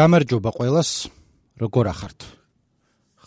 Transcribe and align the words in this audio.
გამარჯობა 0.00 0.50
ყველას. 0.56 0.90
როგორ 1.60 1.84
ახართ? 1.92 2.20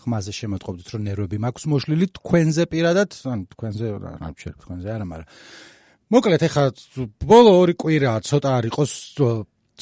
ხმაზე 0.04 0.31
შემოტყობდით 0.33 0.88
რომ 0.89 1.01
ნერვები 1.05 1.38
მაქვს 1.46 1.65
მოშლილი 1.69 2.07
თქვენზე 2.17 2.63
პირადად, 2.65 3.11
ან 3.29 3.39
თქვენზე 3.53 3.85
რა 4.01 4.13
შეიძლება 4.33 4.61
თქვენზე 4.63 4.88
არა, 4.89 5.05
მაგრამ 5.05 5.29
მოკლედ 6.13 6.41
ეხლა 6.49 6.63
ბოლო 7.29 7.51
ორი 7.62 7.75
კვირა 7.78 8.12
ცოტა 8.25 8.49
არ 8.57 8.65
იყოს 8.73 8.91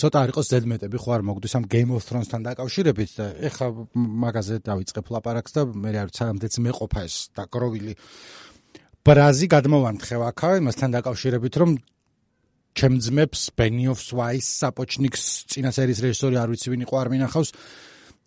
ცოტა 0.01 0.17
არ 0.19 0.29
იყოს 0.35 0.47
ზედმეტები 0.51 0.97
ხო 0.99 1.09
არ 1.15 1.23
მოგდის 1.31 1.55
ამ 1.59 1.63
Game 1.71 1.91
of 1.95 2.03
Thrones-თან 2.07 2.41
დაკავშირებით 2.47 3.11
და 3.19 3.25
ეხლა 3.47 3.67
მაგაზე 3.95 4.55
დავიწყებ 4.67 5.05
ლაპარაკს 5.15 5.51
და 5.55 5.61
მე 5.71 5.89
არ 5.95 6.07
ვიცი 6.11 6.23
ამდეც 6.27 6.53
მეყოფა 6.59 7.01
ეს 7.07 7.15
დაკროვილი 7.39 7.93
ბრაზი 9.07 9.47
გადმოვანთხევ 9.55 10.19
აქა 10.31 10.49
იმასთან 10.59 10.89
დაკავშირებით 10.95 11.53
რომ 11.59 11.71
ჩემ 12.77 12.95
ძმებს 13.03 13.41
Benioff 13.57 13.99
Swiss 14.01 14.47
საპოჩნიკს 14.61 15.23
წინა 15.51 15.71
სერიის 15.75 16.03
რეჟისორი 16.05 16.35
არ 16.41 16.49
ვიცი 16.55 16.67
ვინ 16.71 16.81
იყო 16.87 16.95
არ 17.01 17.07
მინახავს. 17.11 17.49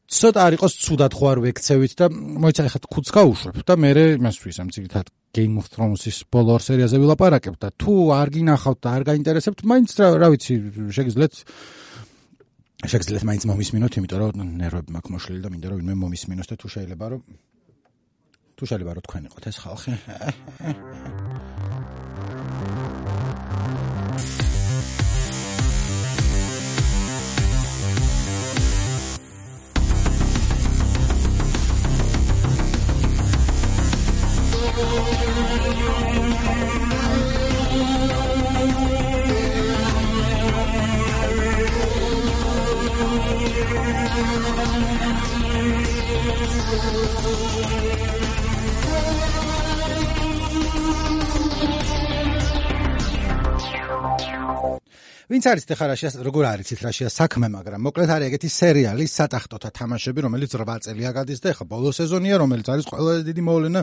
ცოტა 0.04 0.40
არ 0.46 0.52
იყოს 0.60 0.74
ცუდად 0.84 1.12
ხო 1.16 1.24
არ 1.32 1.38
ვექცევით 1.48 1.92
და 1.96 2.06
მოიცა 2.12 2.68
ხა 2.68 2.80
ხუთს 2.92 3.10
გავუშვებ 3.16 3.56
და 3.64 3.74
მე 3.80 3.90
იმას 4.20 4.36
ვისამ 4.44 4.68
ციგთად 4.68 5.08
Game 5.34 5.56
of 5.58 5.66
Thrones-ის 5.72 6.28
ბოლო 6.30 6.60
სერიაზე 6.62 7.00
ვილაპარაკებ 7.02 7.56
და 7.58 7.72
თუ 7.74 8.12
არ 8.14 8.28
გინახავთ 8.36 8.78
და 8.84 8.88
არ 8.94 9.02
გაინტერესებთ 9.08 9.64
მაინც 9.66 9.90
რა 9.98 10.06
რა 10.22 10.28
ვიცი 10.30 10.54
შეგიძლიათ 10.94 11.34
შეგიძლიათ 12.84 13.24
მაინც 13.32 13.42
მომისმინოთ 13.50 13.92
იმიტომ 13.98 14.18
რომ 14.22 14.54
ნერვები 14.60 14.90
მაქვს 14.94 15.12
მოშლილი 15.16 15.40
და 15.42 15.48
მინდა 15.50 15.66
რომ 15.72 15.78
ვინმე 15.82 15.94
მომისმინოს 16.04 16.48
და 16.52 16.54
თუ 16.60 16.66
შეიძლება 16.76 17.06
რომ 17.16 17.22
თუ 18.54 18.62
შეიძლება 18.70 18.92
რომ 18.94 19.04
თქვენ 19.08 19.22
იყოთ 19.32 19.44
ეს 19.50 19.56
ხალხი 19.64 19.92
Thank 24.16 24.54
ვინც 55.34 55.46
არის 55.50 55.64
ახლა 55.74 55.86
რაშია 55.90 56.10
როგორ 56.22 56.44
არის 56.46 56.68
ის 56.74 56.80
რაშია 56.86 57.08
საქმე 57.10 57.48
მაგრამ 57.50 57.80
მოკლედ 57.82 58.10
არის 58.14 58.26
ეგეთი 58.30 58.48
სერიალი 58.54 59.04
სატახტოთა 59.10 59.70
თამაშები 59.74 60.20
რომელიც 60.26 60.52
8 60.54 60.84
წელია 60.86 61.10
გადის 61.10 61.42
და 61.42 61.48
ახლა 61.50 61.66
ბოლო 61.74 61.90
სეზონია 61.90 62.38
რომელიც 62.38 62.66
არის 62.70 62.86
ყველაზე 62.86 63.22
დიდი 63.28 63.42
მოვლენა 63.48 63.80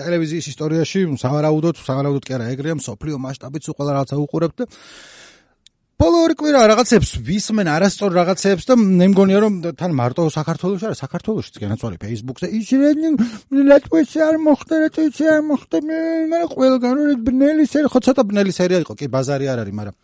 ტელევიზიის 0.00 0.46
ისტორიაში. 0.52 0.98
სავარაუდოდ 1.20 1.76
სავარაუდოდ 1.84 2.24
კი 2.24 2.32
არა 2.40 2.46
ეგრეა 2.56 2.74
სოფლიო 2.88 3.16
მასშტაბით 3.20 3.62
სულ 3.68 3.74
ყველა 3.76 3.92
რაღაცა 4.00 4.16
უყურებთ 4.24 4.56
და 4.56 4.64
ბოლო 5.94 6.18
ორი 6.24 6.34
კვირა 6.40 6.60
რაღაცებს 6.72 7.10
ვისმენ 7.22 7.68
არასწორ 7.70 8.10
რაღაცებს 8.18 8.64
და 8.66 8.74
მე 8.80 9.06
მგონია 9.12 9.38
რომ 9.44 9.54
თან 9.78 9.92
მარტო 9.94 10.26
საქართველოს 10.34 10.82
არა 10.88 10.96
საქართველოსიც 11.04 11.54
განაწვალე 11.62 11.96
Facebook-ზე. 12.02 12.46
ისინი 12.50 13.12
ლატვიაში 13.70 14.18
არ 14.26 14.36
მოხდა 14.42 14.74
ლატვიაში 14.84 15.24
არ 15.36 15.40
მოხდა 15.52 15.76
მე 15.86 16.40
ყველგან 16.50 16.92
რო 16.98 17.04
ბნელი 17.28 17.64
სერი 17.70 17.88
ხო 17.92 17.98
ცოტა 18.08 18.22
ბნელი 18.26 18.52
სერია 18.58 18.82
იყო 18.82 18.94
კი 18.98 19.06
ბაზარი 19.14 19.46
არ 19.54 19.58
არის 19.62 19.74
მაგრამ 19.78 19.94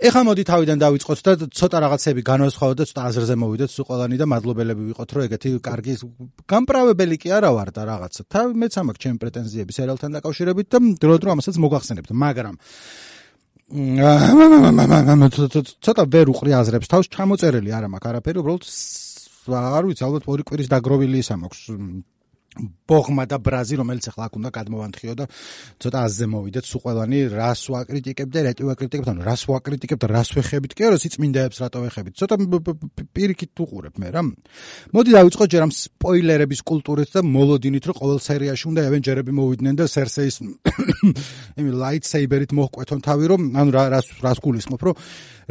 ეხა 0.00 0.20
მოდი 0.24 0.42
თავიდან 0.48 0.78
დავიწყოთ 0.80 1.18
და 1.20 1.46
ცოტა 1.52 1.78
რაღაცები 1.84 2.22
განვასხვაოთ 2.24 2.76
და 2.80 2.84
ცოტა 2.88 3.02
აზრზე 3.10 3.34
მოვიდეთ 3.36 3.70
სულ 3.74 3.84
ყველანი 3.84 4.16
და 4.16 4.26
მადლობელები 4.32 4.82
ვიყოთ, 4.88 5.10
რომ 5.12 5.24
ეგეთი 5.28 5.48
კარგი 5.60 5.94
გამправებელი 6.48 7.16
კი 7.20 7.28
არა 7.36 7.50
ვარ 7.52 7.68
და 7.76 7.82
რაღაცა. 7.84 8.20
თავი 8.32 8.52
მეც 8.64 8.72
ამაქვს 8.80 9.02
ჩემი 9.04 9.16
პრეტენზიები 9.20 9.72
სერიალთან 9.76 10.10
დაკავშირებით 10.16 10.66
და 10.72 10.78
დროდრო 11.04 11.28
ამასაც 11.36 11.54
მოგახსენებთ, 11.60 12.10
მაგრამ 12.16 12.54
ცოტა 15.84 16.02
ვერ 16.08 16.26
უყრი 16.32 16.50
აზრებს 16.64 16.88
თავს 16.88 17.06
ჩამოწერილი 17.12 17.70
არ 17.70 17.84
მაქვს 17.92 18.08
არაფერი, 18.10 18.38
უბრალოდ 18.40 18.64
არ 19.52 19.84
ვიცი, 19.84 20.02
ალბათ 20.08 20.24
ორი 20.32 20.42
კვირის 20.48 20.68
დაგროვილი 20.72 21.16
ის 21.20 21.28
ამაქვს. 21.36 21.60
ბოღმა 22.58 23.24
და 23.30 23.38
ბრაზი 23.38 23.78
რომელიც 23.78 24.10
ახლა 24.10 24.26
აქ 24.26 24.34
უნდა 24.40 24.50
გადმოვანთხიო 24.50 25.12
და 25.14 25.24
ცოტა 25.78 25.98
აზზე 26.10 26.26
მოვიდეთ 26.34 26.64
სულ 26.66 26.80
ყველანი 26.82 27.18
რას 27.30 27.62
ვაკრიტიკებ 27.70 28.28
და 28.34 28.40
რატო 28.46 28.64
ვაკრიტიკებ 28.66 29.04
თან 29.06 29.18
რას 29.22 29.42
ვაკრიტიკებ 29.46 29.98
და 30.02 30.06
რას 30.10 30.30
ვეხებით 30.34 30.74
კი 30.74 30.82
არა 30.90 30.98
სიწმინდეებს 30.98 31.62
რატო 31.62 31.78
ვეხებით? 31.86 32.14
ცოტა 32.18 32.34
პირიქით 33.14 33.54
უყურებ 33.54 33.94
მე 34.02 34.08
რა 34.10 34.22
მოდი 34.90 35.10
დავიწყოთ 35.14 35.48
ჯერ 35.54 35.62
ამ 35.62 35.72
სპოილერების 35.78 36.60
კულტურით 36.66 37.10
და 37.14 37.20
მოლოდინით 37.22 37.84
რომ 37.86 37.96
ყოველ 38.02 38.18
სერიაში 38.18 38.64
უნდა 38.66 38.80
ავენჯერები 38.90 39.30
მოვიდნენ 39.30 39.74
და 39.78 39.86
სერსეის 39.86 40.36
იმი 41.60 41.70
ლაიტსეიბერით 41.70 42.50
მოჰკვეთონ 42.50 43.00
თავი 43.06 43.24
რომ 43.30 43.40
ანუ 43.62 43.70
რას 43.78 44.06
რას 44.26 44.38
გულისხმობ 44.42 44.82
რომ 44.90 44.94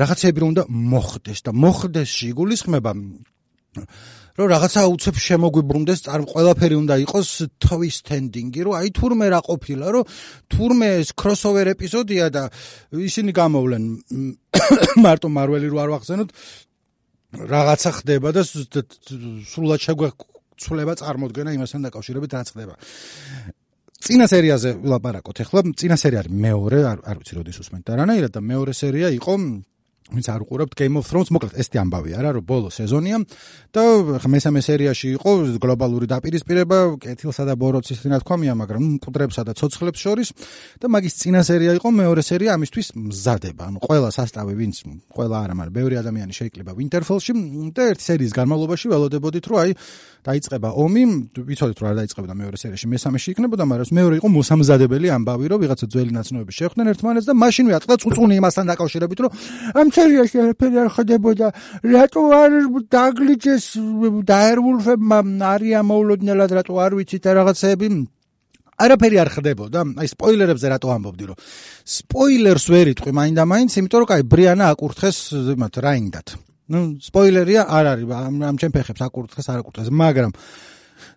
რაღაცები 0.03 0.37
რომ 0.43 0.49
უნდა 0.51 0.63
მოხდეს 0.67 1.39
და 1.47 1.51
მოხდესში 1.55 2.27
გულისხმება 2.35 2.91
რომ 4.39 4.47
რაღაცა 4.55 4.81
უცებ 4.95 5.15
შემოგვიბრუნდეს, 5.19 5.99
წარ 6.07 6.23
ყველაფერი 6.31 6.75
უნდა 6.79 6.95
იყოს 7.03 7.27
twist 7.59 8.07
ending-ი, 8.15 8.61
რომ 8.63 8.73
აი 8.79 8.89
თურმე 8.95 9.27
რა 9.35 9.39
ყოფილა, 9.43 9.85
რომ 9.95 10.03
თურმე 10.47 10.87
ეს 11.03 11.09
crossover 11.11 11.67
ეპიზოდია 11.75 12.31
და 12.31 12.43
ისინი 12.95 13.35
გამოვლენ 13.35 13.83
მარტო 15.05 15.27
მარველი 15.27 15.67
რო 15.67 15.77
არ 15.83 15.89
ვახსენოთ 15.95 16.29
რაღაცა 17.29 17.89
ხდება 17.99 18.29
და 18.33 18.41
სულად 18.41 19.79
შეგვეცვლება 19.85 20.93
წარმოქმნა 21.03 21.51
იმასთან 21.59 21.81
დაკავშირებით 21.85 22.31
რაც 22.39 22.47
ხდება. 22.55 22.75
წინა 23.99 24.25
სერიაზე 24.31 24.69
ვილაპარაკოთ. 24.81 25.35
ახლა 25.43 25.61
წინა 25.75 25.97
სერია 25.99 26.19
არის 26.23 26.33
მეორე, 26.33 26.79
არ 26.91 26.97
არ 27.03 27.15
ვიცი 27.19 27.33
როდის 27.37 27.57
უსმენთ 27.61 27.83
და 27.85 27.93
რანაირად 27.99 28.31
და 28.31 28.41
მეორე 28.41 28.73
სერია 28.73 29.09
იყო 29.19 29.33
ვინც 30.09 30.27
არ 30.33 30.41
უყურებთ 30.45 30.73
Game 30.73 30.97
of 30.97 31.05
Thrones, 31.05 31.29
მოკლედ 31.29 31.53
ესეთი 31.61 31.77
ამბავი 31.83 32.15
არა, 32.17 32.29
რომ 32.37 32.43
ბოლო 32.49 32.69
სეზონია 32.73 33.17
და 33.75 33.83
ხა 34.21 34.29
მესამე 34.33 34.59
სერიაში 34.65 35.07
იყო 35.19 35.31
გლობალური 35.61 36.09
დაპირისპირება 36.09 36.77
კეთილსა 37.03 37.43
და 37.45 37.53
ბოროტის 37.53 38.01
თინა 38.01 38.17
თქომია, 38.25 38.53
მაგრამ 38.57 38.81
მკვდრებსა 38.97 39.41
და 39.45 39.53
ცოცხლებს 39.53 39.99
შორის 40.01 40.29
და 40.81 40.85
მაგის 40.89 41.13
წინა 41.21 41.41
სერია 41.45 41.77
იყო 41.77 41.89
მეორე 41.93 42.21
სერია 42.25 42.57
ამისთვის 42.57 42.87
მზადება. 42.97 43.63
ანუ 43.69 43.79
ყველა 43.85 44.09
სასტავი, 44.09 44.53
ვინც 44.57 44.75
ყველა 45.13 45.35
არა, 45.45 45.53
მაგრამ 45.59 45.75
ბევრი 45.77 45.95
ადამიანი 46.01 46.33
შეიძლება 46.33 46.71
Winterfell-ში 46.73 47.33
და 47.75 47.81
ერთი 47.93 48.03
სერიის 48.09 48.33
განმავლობაში 48.33 48.85
ველოდებოდით, 48.89 49.45
რომ 49.45 49.57
აი 49.59 49.71
დაიწყება 50.19 50.69
ომი, 50.75 51.03
ვიცოდით 51.47 51.77
რომ 51.79 51.87
არ 51.89 51.95
დაიწყებოდა 52.03 52.33
მეორე 52.35 52.57
სერიაში, 52.59 52.85
მესამეში 52.91 53.27
იქნებოდა, 53.33 53.63
მაგრამ 53.71 53.95
მეორე 53.99 54.15
იყო 54.19 54.27
მოსამზადებელი 54.35 55.07
ამბავი, 55.15 55.45
რომ 55.47 55.59
ვიღაცა 55.63 55.85
ძველი 55.93 56.11
ნაცნობები 56.17 56.51
შეხვდნენ 56.59 56.85
ერთმანეთს 56.91 57.27
და 57.29 57.33
მაშინვე 57.39 57.73
ატყდა 57.79 57.95
წუწუნი 58.03 58.33
იმასთან 58.39 58.65
დაკავშირებით, 58.71 59.19
რომ 59.23 59.31
ამ 59.79 59.87
სერიაში 59.99 60.37
არაფერი 60.43 60.77
არ 60.83 60.89
ხდებოდა. 60.95 61.47
რატო 61.83 62.23
არ 62.39 62.51
დაგლიჯეს 62.95 63.65
დაერვულფებმა 64.31 65.19
არია 65.53 65.79
მოულოდნელად 65.83 66.51
რატო 66.57 66.73
არ 66.79 66.91
ვიცით 66.99 67.25
რაღაცები? 67.39 67.87
არაფერი 68.79 69.17
არ 69.19 69.29
ხდებოდა. 69.35 69.79
აი 69.99 70.07
სპოილერებზე 70.15 70.67
რატო 70.71 70.87
ამბობდი 70.95 71.25
რომ 71.29 71.37
სპოილერს 71.99 72.65
ვერ 72.71 72.87
იტყვი 72.95 73.11
მაინდა 73.19 73.43
მაინც, 73.43 73.71
იმიტომ 73.75 73.99
რომ 73.99 74.09
კაი 74.11 74.23
ბრიანა 74.33 74.65
აკურთხეს 74.73 75.17
იმათ 75.55 75.73
რაინდათ. 75.83 76.27
ნუ 76.69 76.79
სპოილერია 77.01 77.61
არ 77.65 77.85
არის 77.91 78.05
ამ 78.13 78.55
ჩემ 78.61 78.71
ფეხებს 78.71 79.01
აკურთხეს 79.03 79.47
არ 79.51 79.59
აკურთხეს, 79.61 79.89
მაგრამ 79.89 80.31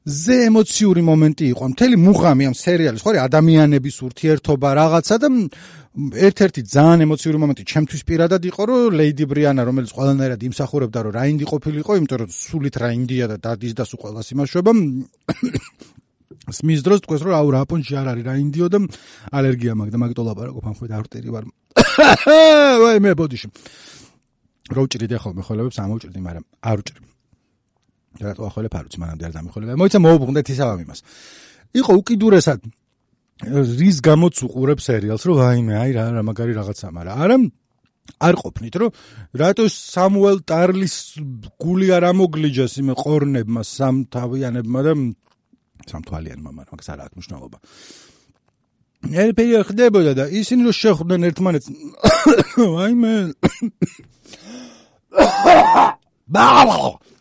ზე 0.02 0.36
ემოციური 0.50 1.02
მომენტი 1.06 1.44
იყო. 1.54 1.64
მთელი 1.72 1.96
მუღამი 2.02 2.44
ამ 2.50 2.54
სერიალის, 2.58 3.02
ხო 3.06 3.10
არის 3.12 3.22
ადამიანების 3.22 3.96
ურთიერთობა 4.02 4.68
რაღაცა 4.82 5.16
და 5.22 5.28
ერთ-ერთი 6.26 6.60
ძალიან 6.74 7.00
ემოციური 7.06 7.38
მომენტი 7.38 7.62
ჩემთვის 7.70 8.02
პირადად 8.02 8.42
იყო, 8.50 8.62
რომ 8.66 8.96
ლეიდი 8.98 9.24
ბრიანა, 9.30 9.62
რომელიც 9.62 9.90
ყველანაირად 9.94 10.40
იმსახურებდა, 10.42 10.98
რომ 11.06 11.12
რაინდი 11.22 11.44
ყოფილიყო, 11.46 11.90
იმიტომ 12.02 12.18
რომ 12.18 12.30
სულით 12.34 12.74
რაინდია 12.82 13.24
და 13.30 13.36
დადის 13.46 13.74
და 13.78 13.84
სულ 13.86 13.98
ყველას 14.02 14.26
იმაშვება. 14.34 14.72
სმის 16.56 16.80
დროს 16.82 17.06
თქვენს 17.06 17.22
რომ 17.22 17.34
აუ 17.38 17.48
რა 17.54 17.62
პონჩი 17.70 17.94
არ 18.02 18.06
არის 18.12 18.24
რაინდიო 18.26 18.66
და 18.72 18.78
ალერგია 19.30 19.78
მაქვს 19.78 19.94
და 19.94 19.98
მაგიტო 20.02 20.22
ლაპარაკობ 20.26 20.64
ამ 20.66 20.74
ხვედა 20.74 20.94
არტერი 20.98 21.28
ვარ. 21.30 21.44
ვაი 22.82 22.98
მე 22.98 23.12
ბოდიში. 23.14 23.48
რო 24.74 24.82
უჭრიდე 24.82 25.16
ხოლმე 25.22 25.42
ხოლებს 25.46 25.78
ამოვჭრდი, 25.78 26.18
მაგრამ 26.18 26.44
არ 26.66 26.78
უჭრი. 26.82 27.11
რატო 28.22 28.42
ახოლებ 28.48 28.72
არ 28.78 28.84
ვიცი, 28.86 28.98
მანამდე 29.02 29.24
არ 29.28 29.32
დამიხოლებ. 29.36 29.68
მოიცა 29.82 29.98
მოუბრუნდეთ 30.02 30.46
ისავამ 30.54 30.80
იმას. 30.86 31.00
იყო 31.72 31.92
უკიდურესად 32.02 32.60
რის 33.42 33.98
გამოც 34.06 34.36
უყურებ 34.46 34.78
სერიალს, 34.78 35.24
რომ 35.26 35.36
აიმე, 35.42 35.74
აი 35.82 35.90
რა 35.96 36.04
რა 36.14 36.22
მაგარი 36.22 36.52
რაღაცა, 36.58 36.86
მაგრამ 36.94 37.18
არა 37.26 37.36
არ 38.22 38.34
ყოფნით, 38.42 38.74
რომ 38.82 38.90
რატო 39.40 39.64
სამუელ 39.70 40.38
ტარლის 40.46 40.94
გული 41.58 41.90
არ 41.94 42.04
ამოგლიჯეს 42.12 42.74
იმ 42.82 42.88
ყორნებმა, 42.98 43.62
სამთავიანებმა 43.62 44.80
და 44.86 44.92
სამთვალიანმა, 45.90 46.50
მაგრამ 46.50 46.74
მაგას 46.76 46.88
არ 46.92 46.98
აქვს 47.06 47.16
მნიშვნელობა. 47.18 47.58
ერფეი 49.02 49.62
ხდებოდა 49.66 50.12
და 50.14 50.24
ისინი 50.30 50.62
რომ 50.70 50.74
შეხვდნენ 50.78 51.20
ერთმანეთს, 51.30 51.66
აიმე 52.86 53.12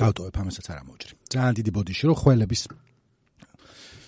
დავტოვებ 0.00 0.36
ამასაც 0.42 0.66
არ 0.72 0.78
ამოჭრი. 0.82 1.14
ძალიან 1.32 1.54
დიდი 1.58 1.70
ბოდიში 1.76 2.04
რომ 2.06 2.16
ხველების 2.22 2.62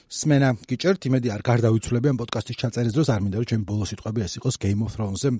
სმენა 0.08 0.48
გიჭერთ, 0.64 1.00
იმედი 1.04 1.28
არ 1.36 1.42
გარდავიცვლები 1.44 2.06
ამ 2.08 2.16
პოდკასტის 2.16 2.56
ჩაწერის 2.56 2.92
დროს, 2.96 3.08
არ 3.12 3.20
მინდა 3.28 3.36
რომ 3.44 3.48
ჩემი 3.52 3.64
ბოლო 3.68 3.84
სიტყვები 3.84 4.20
ეს 4.24 4.32
იყოს 4.40 4.56
Game 4.56 4.80
of 4.88 4.96
Thrones-ზე. 4.96 5.30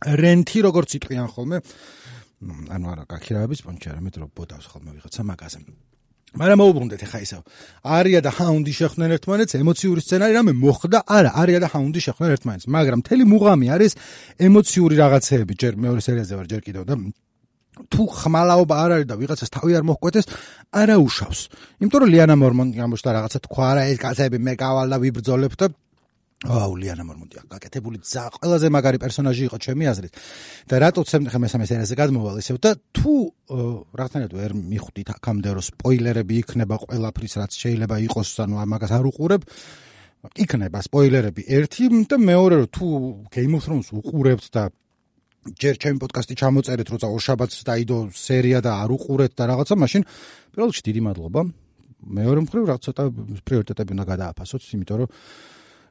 რენთი 0.00 0.58
როგორც 0.66 0.90
იტყვიან 0.98 1.28
ხოლმე, 1.30 1.56
ანუ 2.74 2.86
არა, 2.90 3.04
გაქირავების 3.06 3.60
პონჩი 3.62 3.86
არა, 3.92 4.00
მეტრო 4.02 4.24
ბოდავს 4.34 4.66
ხოლმე 4.66 4.90
ვიღაცა 4.98 5.22
მაგაზე. 5.30 5.58
მაგრამ 6.30 6.58
მოუბრუნდეთ 6.62 7.00
ახლა 7.06 7.20
ისევ. 7.26 7.40
არია 7.82 8.20
და 8.22 8.30
ჰაუნდი 8.30 8.72
შეხვდნენ 8.80 9.10
ერთმანეთს, 9.18 9.52
ემოციური 9.60 10.00
სცენარი 10.00 10.32
რამე 10.38 10.52
მოხდა? 10.62 10.98
არა, 11.10 11.30
არია 11.42 11.58
და 11.58 11.68
ჰაუნდი 11.74 12.00
შეხვდნენ 12.06 12.30
ერთმანეთს, 12.38 12.66
მაგრამ 12.70 12.98
მთელი 13.02 13.24
მუღამი 13.34 13.66
არის 13.74 13.92
ემოციური 14.46 14.94
რაღაცეები, 15.02 15.52
ჯერ 15.58 15.72
მეორე 15.74 16.00
სერიაზე 16.06 16.34
ვარ, 16.38 16.46
ჯერ 16.50 16.60
კიდევ 16.66 16.82
და 16.86 16.94
თუ 17.88 18.02
ხმალაობა 18.20 18.74
არ 18.84 18.90
არის 18.96 19.08
და 19.10 19.16
ვიღაცას 19.20 19.50
თავი 19.56 19.72
არ 19.78 19.84
მოჰკვეთეს, 19.88 20.26
არა 20.70 20.96
უშავს. 21.00 21.40
იმიტომ 21.80 22.00
რომ 22.02 22.10
ლიანა 22.14 22.34
მორმონტი 22.40 22.76
გამოჩნდა 22.82 23.10
რაღაცა 23.16 23.38
თქვა 23.46 23.70
რა 23.76 23.82
ეს 23.90 23.98
კაცები 24.04 24.38
მე 24.40 24.54
გავალ 24.60 24.86
და 24.92 24.96
ვიბრძოლებ 25.00 25.54
და 25.60 25.66
აუ 26.40 26.72
ლიანა 26.80 27.04
მორმონტი 27.04 27.36
აკეთებული 27.52 27.98
ძა 28.00 28.22
ყველაზე 28.32 28.68
მაგარი 28.72 28.98
პერსონაჟი 29.04 29.42
იყო 29.44 29.56
ჩემი 29.60 29.84
აზრით. 29.92 30.14
და 30.72 30.74
რატო 30.80 31.04
ცემ 31.04 31.28
ხე 31.28 31.36
მესამე 31.36 31.64
სერიაზე 31.68 31.94
გადმოვალ 32.00 32.40
ისევ 32.40 32.56
და 32.64 32.70
თუ 32.96 33.12
რაღაცნაირად 33.92 34.32
ვერ 34.40 34.52
მიხვდით 34.56 35.08
აქამდე 35.20 35.50
რომ 35.52 35.64
სპოილერები 35.68 36.34
იქნება 36.40 36.76
ყველაფრის 36.80 37.34
რაც 37.44 37.52
შეიძლება 37.60 37.96
იყოს, 38.08 38.28
ანუ 38.40 38.56
ამაგას 38.56 38.92
არ 38.96 39.04
უყურებ 39.12 39.42
იქნება 40.40 40.78
სპოილერები 40.80 41.42
ერთი 41.44 41.84
და 42.08 42.16
მეორე 42.16 42.54
რომ 42.64 42.68
თუ 42.72 42.86
Game 43.28 43.52
of 43.56 43.62
Thrones 43.68 43.88
უყურებთ 43.92 44.46
და 44.48 44.72
ჯერ 45.40 45.74
ჩემი 45.80 45.96
პოდკასტი 46.04 46.34
ჩამოწერეთ, 46.36 46.88
როცა 46.92 47.06
ორშაბათს 47.08 47.64
დაიდო 47.64 47.98
სერია 48.12 48.60
და 48.60 48.76
არ 48.84 48.90
უყურეთ 48.92 49.32
და 49.40 49.44
რაღაცა, 49.48 49.74
მაშინ 49.80 50.02
პირველ 50.52 50.68
რიგში 50.68 50.84
დიდი 50.84 51.00
მადლობა. 51.08 51.40
მეორე 52.00 52.40
მხრივ 52.44 52.62
რაღაც 52.68 52.82
ცოტა 52.84 53.02
პრიორიტეტები 53.48 53.90
უნდა 53.96 54.04
გადააფასოთ, 54.10 54.60
იმიტომ 54.76 54.96
რომ 55.00 55.08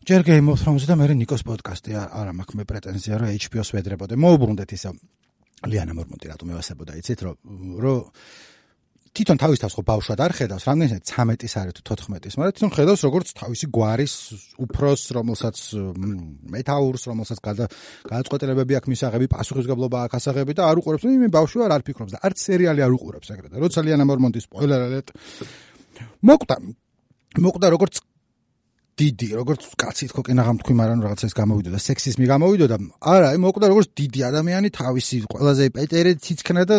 ჯერ 0.06 0.22
Game 0.24 0.48
of 0.54 0.58
Thrones 0.62 0.86
და 0.86 0.96
მე 0.96 1.06
ნიკოს 1.18 1.44
პოდკასტი 1.44 1.92
არ 1.98 2.28
მაქვს 2.34 2.56
მე 2.56 2.64
პრეტენზია 2.70 3.16
რომ 3.20 3.30
HBO-ს 3.36 3.70
ვედრებოდე. 3.74 4.14
მოუბრუნდეთ 4.16 4.70
ისე 4.74 4.90
ლიანა 5.70 5.94
მორმონტი 5.98 6.26
რატომ 6.30 6.48
ევასებოდა, 6.56 6.92
იცით 7.02 7.20
რომ 7.26 7.36
რომ 7.84 8.00
თვითონ 9.20 9.40
თავის 9.44 9.60
თავს 9.60 9.74
ხო 9.76 9.84
ბავშვად 9.84 10.22
არ 10.24 10.34
ხედავს, 10.38 10.64
რამდენიც 10.64 11.10
13-ის 11.12 11.54
არის 11.60 11.74
თუ 11.76 11.82
14-ის, 11.92 12.36
მაგრამ 12.40 12.54
თვითონ 12.56 12.72
ხედავს 12.72 13.02
როგორც 13.04 13.28
თავისი 13.36 13.66
გვარის 13.68 14.14
უფროს, 14.64 15.02
რომელსაც 15.20 15.58
მეტაურს, 16.56 17.04
რომელსაც 17.12 17.40
გადაწყვეტილებები 17.44 18.80
აქვს 18.80 18.92
მისაღები, 18.96 19.28
პასუხისგებლობა 19.36 19.98
აქვს 20.08 20.18
ასაღები 20.24 20.56
და 20.56 20.64
არ 20.72 20.80
უყურებს, 20.80 21.04
იმე 21.04 21.28
ბავშვი 21.36 21.68
არ 21.68 21.84
ფიქრობს 21.84 22.16
და 22.16 22.22
არც 22.24 22.38
სერიალი 22.48 22.80
არ 22.80 22.96
უყურებს 22.96 23.28
ეგრეთ. 23.36 23.52
როცა 23.60 23.80
ლიანა 23.84 24.06
მორმონტის 24.08 24.48
სპოილერ 24.48 24.80
ალერტ 24.88 25.08
მოკვდა 26.24 26.56
მოკვდა 27.44 27.68
როგორც 27.76 27.96
დიდი, 29.00 29.28
როგორც 29.40 29.62
კაცი 29.80 30.06
თქო 30.12 30.22
კინაღამ 30.28 30.58
თქვი, 30.60 30.74
მაგრამ 30.76 31.00
რაღაცა 31.08 31.26
ეს 31.30 31.36
გამოვიდო 31.40 31.70
და 31.72 31.80
სექსიზმი 31.80 32.26
გამოვიდო 32.34 32.66
და 32.68 32.78
არა, 33.00 33.28
აი 33.32 33.40
მოკვდა 33.40 33.66
როგორც 33.72 33.90
დიდი 33.96 34.20
ადამიანი 34.30 34.70
თავისი 34.76 35.16
ყველაზე 35.32 35.64
პეტერი 35.72 36.12
ციცქნა 36.20 36.62
და 36.68 36.76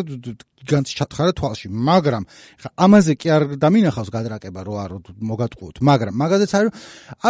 გიგანტი 0.60 0.92
ჩათხარა 0.92 1.32
თვალში, 1.32 1.66
მაგრამ 1.72 2.24
ხა 2.60 2.68
ამაზე 2.84 3.12
კი 3.16 3.28
არ 3.32 3.42
დამინახავს 3.56 4.10
გადრაკება 4.12 4.60
რო 4.68 4.74
არ 4.84 4.90
მოგატყუოთ, 5.30 5.76
მაგრამ 5.80 6.14
მაგაზეც 6.20 6.52
არის 6.60 6.70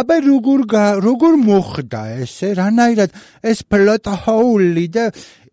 აბა 0.01 0.15
როგორ 0.27 0.59
როგორ 1.07 1.33
მოხდა 1.47 2.01
ესე, 2.27 2.49
რანაირად 2.59 3.15
ეს 3.47 3.59
პლოტ 3.71 4.05
ჰოული 4.27 4.85
და 4.91 5.05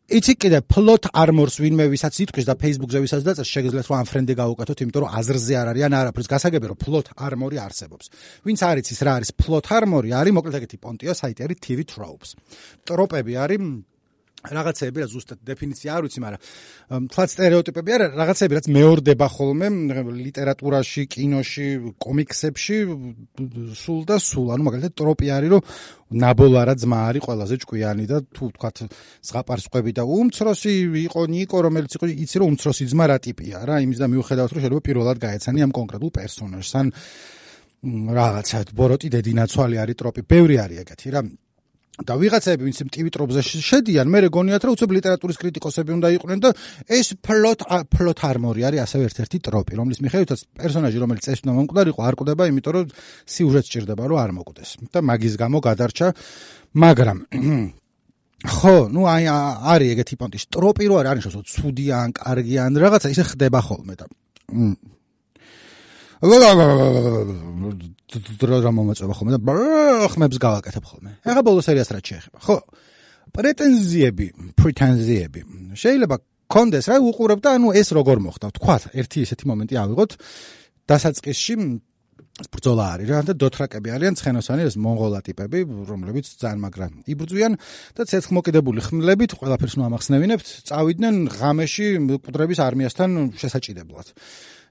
იცი 0.08 0.34
კიდე 0.40 0.58
plot 0.64 1.10
armors 1.12 1.58
ვინმე 1.60 1.84
ვისაც 1.92 2.16
იტყვის 2.24 2.46
და 2.48 2.54
Facebook-ზე 2.56 3.00
ვისაც 3.04 3.24
დაწეს 3.26 3.50
შეგიძლიათ 3.52 3.88
რომ 3.92 3.98
unfriend-ე 4.00 4.34
გაუკეთოთ, 4.40 4.80
იმიტომ 4.84 5.02
რომ 5.04 5.16
აზრზე 5.20 5.54
არ 5.60 5.68
არის 5.72 5.84
ან 5.84 5.96
არაფრის 5.98 6.30
გასაგები 6.32 6.70
რომ 6.72 6.78
plot 6.80 7.10
armor-ი 7.28 7.60
არსებობს. 7.60 8.06
ვინც 8.40 8.58
არ 8.64 8.80
იცის 8.80 9.00
რა 9.04 9.12
არის 9.20 9.30
plot 9.36 9.68
armor-ი, 9.68 10.10
არის 10.16 10.32
მოკლედ 10.32 10.56
ეგეთი 10.64 10.76
პონტია 10.80 11.12
საიტი 11.12 11.40
არის 11.44 11.58
TV 11.60 11.78
tropes. 11.84 12.32
ტროპები 12.88 13.32
არის 13.36 13.60
რაღაცეები 14.38 15.02
რა 15.02 15.06
ზუსტად 15.10 15.40
დეფინიცია 15.42 15.94
არ 15.98 16.04
ვიცი, 16.06 16.20
მაგრამ 16.22 17.06
თლაც 17.10 17.30
стереოტიპები 17.34 17.90
არა, 17.96 18.06
რაღაცეები 18.14 18.54
რაც 18.54 18.66
მეორდება 18.70 19.26
ხოლმე 19.34 19.68
ლიტერატურაში, 20.14 21.02
კინოში, 21.10 21.66
კომიქსებში 21.98 22.76
სულ 23.82 24.00
და 24.06 24.16
სულ, 24.22 24.46
ანუ 24.54 24.62
მაგალითად 24.68 24.94
ტროპი 24.94 25.26
არის, 25.34 25.50
რომ 25.58 25.62
ნაბოლარა 26.22 26.74
ძმა 26.78 26.98
არის 27.10 27.22
ყველაზე 27.26 27.54
ჭკვიანი 27.66 28.04
და 28.06 28.18
თუ 28.30 28.44
თქვათ 28.54 28.76
ზღაპარს 29.26 29.66
ყვები 29.74 29.92
და 29.98 30.02
უმცროსი 30.06 30.74
იყო 31.10 31.20
ნიკო, 31.34 31.58
რომელიც 31.66 31.92
იყო 31.98 32.06
იცი 32.14 32.36
რომ 32.38 32.48
უმცროსი 32.54 32.84
ძმა 32.94 33.04
რა 33.10 33.18
ტიპია 33.18 33.58
რა, 33.66 33.76
იმის 33.82 33.98
და 33.98 34.06
მიუხედავად 34.06 34.50
რომ 34.54 34.62
შეიძლება 34.62 34.86
პირველად 34.86 35.18
გაეცანი 35.18 35.58
ამ 35.66 35.72
კონკრეტულ 35.74 36.10
პერსონაჟს, 36.14 36.72
ან 36.78 36.86
რაღაცა 37.82 38.58
ბოროტი 38.74 39.08
დედინაცვალი 39.18 39.76
არის 39.82 39.98
ტროპი, 39.98 40.20
ბევრი 40.30 40.56
არის 40.62 40.78
ეგეთი 40.86 41.10
რა. 41.14 41.22
და 41.98 42.14
ვიღაცები 42.18 42.62
ვინც 42.62 42.78
ტივი 42.94 43.10
ტროპზე 43.10 43.42
შედიან, 43.42 44.06
მე 44.06 44.18
რეგონიათ 44.28 44.62
რომ 44.68 44.74
უცებ 44.78 44.90
ლიტერატურის 44.98 45.38
კრიტიკოსები 45.42 45.90
უნდა 45.98 46.08
იყვნენ 46.14 46.38
და 46.44 46.50
ეს 46.86 47.08
ფლოტ 47.18 47.64
ფლოტ 47.90 48.18
არმორი 48.28 48.66
არის 48.68 48.84
ასევე 48.86 49.02
ერთ-ერთი 49.08 49.38
ტროპი, 49.48 49.72
რომლის 49.78 49.98
მიხედვითაც 50.06 50.40
პერსონაჟი 50.58 50.98
რომელიც 51.02 51.24
ეს 51.32 51.42
უნდა 51.42 51.52
მომკვდარიყო, 51.58 52.00
არ 52.06 52.14
კვდება, 52.22 52.42
იმიტომ 52.52 52.72
რომ 52.78 52.86
სიუჟეტი 53.26 53.68
სჭირდება 53.68 54.02
რომ 54.06 54.18
არ 54.22 54.30
მოკვდეს. 54.38 54.70
და 54.94 54.98
მაგის 55.02 55.34
გამო 55.42 55.58
გადარჩა, 55.58 56.06
მაგრამ 56.78 57.18
ხო, 58.58 58.76
ну 58.94 59.02
აი 59.10 59.24
არის 59.26 59.88
ეგეთი 59.98 60.14
პონტი, 60.14 60.38
ტროპი 60.54 60.84
რო 60.86 60.94
არის, 61.02 61.10
არის 61.10 61.24
შო 61.34 61.42
ცუდია 61.42 61.94
ან 62.06 62.10
კარგია 62.14 62.70
ან 62.70 62.78
რაღაცა 62.78 63.10
ისე 63.10 63.24
ხდება 63.34 63.58
ხოლმე 63.58 63.94
და 63.98 64.06
რა 68.64 68.70
მომაწევა 68.74 69.14
ხოლმე 69.14 69.38
და 69.38 69.40
ხმებს 70.10 70.38
გავაკეთებ 70.42 70.84
ხოლმე. 70.90 71.10
ეხა 71.22 71.42
ბოლო 71.46 71.60
სერიას 71.62 71.90
რაც 71.94 72.04
შეეხება. 72.10 72.38
ხო. 72.42 72.56
პრეტენზიები, 73.36 74.26
პრეტენზიები. 74.58 75.40
შეიძლება 75.78 76.16
კონდეს 76.48 76.88
რა 76.88 76.96
უყურებ 77.04 77.38
და 77.44 77.48
ანუ 77.60 77.68
ეს 77.76 77.92
როგორ 77.92 78.18
მოხდა? 78.24 78.46
თქვა, 78.56 78.76
ერთი 78.98 79.18
ესეთი 79.28 79.44
მომენტი 79.46 79.74
ავიღოთ 79.78 80.10
დასაწყისში 80.88 81.54
ბრძოლა 82.46 82.84
არის 82.94 83.08
რა 83.10 83.20
და 83.26 83.34
დოთრაკები 83.34 83.90
არიან 83.98 84.14
ცხენოსანი 84.18 84.62
ეს 84.70 84.76
მონღოლა 84.78 85.20
ტიპები 85.26 85.62
რომლებიც 85.90 86.26
ძალიან 86.38 86.60
მაგრა 86.62 86.86
იბრძვიან 87.10 87.58
და 87.98 88.06
ცეცხლმოკიდებული 88.06 88.84
ხმლებით 88.86 89.34
ყველაფერს 89.38 89.74
მოამახსნევინებთ 89.82 90.46
წავიდნენ 90.70 91.16
ღამეში 91.34 91.88
მკვდრების 91.98 92.62
არმიასთან 92.62 93.10
შესაჭიდებლად 93.42 94.14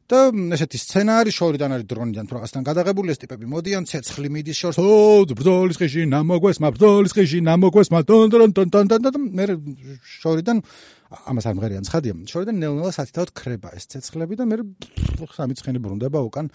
და 0.07 0.19
ესეთი 0.55 0.79
სცენარი 0.79 1.31
შორიდან 1.35 1.73
არის 1.75 1.87
დრონიდან 1.91 2.29
თვრაღასთან 2.31 2.67
გადაღებული 2.67 3.11
ეს 3.11 3.19
ტიპები 3.19 3.49
მოდიან 3.51 3.87
ცეცხლი 3.91 4.29
მიდის 4.31 4.57
შორს 4.61 4.77
ო 4.79 5.27
ბრძოლის 5.35 5.79
ხიში 5.81 6.05
ნამოგვეს 6.07 6.61
მა 6.63 6.69
ბრძოლის 6.75 7.15
ხიში 7.17 7.39
ნამოგვეს 7.43 7.91
მა 7.91 7.99
დონ 8.07 8.31
დონ 8.31 8.51
დონ 8.55 8.69
დონ 8.71 9.01
დონ 9.03 9.25
მე 9.35 9.45
შორიდან 10.23 10.63
ამას 11.27 11.45
არ 11.47 11.55
მღერიან 11.59 11.83
ცხადია 11.87 12.13
შორიდან 12.31 12.55
ნელ-ნელა 12.63 12.91
სათითაოდ 12.95 13.31
ქრება 13.35 13.75
ეს 13.75 13.91
ცეცხლები 13.91 14.39
და 14.39 14.47
მე 14.47 14.63
სამი 15.35 15.59
ცხენი 15.59 15.79
ბრუნდება 15.83 16.23
უკან 16.23 16.51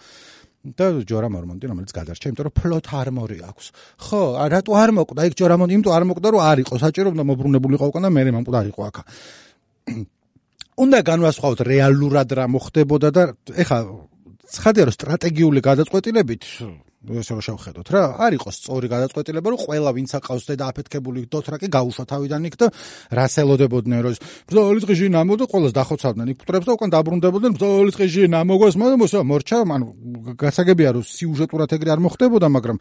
და 0.62 1.02
ჯორა 1.02 1.26
მორმონტი 1.26 1.66
რომელიც 1.66 1.90
გადარჩა 1.90 2.30
იმიტომ 2.30 2.46
რომ 2.46 2.54
ფლოთ 2.54 2.86
არმორი 2.94 3.38
აქვს. 3.50 3.66
ხო 3.98 4.20
რატო 4.46 4.72
არ 4.78 4.90
მოკვდა 4.94 5.22
იქ 5.26 5.34
ჯორა 5.34 5.56
მორმონტი 5.58 5.74
იმიტომ 5.74 5.94
არ 5.98 6.04
მოკვდა 6.06 6.28
რომ 6.30 6.42
არ 6.46 6.58
იყო 6.62 6.74
საჭირო 6.78 7.08
უნდა 7.10 7.24
მობრუნებულიყო 7.26 7.86
უკან 7.90 8.02
და 8.06 8.10
მე 8.14 8.22
მომკვდა 8.30 8.60
იყო 8.70 8.80
აქა 8.88 9.02
უნდა 10.80 10.98
განვასხვაოთ 11.04 11.60
რეალურად 11.68 12.32
რა 12.38 12.46
მოხდებოდა 12.48 13.08
და 13.12 13.24
ეხა 13.64 13.78
ცხადია 14.52 14.84
რომ 14.88 14.96
სტრატეგიული 14.96 15.60
გადაწყვეტილებით 15.64 16.42
ესე 17.02 17.34
რომ 17.34 17.42
შევხედოთ 17.42 17.88
რა, 17.90 18.02
არ 18.22 18.32
იყოს 18.38 18.54
სწორი 18.62 18.86
გადაწყვეტილება, 18.94 19.46
რომ 19.50 19.60
ყველა 19.66 19.90
ვინც 19.90 20.10
აყავს 20.22 20.44
და 20.54 20.64
აფეთქებული 20.70 21.26
დოთრაკი 21.26 21.66
გაუშვა 21.66 22.04
თავიდან 22.06 22.42
იქ 22.46 22.54
და 22.62 22.66
რასელოდებოდნენ 23.18 24.00
რომ 24.06 24.14
ბრძოლის 24.46 24.84
ღიში 24.86 25.06
ნამოდა 25.10 25.44
ყოველს 25.50 25.74
დახოცავდნენ 25.74 26.28
იქ 26.30 26.38
პტრებს 26.46 26.66
და 26.68 26.72
უკან 26.78 26.90
დაბრუნდებოდნენ. 26.94 27.50
ბრძოლის 27.58 27.96
ღიში 27.98 28.22
ნამოგვას 28.30 28.74
მაგრამ 28.78 29.00
მორჩა 29.02 29.58
ანუ 29.66 29.86
გასაგებია 30.38 30.90
რომ 30.94 31.02
სიუჟეტურად 31.02 31.70
ეგრე 31.74 31.90
არ 31.90 32.00
მოხდებოდა 32.06 32.46
მაგრამ 32.54 32.76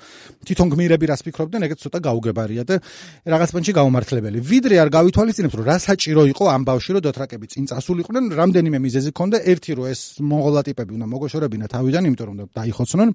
თვითონ 0.45 0.67
გმირები 0.69 1.05
რას 1.09 1.21
ფიქრობდნენ 1.25 1.61
ეგეც 1.65 1.79
ცოტა 1.81 1.99
გაუგებარია 2.05 2.63
და 2.69 2.75
რაღაც 3.25 3.49
პონჩი 3.55 3.71
გაუმართლებელი. 3.73 4.37
ვიდრე 4.37 4.75
არ 4.85 4.89
გავითვალისწინებთ 5.01 5.55
რომ 5.57 5.65
რა 5.65 5.77
საჭირო 5.81 6.21
იყო 6.29 6.43
ამ 6.51 6.61
ბავში 6.69 6.89
რომ 6.93 7.01
დოთრაკები 7.09 7.45
წინ 7.49 7.63
წასულიყვნენ 7.71 8.23
რამდენიმე 8.37 8.77
მიზეზი 8.85 9.11
ქონდა 9.17 9.37
ერთი 9.49 9.71
რომ 9.81 9.85
ეს 9.89 10.01
მონღოლა 10.21 10.61
ტიპები 10.67 10.91
უნდა 10.97 11.07
მოგოშორებინა 11.09 11.65
თავიდან 11.73 12.03
იმიტომ 12.11 12.27
რომ 12.29 12.37
დაიხოცნონ. 12.53 13.09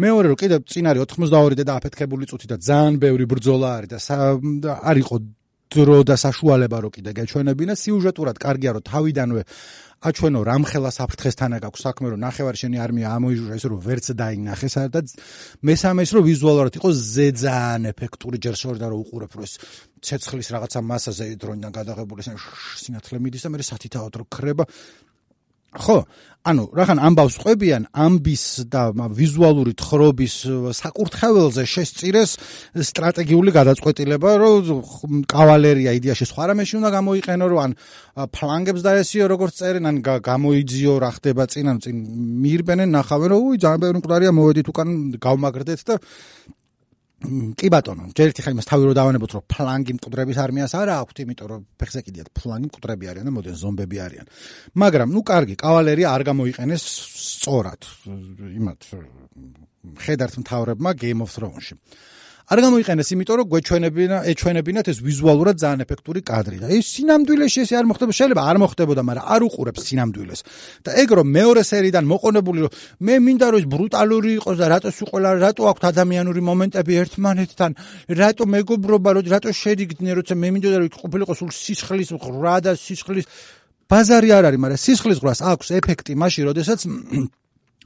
მეორე 0.00 0.26
რომ 0.30 0.39
კიდე 0.40 0.56
წინ 0.72 0.84
არის 0.90 1.04
82 1.04 1.60
და 1.60 1.64
დააფეთქებული 1.70 2.24
წუთი 2.30 2.46
და 2.52 2.56
ძალიან 2.64 2.94
ბევრი 3.04 3.24
ბრძოლა 3.28 3.68
არის 3.76 4.08
და 4.64 4.72
არ 4.80 4.96
იყო 5.04 5.16
დრო 5.70 6.02
და 6.02 6.16
საშუალება 6.18 6.78
რო 6.82 6.90
კიდე 6.90 7.10
გეჩვენებინა. 7.14 7.74
სიუჟეტურად 7.78 8.36
კარგია 8.42 8.70
რომ 8.74 8.84
თავიდანვე 8.90 9.42
აჩვენო 10.00 10.40
რამხელა 10.50 10.90
საფრთხესთან 10.98 11.50
აქვს. 11.60 11.80
საქმე 11.86 12.06
რომ 12.10 12.20
ნახევარ 12.26 12.54
შენი 12.58 12.76
არმია 12.82 13.08
ამოიჟურა 13.20 13.54
ეს 13.54 13.64
რომ 13.70 13.80
ვერც 13.86 14.06
დაინახეს 14.16 14.74
და 14.90 15.00
მესამე 15.62 16.00
ის 16.02 16.10
რომ 16.16 16.22
ვიზუალურად 16.26 16.74
იყოს 16.80 16.96
ზეძან 17.14 17.82
ეფექტური 17.92 18.36
ჯერ 18.42 18.56
შორდა 18.62 18.86
რომ 18.90 18.98
უყურებ 19.04 19.30
რომ 19.36 19.44
ეს 19.46 19.54
ცეცხლის 20.02 20.48
რაღაცა 20.56 20.80
მასაზე 20.90 21.24
დროინდან 21.38 21.72
გადაღებული 21.78 22.20
სინათლე 22.24 23.16
მიდის 23.22 23.44
და 23.44 23.48
მე 23.52 23.62
სათითაოდ 23.70 24.14
რო 24.18 24.24
ქრება 24.26 24.64
ხო, 25.70 26.02
ანუ 26.40 26.62
რახან 26.72 26.98
ამბავს 27.04 27.36
ყვებიან 27.36 27.82
ამბის 27.92 28.44
და 28.72 28.82
ვიზუალური 29.12 29.74
თხრობის 29.76 30.34
საკურთხეველზე 30.72 31.64
შესწირეს 31.68 32.30
სტრატეგიული 32.90 33.52
გადაწყვეტილება, 33.52 34.30
რომ 34.40 35.20
კავალერია 35.28 35.92
იდეაში 36.00 36.24
სხვა 36.32 36.48
რამეში 36.50 36.80
უნდა 36.80 36.90
გამოიყენო, 36.96 37.44
რომ 37.52 37.60
ან 37.60 37.72
ფლანგებს 38.32 38.80
დაესიო 38.88 39.28
როგორც 39.28 39.54
წერენ, 39.60 39.84
ან 39.90 39.96
გამოიძიო 40.00 40.94
რა 41.04 41.10
ხდება 41.20 41.44
წინ, 41.44 41.66
ან 41.76 41.78
წინ 41.84 41.96
მიირბენენ 42.40 42.88
ნახავენ, 42.88 43.28
რომ 43.36 43.40
უი 43.44 43.56
ძალიან 43.60 43.80
ბევრი 43.84 43.96
მკვდარია 44.00 44.32
მოვედით 44.32 44.66
უკან 44.72 44.88
გავმაგრდეთ 45.20 45.80
და 45.92 45.94
კი 47.20 47.68
ბატონო, 47.68 48.06
ჯერ 48.16 48.30
ერთი 48.30 48.42
ხა 48.46 48.52
იმას 48.54 48.68
თავი 48.70 48.86
რო 48.88 48.92
დავანებოთ, 48.96 49.32
რომ 49.36 49.42
ფლანგი 49.52 49.92
მკვდრების 49.96 50.38
არმიას 50.40 50.72
არა 50.72 50.94
აქვთ, 51.04 51.16
იმიტომ 51.20 51.48
რომ 51.52 51.60
ფეხზე 51.76 52.00
კიდიათ 52.06 52.28
ფლანგი 52.32 52.70
მკვდრები 52.70 53.10
არიან 53.12 53.28
და 53.28 53.32
მოდენ 53.36 53.56
ზომბები 53.60 53.96
არიან. 54.00 54.26
მაგრამ, 54.80 55.08
ნუ 55.12 55.20
კარგი, 55.28 55.54
კავალერია 55.60 56.08
არ 56.16 56.22
გამოიყენეს 56.30 56.84
სწორად. 57.20 57.82
იმათ 58.56 58.80
ხედართ 60.00 60.34
მთავრებმა 60.40 60.90
Game 60.96 61.20
of 61.20 61.30
Thrones-ში. 61.36 61.76
არ 62.50 62.58
გამოიყენეს, 62.66 63.08
იმიტომ 63.14 63.36
რომ 63.38 63.46
გვეჩვენებინა, 63.46 64.16
ეჩვენებინათ 64.26 64.86
ეს 64.90 64.98
ვიზუალურად 65.06 65.56
ძალიან 65.62 65.80
ეფექტური 65.86 66.20
კადრი 66.26 66.56
და 66.58 66.66
ეს 66.74 66.86
სინამდვილეში 66.98 67.58
ეს 67.62 67.70
არ 67.78 67.86
მოხდება, 67.86 68.12
შეიძლება 68.18 68.42
არ 68.50 68.56
მოხდებოდა, 68.58 69.02
მაგრამ 69.06 69.24
არ 69.34 69.40
უყურებს 69.46 69.80
სინამდვილეს. 69.86 70.40
და 70.82 70.90
ეგ 70.98 71.08
რომ 71.14 71.26
მეორე 71.30 71.62
სერიდან 71.70 72.04
მოყოლებული 72.10 72.58
რომ 72.66 72.72
მე 73.06 73.14
მინდა 73.22 73.46
რომ 73.54 73.58
ეს 73.62 73.66
ბრუტალური 73.70 74.30
იყოს 74.42 74.56
და 74.58 74.66
რატო 74.66 74.90
სიყოლა, 74.98 75.28
რატო 75.46 75.62
აქვს 75.70 75.82
ადამიანური 75.94 76.40
მომენტები 76.50 76.92
ერთმანეთთან, 77.02 77.70
რატო 78.18 78.44
მეგობრობა, 78.50 79.10
რატო 79.30 79.50
შედიგდნენ, 79.54 80.12
როცა 80.18 80.34
მე 80.34 80.48
მინდოდა 80.50 80.76
რომ 80.82 80.90
ყოფილიყო 80.90 81.32
სულ 81.38 81.50
სისხლის 81.54 82.10
ღრა 82.18 82.56
და 82.66 82.72
სისხლის 82.74 83.26
ბაზარი 83.86 84.28
არ 84.34 84.44
არის, 84.50 84.58
მაგრამ 84.58 84.82
სისხლის 84.86 85.18
ღრას 85.22 85.40
აქვს 85.54 85.68
ეფექტი 85.78 86.12
მაშინ, 86.18 86.42
როდესაც 86.50 86.80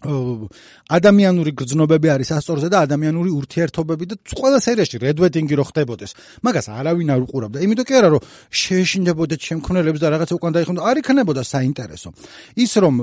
ადამიანური 0.04 1.50
გრძნობები 1.58 2.08
არის 2.14 2.30
ასწორზე 2.36 2.68
და 2.68 2.84
ადამიანური 2.84 3.30
ურთიერთობები 3.40 4.04
და 4.10 4.14
ყველა 4.36 4.58
სერიაში 4.60 4.96
wedding-ი 5.00 5.54
რო 5.56 5.64
ხდებოდეს. 5.70 6.12
მაგას 6.44 6.66
არავინ 6.68 7.08
არ 7.14 7.20
უყურებდა. 7.24 7.58
იმიტომ 7.64 7.86
კი 7.88 7.94
არა 7.98 8.08
რომ 8.14 8.22
შეეშინდებოდა 8.52 9.34
ჩემქმნელებს 9.40 10.00
და 10.00 10.06
რაღაცა 10.12 10.34
უკან 10.36 10.52
დაიხონდა, 10.54 10.80
არ 10.84 10.96
იქნებოდა 11.00 11.42
საინტერესო. 11.44 12.08
ის 12.56 12.72
რომ 12.76 12.94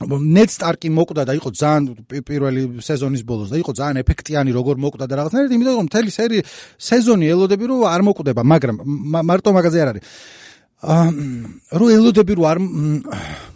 ნედ 0.00 0.48
სტარკი 0.48 0.88
მოკვდა 0.88 1.24
და 1.28 1.36
იყო 1.36 1.50
ძალიან 1.52 1.84
პირველი 2.24 2.80
სეზონის 2.80 3.22
ბოლოს 3.28 3.52
და 3.52 3.60
იყო 3.60 3.72
ძალიან 3.76 4.00
ეფექტიანი 4.00 4.50
როგორ 4.56 4.80
მოკვდა 4.80 5.04
და 5.04 5.14
რაღაცნაირად 5.20 5.52
იმიტომ 5.52 5.76
რომ 5.76 5.86
მთელი 5.92 6.10
სერი 6.10 6.38
სეზონი 6.80 7.26
ელოდები 7.28 7.64
რომ 7.68 7.84
არ 7.84 8.00
მოკვდება 8.08 8.40
მაგრამ 8.40 8.76
მარტო 9.28 9.50
მაგაზე 9.52 9.78
არ 9.84 9.88
არის 9.92 10.04
აა 10.80 11.08
რო 11.76 11.86
ელოდები 12.00 12.32
რომ 12.40 12.46
არ 12.48 12.58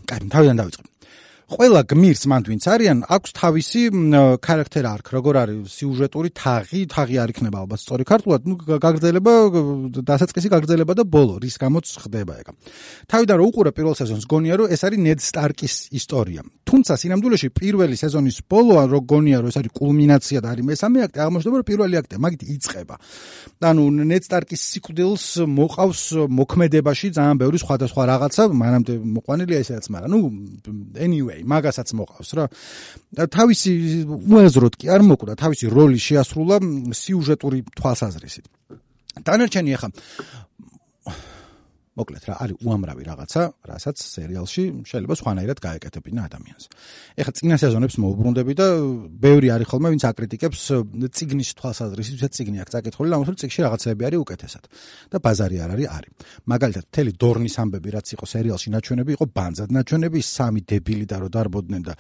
კაი 0.05 0.29
თავიდან 0.29 0.57
დავიწყებ 0.61 0.94
ყველა 1.45 1.83
გმირს 1.85 2.25
მანდ 2.25 2.47
ვინც 2.49 2.65
არიან 2.73 2.99
აქვს 3.15 3.31
თავისი 3.37 3.81
ქარაქტერ 4.41 4.87
არქ 4.89 5.07
როგორ 5.13 5.35
არის 5.45 5.75
სიუჟეტური 5.77 6.31
თაღი 6.33 6.81
თაღი 6.89 7.17
არ 7.21 7.33
იქნება 7.35 7.59
ალბათ 7.65 7.81
სწორი 7.85 8.05
ქართულად 8.09 8.49
ნუ 8.49 8.55
გაგრძელება 8.81 9.35
დასაწყისი 10.09 10.49
გაგრძელება 10.55 10.97
და 10.97 11.05
ბოლო 11.05 11.37
რის 11.45 11.57
გამოც 11.61 11.87
ხდება 12.01 12.33
ეგა. 12.41 12.53
თავიდან 13.13 13.37
რო 13.37 13.45
უყურე 13.53 13.71
პირველ 13.77 13.95
სეზონს 14.01 14.25
გონია 14.25 14.55
რომ 14.57 14.73
ეს 14.73 14.81
არის 14.89 15.01
ნედ 15.05 15.21
სტარკის 15.21 15.75
ისტორია. 15.93 16.41
თუმცა 16.65 16.93
სინამდვილეში 16.97 17.49
პირველი 17.53 17.97
სეზონის 18.01 18.37
ბოლო 18.49 18.81
რო 18.89 19.01
გონია 19.05 19.45
რომ 19.45 19.53
ეს 19.53 19.57
არის 19.61 19.73
კულმინაცია 19.77 20.39
და 20.41 20.49
არის 20.49 20.65
მესამე 20.65 20.99
აქტი 21.05 21.19
აღმოჩნდება 21.29 21.57
რომ 21.61 21.69
პირველი 21.69 21.95
აქტი 22.01 22.15
მაგით 22.25 22.43
იწყება. 22.57 22.95
ანუ 23.69 23.85
ნედ 24.09 24.23
სტარკის 24.25 24.63
სიკვდილს 24.73 25.25
მოყავს 25.45 26.03
მოქმედებაში 26.41 27.07
ძალიან 27.17 27.37
ბევრი 27.43 27.59
სხვადასხვა 27.61 28.03
რაღაცა 28.13 28.43
მანამდე 28.65 28.93
მოყვანილია 29.17 29.59
ესეც 29.65 29.85
მაგრამ 29.93 30.11
ნუ 30.15 30.21
anyway 31.05 31.34
მაგასაც 31.43 31.89
მოყავს 31.99 32.31
რა. 32.39 32.45
თავისი 33.27 33.73
უეზროდ 34.07 34.75
კი 34.79 34.87
არ 34.95 35.03
მოკვდა, 35.11 35.35
თავისი 35.35 35.67
როლი 35.75 35.99
შეასრულა 35.99 36.57
სიუჟეტური 36.95 37.59
თვალსაზრისით. 37.75 38.47
დანარჩენი 39.25 39.71
ახლა 39.75 39.91
მოკლედ 41.95 42.25
რა 42.27 42.35
არის 42.43 42.57
უამრავი 42.67 43.05
რაღაცა, 43.07 43.43
რასაც 43.71 43.97
სერიალში 44.03 44.63
შეიძლება 44.91 45.15
სხვანაირად 45.15 45.59
გაეკეთებინა 45.63 46.21
ადამიანს. 46.27 46.65
ეხლა 47.23 47.33
წინა 47.39 47.57
სეზონებს 47.63 47.97
მოუბრუნდები 48.03 48.53
და 48.59 48.67
ბევრი 49.15 49.49
არის 49.55 49.67
ხოლმე 49.71 49.89
ვინც 49.95 50.05
აკრიტიკებს 50.11 50.61
ციგნის 51.15 51.51
თვალსაზრისით, 51.55 52.15
ვისაც 52.19 52.33
ციგნი 52.35 52.59
აქვს 52.67 52.75
აკეთებული, 52.83 53.15
ამიტომ 53.15 53.37
ციგში 53.39 53.61
რაღაცები 53.63 54.03
არის 54.11 54.19
უკეთესად 54.27 54.65
და 55.15 55.17
ბაზარი 55.23 55.57
არ 55.63 55.71
არის 55.75 55.89
არის. 55.95 56.13
მაგალითად, 56.51 56.85
მთელი 56.91 57.11
დორნის 57.15 57.55
ამბები 57.63 57.89
რაც 57.95 58.07
იყო 58.19 58.25
სერიალში 58.35 58.69
ნაჩვენები, 58.75 59.11
იყო 59.15 59.27
ბანძად 59.31 59.71
ნაჩვენები, 59.71 60.19
სამი 60.19 60.61
დებილი 60.67 61.07
და 61.07 61.17
რო 61.23 61.29
დარბოდნენ 61.31 61.83
და 61.87 61.95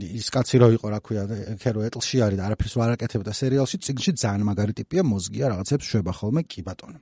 ის 0.00 0.26
კაცი 0.32 0.56
რო 0.64 0.68
იყო, 0.80 0.86
რა 0.96 1.00
ქვია, 1.04 1.22
ქერო 1.60 1.84
ეტლში 1.84 2.16
არის 2.24 2.38
და 2.40 2.44
არაფერს 2.48 2.74
ვერ 2.80 2.90
აკეთებდა 2.96 3.32
სერიალში, 3.36 3.76
ციგნში 3.84 4.12
ძალიან 4.16 4.42
მაგარი 4.48 4.72
ტიპია, 4.80 5.02
მოზგია 5.04 5.46
რაღაცებს 5.52 5.84
შვება 5.92 6.12
ხოლმე, 6.16 6.40
კი 6.48 6.60
ბატონო. 6.66 6.98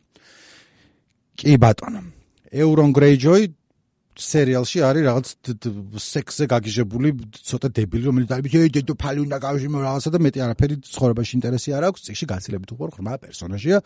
კი 1.39 1.57
ბატონო. 1.63 2.24
ეურონ 2.55 2.91
გრეიჯოი 2.95 3.45
სერიალში 4.15 4.79
არის 4.87 5.03
რაღაც 5.09 5.31
სექსზე 5.99 6.47
გაგიჟებული 6.53 7.11
ცოტა 7.35 7.69
დებილი 7.75 8.05
რომელიც 8.07 8.71
დედო 8.77 8.95
ფალი 8.95 9.21
უნდა 9.27 9.39
გავშიმო 9.43 9.79
რაღაცა 9.83 10.11
და 10.15 10.19
მეტი 10.23 10.39
არაფერი 10.47 10.75
ცხოვრებაში 10.87 11.33
ინტერესი 11.39 11.75
არ 11.75 11.85
აქვს 11.91 12.05
წიგში 12.07 12.27
გაცილებით 12.31 12.71
უფრო 12.79 12.91
ხმა 12.95 13.15
პერსონაჟია. 13.25 13.79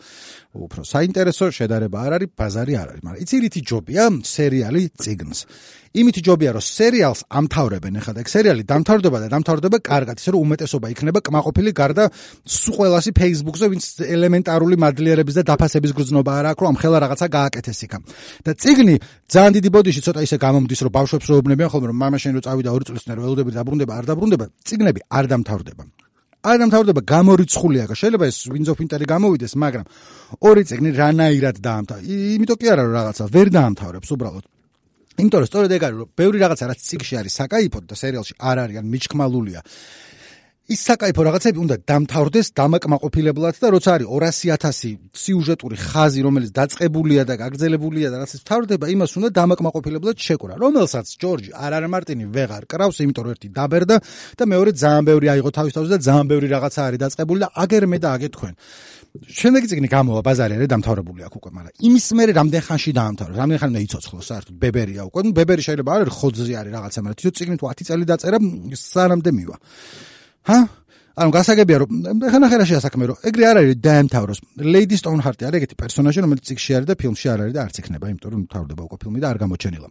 უფრო 0.53 0.81
საინტერესო 0.85 1.45
შედარება 1.49 1.97
არ 2.05 2.11
არის 2.19 2.29
ბაზარი 2.37 2.73
არ 2.77 2.87
არის 2.93 3.03
მაგრამ 3.09 3.21
იცი 3.25 3.37
რითი 3.41 3.61
ჯობია 3.69 4.03
სერიალი 4.21 4.83
ციგნს 5.01 5.39
იმითი 5.97 6.21
ჯობია 6.21 6.51
რომ 6.53 6.61
სერიალს 6.61 7.21
ამთავრებენ 7.33 7.95
ახლა 7.97 8.13
და 8.13 8.23
სერიალი 8.29 8.63
დამთავრდება 8.69 9.17
და 9.23 9.27
დამთავრდება 9.33 9.77
კარგად 9.81 10.21
ისე 10.21 10.33
რომ 10.35 10.43
უმეტესობა 10.45 10.91
იქნება 10.93 11.19
კმაყოფილი 11.25 11.71
გარდა 11.73 12.03
სულ 12.45 12.73
ყველასი 12.77 13.11
Facebook-ზე 13.17 13.65
ვინც 13.73 13.85
ელემენტარული 14.05 14.75
მადლიერების 14.85 15.39
და 15.39 15.43
დაფასების 15.49 15.95
გრძნობა 15.97 16.31
არ 16.39 16.45
აქვს 16.53 16.61
რომ 16.61 16.69
ამ 16.69 16.77
ხელა 16.77 16.97
რაღაცა 17.05 17.27
გააკეთეს 17.33 17.79
იქა 17.89 17.97
და 18.45 18.51
ციგნი 18.53 18.95
ძალიან 19.33 19.51
დიდი 19.57 19.69
ბოდიში 19.73 20.01
ცოტა 20.05 20.21
ისე 20.29 20.37
გამომდის 20.45 20.79
რომ 20.85 20.93
ბავშვებს 20.93 21.25
როუბნებიან 21.33 21.69
ხოლმე 21.73 21.87
რომ 21.89 21.97
მამა 22.05 22.17
შენ 22.21 22.31
რო 22.37 22.41
წავიდა 22.45 22.69
ორი 22.69 22.85
წლის 22.85 23.03
წინ 23.09 23.17
ველოდები 23.17 23.51
დაბრუნდება 23.57 23.93
არ 23.97 24.05
დაბრუნდება 24.13 24.45
ციგნები 24.69 24.99
არ 25.09 25.25
დამთავრდება. 25.33 25.83
არ 26.39 26.55
დამთავრდება 26.61 27.01
გამორიცხულია 27.03 27.83
შეიძლება 27.99 28.25
ეს 28.31 28.37
Winds 28.47 28.69
of 28.71 28.79
Winter-ი 28.79 29.05
გამოვიდეს 29.11 29.53
მაგრამ 29.59 29.85
ორი 30.39 30.63
ციგნი 30.69 30.89
რანაირად 30.95 31.57
დაამთავრა 31.59 32.03
იმიტომ 32.37 32.57
კი 32.61 32.67
არა 32.71 32.81
რომ 32.87 32.93
რაღაცა 32.95 33.23
ვერ 33.35 33.47
დაამთავრებს 33.57 34.09
უბრალოდ 34.15 34.45
იმიტომ 35.19 35.39
რომ 35.43 35.49
სწორედ 35.51 35.71
ეგ 35.75 35.83
არის 35.87 35.97
რომ 35.99 36.11
ბევრი 36.19 36.37
რაღაცა 36.43 36.65
რაც 36.71 36.79
ციგში 36.89 37.15
არის 37.19 37.33
საკაიფო 37.39 37.77
და 37.89 37.95
სერიალში 38.03 38.33
არ 38.39 38.57
არის 38.63 38.77
ან 38.79 38.85
მიჩქმალულია 38.93 39.61
ის 40.69 40.81
საკაიფო 40.85 41.23
რაღაცები 41.25 41.57
უნდა 41.65 41.75
დამთავრდეს 41.89 42.47
დამაკმაყოფილებლად 42.59 43.55
და 43.57 43.69
როცა 43.73 43.93
არის 43.97 44.09
200000 44.13 44.91
სიუჟეტური 45.17 45.77
ხაზი 45.81 46.21
რომელიც 46.27 46.51
დაწყებულია 46.59 47.23
და 47.25 47.35
გაგრძელებულია 47.41 48.11
და 48.13 48.17
რაც 48.21 48.33
თავდება 48.45 48.85
იმას 48.93 49.11
უნდა 49.17 49.29
დამაკმაყოფილებლად 49.39 50.21
შეკურა 50.27 50.59
რომელსაც 50.61 51.07
ჯორჯი 51.17 51.51
არ 51.57 51.73
არა 51.73 51.89
მარტინი 51.89 52.25
ვეღარ 52.37 52.69
კრავს 52.69 53.01
იმიტომ 53.01 53.23
რომ 53.25 53.33
ერთი 53.33 53.49
დაბერდა 53.57 53.97
და 54.37 54.43
მეორე 54.53 54.71
ძალიან 54.77 55.03
ბევრი 55.09 55.27
აიღო 55.33 55.49
თავის 55.57 55.73
თავზე 55.73 55.89
და 55.89 55.99
ძალიან 56.05 56.27
ბევრი 56.29 56.47
რაღაცა 56.53 56.81
არის 56.85 56.99
დაწყებული 57.01 57.39
და 57.43 57.47
აგერ 57.65 57.83
მე 57.89 57.97
და 57.97 58.09
აგე 58.13 58.29
თქვენ 58.37 58.53
შემდეგი 59.09 59.67
წიგნი 59.69 59.89
გამოვა 59.89 60.21
ბაზარი 60.21 60.53
არის 60.59 60.69
დამთავრებული 60.69 61.23
აქ 61.25 61.33
უკვე 61.39 61.49
მაგრამ 61.57 61.73
იმის 61.87 62.05
მერე 62.19 62.31
რამდენ 62.37 62.61
ხანში 62.67 62.91
დაამთავრა 62.93 63.33
რამდენ 63.41 63.57
ხანი 63.61 63.71
უნდა 63.73 63.81
იცოცხლო? 63.89 64.19
საერთოდ 64.29 64.55
ბებერია 64.61 65.01
უკვე. 65.09 65.19
ნუ 65.25 65.31
ბებერი 65.33 65.61
შეიძლება 65.65 65.89
არ 65.89 66.01
არის 66.05 66.15
ხოძზე 66.19 66.53
არის 66.61 66.71
რაღაცა 66.77 66.99
მაგრამ 67.01 67.17
თვითონ 67.17 67.35
წიგნი 67.39 67.55
თუ 67.57 67.65
10 67.73 67.87
წელი 67.89 68.05
დაწერა 68.05 68.37
სანამდე 68.77 69.31
მივა. 69.33 69.55
ჰა? 70.49 70.59
ანუ 71.19 71.29
გასაგებია 71.35 71.77
რომ 71.81 71.89
ხანა 72.31 72.47
ხერაშია 72.53 72.79
საქმე 72.85 73.03
რომ 73.09 73.17
ეგრე 73.27 73.43
არ 73.49 73.57
არის 73.59 73.75
დაემთავროს. 73.81 74.39
ლეიდი 74.73 74.95
სტოუნჰარტი 75.01 75.43
არის 75.49 75.57
ეგეთი 75.59 75.75
პერსონაჟი 75.81 76.19
რომელიც 76.23 76.43
ციგში 76.47 76.71
არის 76.77 76.87
და 76.87 76.95
ფილმში 77.01 77.27
არ 77.33 77.39
არის 77.43 77.53
და 77.57 77.61
არც 77.65 77.75
იქნება 77.81 78.05
იმიტომ 78.13 78.29
რომ 78.29 78.41
თავდება 78.53 78.81
უკვე 78.87 78.97
ფილმი 79.03 79.19
და 79.19 79.27
არ 79.33 79.37
გამოჩენილა 79.43 79.89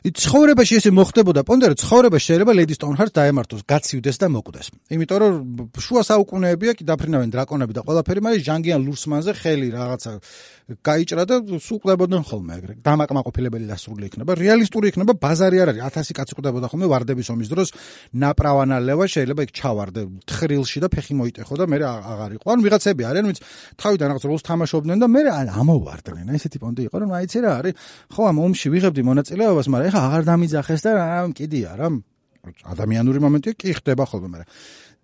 ცხოვრებაში 0.00 0.78
ესე 0.80 0.90
მოხდებოდა 0.96 1.42
პონდერო 1.44 1.76
ცხოვრებაში 1.76 2.26
შეიძლება 2.32 2.52
ლედი 2.56 2.74
სტოუნჰარტს 2.78 3.16
დაემართოს 3.20 3.62
გაცივდეს 3.68 4.16
და 4.16 4.26
მოკვდეს. 4.32 4.66
იმიტომ 4.96 5.18
რომ 5.20 5.32
შუა 5.76 6.02
საუკუნეებია 6.08 6.72
კი 6.72 6.88
დაფრინავენ 6.88 7.28
დრაკონები 7.36 7.72
და 7.76 7.84
ყველაფერი 7.84 8.20
მაგრამ 8.24 8.44
ჟანგიან 8.48 8.80
ლურსმანზე 8.80 9.32
ხელი 9.36 9.68
რაღაცა 9.76 10.12
გაიჭრა 10.86 11.24
და 11.26 11.36
სუყდებოდნენ 11.58 12.22
ხოლმე 12.30 12.52
ეგრე. 12.56 12.74
დამაკმაყოფილებელი 12.86 13.66
დასრული 13.66 14.06
იქნება. 14.06 14.32
რეალისტური 14.38 14.86
იქნება 14.94 15.12
ბაზარი 15.18 15.58
არ 15.60 15.68
არის. 15.74 15.82
1000 15.82 16.14
კაცი 16.14 16.32
ყდებოდა 16.38 16.66
ხოლმე 16.70 16.86
ვარდების 16.86 17.28
ომის 17.34 17.48
დროს 17.50 17.68
ნაპრავანალევა 18.14 19.04
შეიძლება 19.10 19.42
იქ 19.44 19.50
ჩავარდე 19.50 20.00
თხრილში 20.30 20.78
და 20.80 20.88
ფეხი 20.94 21.14
მოიტეხო 21.18 21.54
და 21.58 21.64
მე 21.66 21.78
აღარ 21.90 22.30
იყო. 22.38 22.46
ანუ 22.54 22.60
ვიღაცები 22.62 23.02
არიან 23.10 23.26
ვინც 23.26 23.38
თავიდან 23.82 24.06
რაღაც 24.14 24.24
როლს 24.30 24.42
თამაშობდნენ 24.46 24.98
და 25.02 25.06
მე 25.10 25.20
ამოვარდნენ 25.50 26.26
ესეთი 26.38 26.58
პონტი 26.62 26.82
იყო 26.86 26.96
რომ 27.02 27.10
აიცი 27.18 27.38
რა 27.42 27.50
არის? 27.58 27.74
ხო 28.14 28.22
ამ 28.30 28.36
ომში 28.46 28.66
ვიღებდი 28.70 29.02
მონაწილეობას 29.10 29.66
მაგრამ 29.74 29.89
ეხა 29.90 30.00
აღარ 30.06 30.22
დამიძახეს 30.30 30.86
და 30.86 30.90
რა 30.96 31.08
კიდია 31.36 31.74
რა 31.76 31.88
ადამიანური 32.72 33.18
მომენტია 33.26 33.52
კი 33.58 33.74
ხდება 33.76 34.06
ხოლმე 34.08 34.28
მაგრამ 34.30 34.48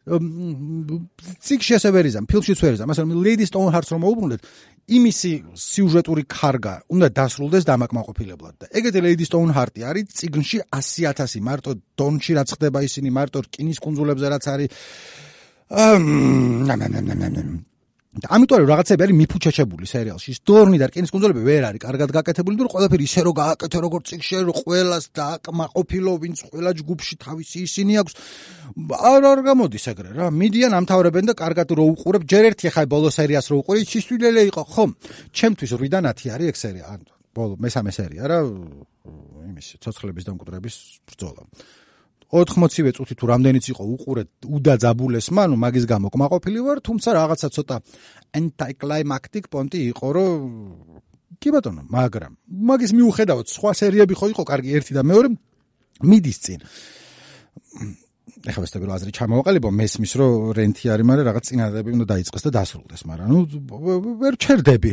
ციკში 0.07 1.75
ასე 1.83 1.91
ვერიზამ, 1.91 2.31
ფილმშიც 2.31 2.61
ვერიზამ. 2.63 2.87
მასალ 2.87 3.11
Lady 3.27 3.43
Stoneheart 3.43 3.91
რომ 3.91 4.01
მოუბრუნდეთ, 4.07 4.41
იმისი 4.87 5.33
სიუჟეტური 5.59 6.23
კარგა 6.31 6.75
უნდა 6.95 7.09
დასრულდეს 7.11 7.67
დამაკმაყოფილებლად 7.67 8.55
და 8.63 8.67
ეგეთი 8.71 9.01
Lady 9.03 9.27
Stoneheart-ი 9.27 9.83
არის 9.83 10.07
ციგნში 10.15 10.63
100000 10.71 11.43
მარტო 11.43 11.75
დონში 11.99 12.33
რაც 12.39 12.55
ხდება 12.55 12.79
ისინი 12.87 13.11
მარტო 13.11 13.43
რკინის 13.51 13.83
კუნძულებზე 13.83 14.27
რაც 14.31 14.45
არის 14.47 14.71
აა 15.75 15.99
და 18.17 18.27
ამიტომ 18.33 18.59
რომ 18.65 18.69
რაღაცები 18.73 19.03
არის 19.05 19.17
მიფუჩაჩებული 19.21 19.87
სერიალში. 19.87 20.31
სტორნი 20.41 20.77
და 20.81 20.87
რკინის 20.89 21.13
კუნძულები 21.13 21.41
ვერ 21.45 21.63
არის 21.69 21.81
კარგად 21.85 22.09
გაკეთებული, 22.17 22.55
თუ 22.57 22.71
ყველაფერი 22.73 23.05
ისე 23.05 23.21
რომ 23.29 23.35
გააკეთე 23.37 23.79
როგორც 23.85 24.05
წიგში, 24.09 24.35
რომ 24.47 24.57
ყველას 24.57 25.05
დააკმაყოფილო, 25.21 26.13
ვინც 26.25 26.39
ყველა 26.49 26.71
ჯგუფში 26.81 27.15
თავისი 27.21 27.59
ისინი 27.69 27.93
აქვს. 28.01 28.13
არ 29.13 29.23
არ 29.33 29.41
გამოდის 29.49 29.85
ეგრე 29.93 30.11
რა. 30.17 30.27
მიდიან 30.33 30.73
ამთავრებენ 30.81 31.25
და 31.29 31.35
კარგად 31.37 31.69
რო 31.77 31.85
უყურებ, 31.93 32.23
ჯერ 32.25 32.45
ერთი 32.57 32.73
ხაი 32.73 32.87
ბოლო 32.89 33.09
სერიას 33.13 33.47
რო 33.53 33.57
უყური, 33.61 33.85
ჩისვილელე 33.85 34.43
იყო, 34.49 34.63
ხო? 34.65 34.85
ჩემთვის 35.37 35.71
8-დან 35.77 36.05
10 36.09 36.33
არის 36.33 36.47
ეგ 36.53 36.57
სერია. 36.57 36.87
ბოლო 37.37 37.61
მესამე 37.61 37.91
სერია 37.93 38.25
რა. 38.33 38.39
იმის 39.53 39.77
ცოცხლების 39.85 40.25
დამკვდრების 40.25 40.77
ბრძოლა. 41.05 41.43
80-ვე 42.33 42.91
წუთი 42.97 43.15
თუ 43.15 43.25
რამდენიც 43.31 43.65
იყო 43.71 43.83
უყურე 43.95 44.23
უდაძაბულეს 44.57 45.27
მანუ 45.37 45.57
მაგის 45.63 45.85
გამო 45.87 46.11
კმაყოფილი 46.11 46.59
ვარ 46.67 46.79
თუმცა 46.83 47.11
რაღაცა 47.19 47.49
ცოტა 47.55 47.77
anticlimactic 48.41 49.45
პონტი 49.47 49.79
იყო 49.95 50.07
რომ 50.17 50.41
კი 51.39 51.49
ბატონო 51.55 51.83
მაგრამ 51.87 52.33
მაგის 52.71 52.91
მიუხედავად 52.99 53.47
სხვა 53.47 53.71
სერიები 53.79 54.15
ხო 54.19 54.27
იყო 54.35 54.43
კარგი 54.43 54.71
ერთი 54.81 54.93
და 54.99 55.03
მეორე 55.07 55.29
მიდის 56.03 56.39
წინ. 56.45 56.61
ეხლა 58.47 58.63
ვესტები 58.63 58.85
რომ 58.87 58.95
აზრი 58.95 59.13
ჩამოვაყალიბო 59.17 59.69
მესმის 59.75 60.13
რომ 60.21 60.33
რენტი 60.59 60.85
არის 60.93 61.07
მაგრამ 61.09 61.27
რაღაც 61.27 61.45
წინადადები 61.51 61.91
უნდა 61.97 62.07
დაიწყეს 62.13 62.43
და 62.47 62.51
დასრულდეს 62.57 63.03
მაგრამ 63.11 63.27
ნუ 63.33 63.41
ვერ 64.23 64.35
ჩერდები 64.39 64.91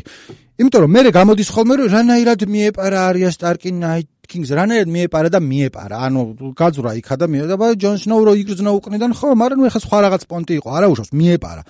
იმიტომ 0.61 0.83
რომ 0.85 0.91
მე 0.93 1.01
გამოდის 1.17 1.49
ხოლმე 1.49 1.75
რომ 1.79 1.87
რანაირად 1.93 2.41
მიეპარა 2.53 2.99
არია 3.09 3.29
სტარკი 3.33 3.71
ნაით 3.73 4.09
კინგს 4.23 4.51
რანაირად 4.55 4.87
მიეპარა 4.87 5.29
და 5.35 5.39
მიეპარა. 5.43 5.97
ანუ 6.07 6.21
გაძვრა 6.55 6.91
იქა 6.95 7.15
და 7.19 7.25
მიედა 7.27 7.55
ჯონ 7.75 7.97
სნოუ 7.99 8.21
რო 8.23 8.33
იგრძნო 8.39 8.71
უკნიდან 8.79 9.11
ხო, 9.19 9.35
მაგრამ 9.35 9.57
ნუ 9.59 9.65
ეხა 9.67 9.79
სხვა 9.83 9.97
რაღაც 10.07 10.23
პონტი 10.31 10.53
იყო, 10.63 10.69
არა 10.71 10.87
უშავს 10.93 11.11
მიეპარა. 11.11 11.61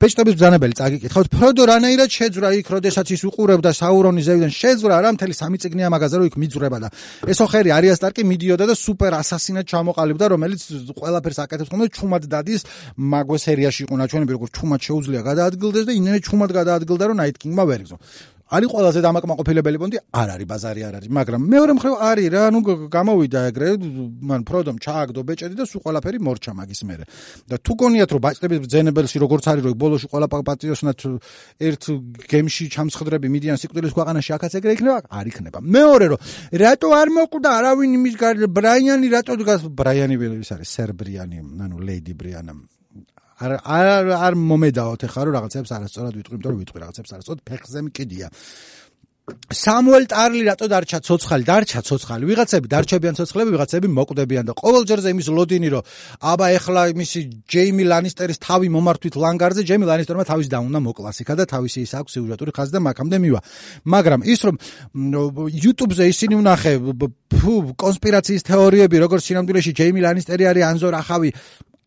ბეჭდების 0.00 0.34
ბრძანებელი 0.34 0.74
წაგიკითხავთ, 0.80 1.26
ფროდო 1.30 1.62
რანაირად 1.70 2.10
შეძვრა 2.10 2.48
იქ, 2.58 2.66
როდესაც 2.74 3.06
ის 3.14 3.22
უყურებდა 3.30 3.70
საურონის 3.70 4.24
ზევიდან, 4.26 4.50
შეძვრა 4.50 4.96
რა 5.06 5.10
მთელი 5.14 5.34
სამი 5.38 5.56
წიგნია 5.62 5.88
მაგაზე 5.94 6.16
რო 6.18 6.24
იქ 6.26 6.34
მიძვრება 6.42 6.78
და 6.82 6.88
ესო 7.30 7.46
ხერი 7.46 7.70
არია 7.78 7.94
სტარკი 7.94 8.22
მიდიოდა 8.26 8.64
და 8.66 8.74
სუპერ 8.74 9.12
ასასინად 9.22 9.64
ჩამოყალიბდა, 9.70 10.24
რომელიც 10.34 10.60
ყველაფერს 10.98 11.38
აკეთებს 11.46 11.70
ხოლმე 11.70 11.86
ჩუმად 11.94 12.24
დადის 12.26 12.62
მაგვე 12.96 13.38
სერიაში 13.38 13.80
იყო 13.86 13.94
ნაჩვენები, 14.00 14.32
როგორც 14.34 14.52
ჩუმად 14.58 14.80
შეუძლია 14.82 15.20
გადაადგილდეს 15.30 15.84
და 15.86 15.92
ინერე 15.94 16.18
ჩუმად 16.26 16.50
გადაადგილდა 16.58 17.04
რომ 17.06 17.16
ნაით 17.20 17.36
კინგმა 17.38 17.64
ვერ 17.70 17.80
იგზო. 17.86 17.98
არის 18.50 18.68
ყველაზე 18.74 19.00
დამაკმაყოფილებელი 19.06 19.78
პონტი? 19.78 19.98
არ 20.10 20.28
არის 20.34 20.46
ბაზარი 20.50 20.82
არ 20.88 20.94
არის 20.98 21.10
მაგრამ 21.14 21.40
მეორე 21.54 21.72
მხრივ 21.78 21.94
არის 22.10 22.26
რა 22.34 22.42
ნუ 22.50 22.60
გამოვიდა 22.90 23.40
ეგრე 23.50 23.68
მან 24.26 24.40
ფროდომ 24.48 24.76
ჩააგდო 24.82 25.20
ბეჭედი 25.28 25.54
და 25.54 25.64
სულ 25.70 25.80
ყველაფერი 25.86 26.18
მორჩა 26.18 26.52
მაგის 26.58 26.80
მერე. 26.88 27.04
და 27.46 27.56
თუ 27.62 27.72
გონიათ 27.78 28.10
რომ 28.10 28.20
ბაჭდების 28.26 28.58
ბძენებელში 28.66 29.16
როგორც 29.22 29.44
არის 29.54 29.62
რომ 29.70 29.74
ბოლოში 29.78 30.06
ყველა 30.10 30.26
პატიოსნად 30.50 30.98
ერთ 31.62 31.82
გემში 32.26 32.64
ჩამსხდრები 32.74 33.26
მიდიან 33.30 33.56
სიკვდილის 33.62 33.92
ქვეყანაში 33.94 34.30
ახაც 34.34 34.52
ეგრე 34.58 34.70
იქნება 34.74 34.98
არ 35.14 35.26
იქნება. 35.30 35.58
მეორე 35.62 36.06
რომ 36.10 36.18
რატო 36.58 36.88
არ 36.90 37.08
მოკვდა 37.14 37.50
არავინ 37.58 37.90
იმის 38.02 38.14
ბრაიანი 38.50 39.06
რატო 39.14 39.32
ბრაიანი 39.70 40.14
ვის 40.18 40.50
არის 40.58 40.68
სერბრიანი 40.74 41.38
ანუ 41.38 41.76
ლეიდი 41.86 42.14
ბრიანა 42.18 42.79
არ 43.40 43.52
არ 43.64 44.10
არ 44.16 44.34
მომედაოთ 44.36 45.06
ახლა 45.08 45.22
რომ 45.24 45.34
რაღაცებს 45.38 45.70
არასწორად 45.76 46.14
ვიტყვი, 46.20 46.34
იმიტომ 46.36 46.52
რომ 46.52 46.60
ვიტყვი 46.60 46.78
რაღაცებს 46.84 47.10
არასწორად 47.16 47.40
ფეხზე 47.48 47.80
მკიდია. 47.88 48.28
სამუელ 49.30 50.04
ტარლი 50.10 50.42
რატო 50.48 50.66
დარჩა 50.70 50.98
ცოცხალი? 51.06 51.44
დარჩა 51.46 51.80
ცოცხალი. 51.86 52.24
ვიღაცები 52.30 52.66
დარჩებიან 52.66 53.14
ცოცხლები, 53.18 53.50
ვიღაცები 53.54 53.88
მოკვდებიან 53.98 54.44
და 54.48 54.52
ყოველ 54.58 54.82
ჯერზე 54.90 55.08
იმის 55.14 55.28
ლოდინი 55.30 55.68
რომ 55.74 55.82
აბა 56.32 56.46
ეხლა 56.58 56.82
იმისი 56.94 57.20
ჯეიმი 57.46 57.84
ლანისტერის 57.92 58.38
თავი 58.42 58.68
მომართვით 58.74 59.14
ლანგარზე, 59.22 59.62
ჯეიმი 59.70 59.86
ლანისტერმა 59.86 60.24
თავის 60.26 60.46
და 60.50 60.58
უნდა 60.66 60.78
მოკლას 60.86 61.16
იქა 61.22 61.34
და 61.38 61.44
თავისი 61.46 61.78
ის 61.86 61.92
აქვს 62.00 62.10
სიუჟეტური 62.16 62.50
ხაზი 62.56 62.72
და 62.74 62.80
მაგამდე 62.90 63.16
მივა. 63.22 63.40
მაგრამ 63.86 64.20
ის 64.26 64.40
რომ 64.46 64.56
YouTube-ზე 65.64 66.04
ისინი 66.10 66.34
ვნახე 66.40 66.72
ფუ 67.30 67.54
კონსპირაციის 67.78 68.42
თეორიები, 68.50 68.96
როგორც 69.04 69.22
სინამდვილეში 69.30 69.72
ჯეიმი 69.78 70.00
ლანისტერი 70.06 70.44
არის 70.50 70.64
ანზორ 70.74 70.94
ახავი 71.02 71.30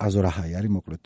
აზორაჰაი 0.04 0.52
არის 0.60 0.72
მოკლედ 0.78 1.04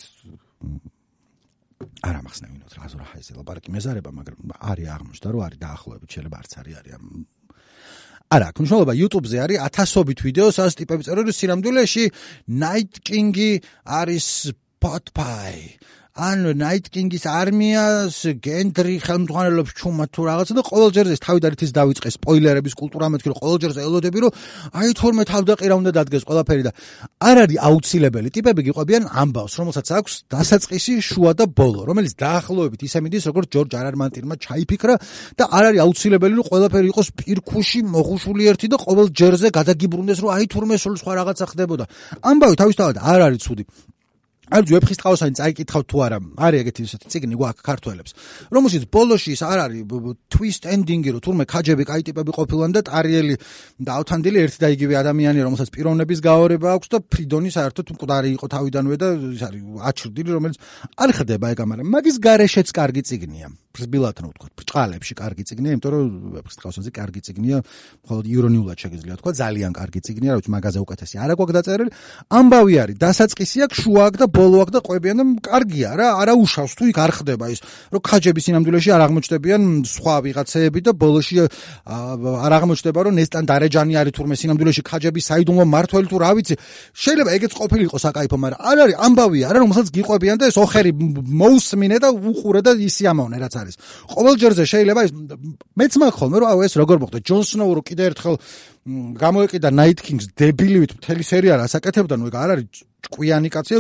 არ 2.08 2.16
ამახსნევინოთ 2.22 2.72
რა 2.78 2.84
აზორაჰაიზე 2.90 3.34
ლაპარაკი 3.38 3.70
მეზარება 3.76 4.10
მაგრამ 4.18 4.54
არის 4.58 4.88
აღმოჩნდა 4.98 5.28
რომ 5.34 5.42
არის 5.48 5.60
დაახლოებით 5.62 6.10
შეიძლება 6.18 6.38
არც 6.42 6.52
არის 6.58 6.76
არის 6.82 6.96
არა, 8.28 8.48
ქნიშნულობა 8.58 8.94
YouTube-ზე 8.98 9.38
არის 9.40 9.62
ათასობით 9.64 10.20
ვიდეო, 10.26 10.48
სადაც 10.52 10.74
ტიპები 10.82 11.04
წერენ, 11.08 11.30
სინამდვილეში 11.32 12.06
Night 12.52 13.00
King-ი 13.08 13.52
არის 13.88 14.28
Potpie. 14.84 15.80
ან 16.18 16.42
Night 16.58 16.90
King-ის 16.90 17.28
არმიას 17.30 18.18
გენდრი 18.42 18.96
ხელმძღვანელობს 19.06 19.72
ჩუმად 19.78 20.10
თუ 20.10 20.22
რაღაცა 20.26 20.54
და 20.58 20.64
ყოველ 20.66 20.90
ჯერზე 20.98 21.18
თავი 21.22 21.40
და 21.46 21.48
რითის 21.54 21.72
დაიწყეს 21.78 22.18
სპოილერების 22.18 22.74
კულტურა 22.74 23.08
მეთქი 23.14 23.30
რომ 23.30 23.38
ყოველ 23.38 23.58
ჯერზე 23.62 23.82
ელოდები 23.86 24.20
რომ 24.26 24.32
აი 24.82 24.90
თორმე 24.98 25.24
თავდაყირა 25.30 25.76
უნდა 25.78 25.92
დადგეს 25.94 26.24
ყველაფერი 26.26 26.64
და 26.66 26.72
არ 27.22 27.38
არის 27.46 27.58
აუცილებელი 27.70 28.30
ტიპები 28.34 28.62
გიყვებიან 28.66 29.04
ამბავს 29.14 29.54
რომელსაც 29.62 29.88
აქვს 29.98 30.14
დასაწყისი 30.34 30.94
შუა 31.06 31.32
და 31.38 31.46
ბოლო 31.54 31.86
რომელიც 31.86 32.14
დაახლოებით 32.18 32.82
ისე 32.90 33.00
მიდის 33.06 33.24
როგორც 33.30 33.48
ჯორჯ 33.54 33.72
არარმანტინმა 33.78 34.36
ჩაიფიქრა 34.42 34.96
და 35.38 35.44
არ 35.54 35.64
არის 35.70 35.82
აუცილებელი 35.86 36.34
რომ 36.42 36.50
ყველაფერი 36.50 36.88
იყოს 36.98 37.08
პირქუში 37.14 37.80
მოხუშული 37.94 38.44
ერთი 38.50 38.68
და 38.74 38.78
ყოველ 38.82 39.08
ჯერზე 39.14 39.48
გადაგიბრუნდეს 39.54 40.20
რომ 40.26 40.34
აი 40.34 40.46
თორმე 40.50 40.76
სულ 40.82 40.96
სხვა 40.98 41.14
რაღაცა 41.22 41.46
ხდებოდა. 41.52 41.86
ამბავი 42.26 42.56
თავისთავად 42.58 42.96
არ 42.98 43.20
არის 43.28 43.42
ცუდი 43.46 43.64
არ 44.48 44.62
ძუ 44.68 44.74
ეფხის 44.80 44.98
ტყავსანი 45.02 45.34
წაიკითხავ 45.40 45.84
თუ 45.92 45.98
არა. 46.08 46.18
არის 46.38 46.60
ეგეთი 46.64 46.82
ისეთი 46.88 47.06
ციგნი 47.12 47.36
გვაქვს 47.36 47.64
ქართველებს 47.68 48.12
რომელშიც 48.56 48.84
ბოლოში 48.96 49.30
ის 49.36 49.42
არ 49.44 49.60
არის 49.66 49.82
twist 50.32 50.64
ending-ი 50.72 51.10
რომ 51.16 51.22
თურმე 51.26 51.44
ქაჯები 51.52 51.84
კაი 51.90 52.02
ტიპები 52.08 52.32
ყოფილან 52.38 52.72
და 52.76 52.82
ტარიელი 52.88 53.36
და 53.84 53.92
ავთანდილი 54.00 54.38
ერთი 54.46 54.58
და 54.64 54.68
იგივე 54.76 54.94
ადამიანი 55.04 55.40
რომელსაც 55.48 55.70
პიროვნების 55.76 56.20
გაორება 56.24 56.68
აქვს 56.78 56.88
და 56.94 56.98
ფრიდონი 57.12 57.50
საერთოდ 57.58 57.88
მკვდარი 57.96 58.30
იყო 58.38 58.46
თავიდანვე 58.56 58.96
და 59.02 59.08
ის 59.36 59.44
არის 59.48 59.62
აჩრდილი 59.92 60.30
რომელიც 60.38 60.58
არ 61.04 61.10
ხდება 61.18 61.46
ეგ 61.52 61.60
ამარა 61.68 61.84
მაგის 61.92 62.18
გარეშეც 62.24 62.68
კარგი 62.72 63.02
ციგნია 63.08 63.48
ბრძბილად 63.78 64.18
რა 64.22 64.28
ვთქვა 64.32 64.48
ბრჭყალებში 64.58 65.14
კარგი 65.18 65.44
ციგნია 65.48 65.72
იმიტომ 65.78 65.92
რომ 65.94 66.38
ეფხის 66.42 66.58
ტყავსანზე 66.58 66.92
კარგი 66.98 67.22
ციგნია 67.28 67.58
მხოლოდ 67.62 68.26
ირონიულად 68.34 68.78
შეგიძლია 68.84 69.18
თქვა 69.22 69.32
ძალიან 69.38 69.72
კარგი 69.78 70.00
ციგნია 70.08 70.32
რა 70.34 70.38
ვიცი 70.42 70.52
მაგაზე 70.56 70.80
უკეთესი 70.82 71.16
არა 71.22 71.34
გვაქვს 71.38 71.58
დაწერილი. 71.58 71.92
ამბავი 72.40 72.74
არის 72.84 72.98
დასაწყისი 73.06 73.58
აქვს 73.68 73.78
შუა 73.86 74.02
აქვს 74.08 74.20
და 74.22 74.28
ბოლო 74.38 74.58
აქვს 74.64 74.74
და 74.76 74.80
ყვებიან 74.86 75.18
და 75.18 75.26
კარგია 75.48 75.90
რა 75.98 76.08
არა 76.22 76.34
უშავს 76.38 76.74
თუ 76.78 76.84
იქ 76.92 76.98
არ 77.02 77.12
ხდება 77.18 77.46
ის 77.50 77.60
რომ 77.90 78.02
ქაჯები 78.06 78.42
სინამდვილეში 78.46 78.90
არ 78.94 79.02
აღმოჩნდებიან 79.08 79.62
სხვა 79.90 80.16
ვიღაცეები 80.28 80.80
და 80.86 80.92
ბოლოში 80.94 81.36
არ 81.42 82.54
აღმოჩნდება 82.58 83.00
რომ 83.08 83.14
ნესტან 83.18 83.44
დარეჯანი 83.50 83.94
არის 83.98 84.14
თურმე 84.14 84.36
სინამდვილეში 84.38 84.82
ქაჯები 84.86 85.20
საიდუმლო 85.26 85.66
მართველი 85.66 86.08
თუ 86.12 86.18
რა 86.22 86.32
ვიცი. 86.38 86.56
შეიძლება 87.02 87.30
ეგეც 87.38 87.52
ყოფილიყო 87.58 87.98
საკაიფო 87.98 88.36
მაგრამ 88.38 88.60
არ 88.62 88.78
არის 88.86 88.96
ამბავია 89.08 89.48
რა 89.50 89.60
რომელსაც 89.66 89.88
გიყვებიან 89.98 90.38
და 90.38 90.46
ეს 90.54 90.58
ოხერი 90.62 90.92
მოусმინე 91.42 91.98
და 91.98 92.10
უყურე 92.14 92.62
და 92.62 92.72
ისიამოვნე 92.78 93.38
რაც 93.42 93.54
არის. 93.58 93.76
ყოველ 94.14 94.36
ჯერზე 94.38 94.64
შეიძლება 94.70 95.02
ის 95.08 95.12
მეც 95.82 95.94
მაქვს 95.98 96.18
ხოლმე 96.18 96.38
რომ 96.42 96.48
აუ 96.54 96.60
ეს 96.68 96.74
როგორ 96.78 96.98
მოხდა? 97.02 97.18
ჯონ 97.26 97.42
სნოუ 97.50 97.72
რო 97.74 97.82
კიდე 97.90 98.04
ერთხელ 98.14 98.36
გამოეკიდა 98.88 99.70
Night 99.76 100.00
Kings 100.00 100.32
დებილივით 100.40 100.96
მთელი 100.96 101.24
სერია 101.28 101.60
რას 101.60 101.76
აკეთებდა 101.76 102.16
ნუ 102.16 102.32
ეგ 102.32 102.36
არ 102.40 102.50
არის 102.56 102.86
ჭკვიანი 103.08 103.50
კაცია 103.50 103.80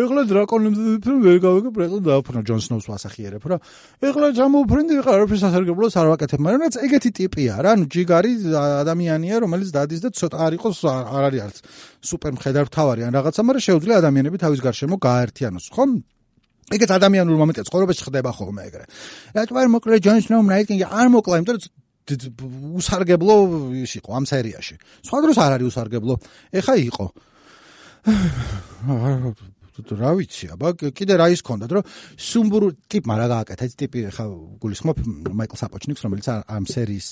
ეხლა 0.00 0.22
დრაკონებს 0.26 0.78
ვერ 1.06 1.38
გავიგე 1.38 1.70
პრეტო 1.70 1.98
დააფრნა 2.02 2.40
ჯონ 2.46 2.60
სნოუს 2.66 2.86
ვასახიერებ 2.90 3.44
რა. 3.46 3.56
ეხლა 4.02 4.26
ჩამოვფრინდი 4.34 4.92
ეხლა 4.98 5.12
არაფერს 5.14 5.44
ასარგებლოს 5.46 5.94
არ 5.94 6.06
ვაკეთებ 6.10 6.40
მაგრამ 6.42 6.60
რაც 6.66 6.74
ეგეთი 6.86 7.10
ტიპია 7.18 7.54
რა 7.62 7.72
ნუ 7.78 7.86
ჯიგარი 7.94 8.32
ადამიანია 8.82 9.36
რომელიც 9.46 9.70
დადის 9.70 10.00
და 10.02 10.08
ცოტა 10.10 10.36
არ 10.46 10.52
იყოს 10.58 10.78
არ 10.90 11.24
არის 11.30 11.40
არც 11.46 11.56
სუპერ 12.10 12.32
მხედართავარი 12.38 13.00
ან 13.06 13.12
რაღაცა 13.14 13.40
მაგრამ 13.46 13.66
შეუძლია 13.70 13.96
ადამიანები 14.02 14.36
თავის 14.42 14.60
გარშემო 14.66 14.96
გააერთიანოს 14.98 15.66
ხო 15.70 15.84
ეგეთ 16.70 16.90
ადამიანურ 16.94 17.38
მომენტებს 17.40 17.66
ცხოვრებაში 17.66 18.02
ხდება 18.06 18.30
ხოლმე 18.30 18.62
ეგრე. 18.70 18.84
რა 19.34 19.42
თქმა 19.42 19.58
უნდა 19.58 19.70
მოკლე 19.74 19.96
ჯონ 20.06 20.18
სნოუ 20.22 20.42
ნაიტინგი 20.54 20.86
არ 20.86 21.08
მოკლა, 21.10 21.34
იმიტომ 21.42 21.56
რომ 21.58 21.66
უსარგებლო 22.08 23.34
ის 23.82 23.92
იყო 24.00 24.10
ამ 24.16 24.24
სერიაში. 24.26 24.76
სხვა 25.06 25.18
დროს 25.24 25.36
არ 25.40 25.52
არის 25.56 25.66
უსარგებლო. 25.70 26.14
ეხა 26.52 26.74
იყო. 26.90 27.06
რა 29.80 30.12
ვიცი, 30.18 30.52
აბა 30.52 30.68
კიდე 30.92 31.14
რა 31.16 31.26
ის 31.32 31.40
ქონდათ, 31.40 31.72
რომ 31.72 31.84
სუმბურ 32.20 32.64
ტიპმა 32.90 33.14
რა 33.16 33.26
გააკეთა, 33.32 33.64
ეს 33.64 33.74
ტიპი 33.80 33.98
ეხა 34.12 34.24
გულისხმობ 34.60 34.96
მაიკლ 35.32 35.56
საპოჩნიკს, 35.56 36.04
რომელიც 36.04 36.26
ამ 36.28 36.64
სერიის 36.68 37.08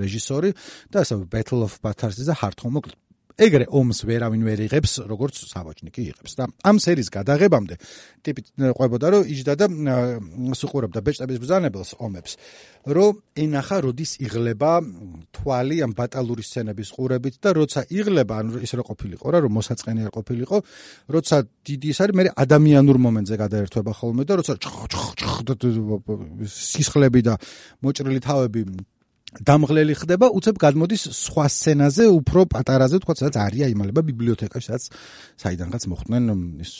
რეჟისორი 0.00 0.50
და 0.92 1.00
ასე 1.00 1.24
Battle 1.32 1.64
of 1.64 1.80
Bastards 1.80 2.20
და 2.20 2.36
Hardhome 2.36 2.76
მოკლედ 2.76 3.09
ეგრე 3.40 3.66
ომს 3.72 4.04
ვერავინ 4.04 4.42
ვერ 4.44 4.60
იღებს, 4.66 4.92
როგორც 5.08 5.40
საბოჭნიკი 5.48 6.02
იღებს. 6.12 6.32
და 6.36 6.44
ამ 6.60 6.76
სერიის 6.76 7.08
გადაღებამდე 7.08 7.74
ტიპი 8.20 8.40
ყვებოდა, 8.76 9.06
რომ 9.16 9.22
იჯდა 9.32 9.54
და 9.56 9.66
სუყურებდა 10.60 11.00
ბეჭდების 11.00 11.40
ბრძანებელს 11.40 11.90
ომებს, 12.04 12.32
რომ 12.84 13.12
ენახა 13.40 13.76
როდის 13.84 14.12
იღლება 14.20 14.72
თვალი 15.32 15.76
ამ 15.84 15.92
ბატალური 15.96 16.44
სცენების 16.44 16.88
ყურებით 16.92 17.34
და 17.40 17.48
როცა 17.56 17.80
იღლება, 17.88 18.34
ანუ 18.44 18.60
ის 18.60 18.72
რა 18.76 18.84
ყოფილიყო 18.84 19.26
რა, 19.32 19.38
რომ 19.40 19.52
მოსაწყენი 19.56 20.00
არ 20.04 20.12
ყოფილიყო, 20.20 20.56
როცა 21.08 21.36
დიდი 21.64 21.86
ის 21.92 21.98
არის, 22.04 22.14
მე 22.20 22.22
ადამიანურ 22.44 22.96
მომენტზე 23.08 23.34
გადაერთვება 23.40 23.92
ხოლმე 23.96 24.22
და 24.28 24.32
როცა 24.40 24.52
სისხლები 26.44 27.20
და 27.24 27.34
მოჭრილი 27.80 28.20
თავები 28.20 28.60
დამღლელი 29.30 29.94
ხდება, 29.94 30.26
უცებ 30.34 30.56
გადმოდის 30.58 31.02
სხვა 31.14 31.46
სცენაზე, 31.54 32.04
უფრო 32.10 32.44
პატარაზე, 32.50 32.98
თქვა, 33.02 33.14
სადაც 33.14 33.36
არია 33.38 33.66
იმალება 33.70 34.02
ბიბლიოთეკაში, 34.10 34.66
სადაც 34.66 34.84
საიდანღაც 35.38 35.86
მოხდნენ 35.86 36.24
ის 36.66 36.72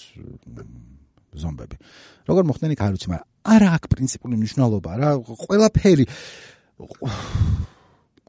ზომბები. 1.31 1.77
როგორ 2.27 2.43
მოხდნენ 2.51 2.75
იქ 2.75 2.81
არ 2.83 2.93
ვიცი, 2.99 3.09
მაგრამ 3.11 3.29
არა 3.55 3.69
აქვს 3.79 3.91
პრინციპული 3.95 4.35
მნიშვნელობა 4.41 4.91
რა, 4.99 5.11
ყველაფერი 5.23 6.05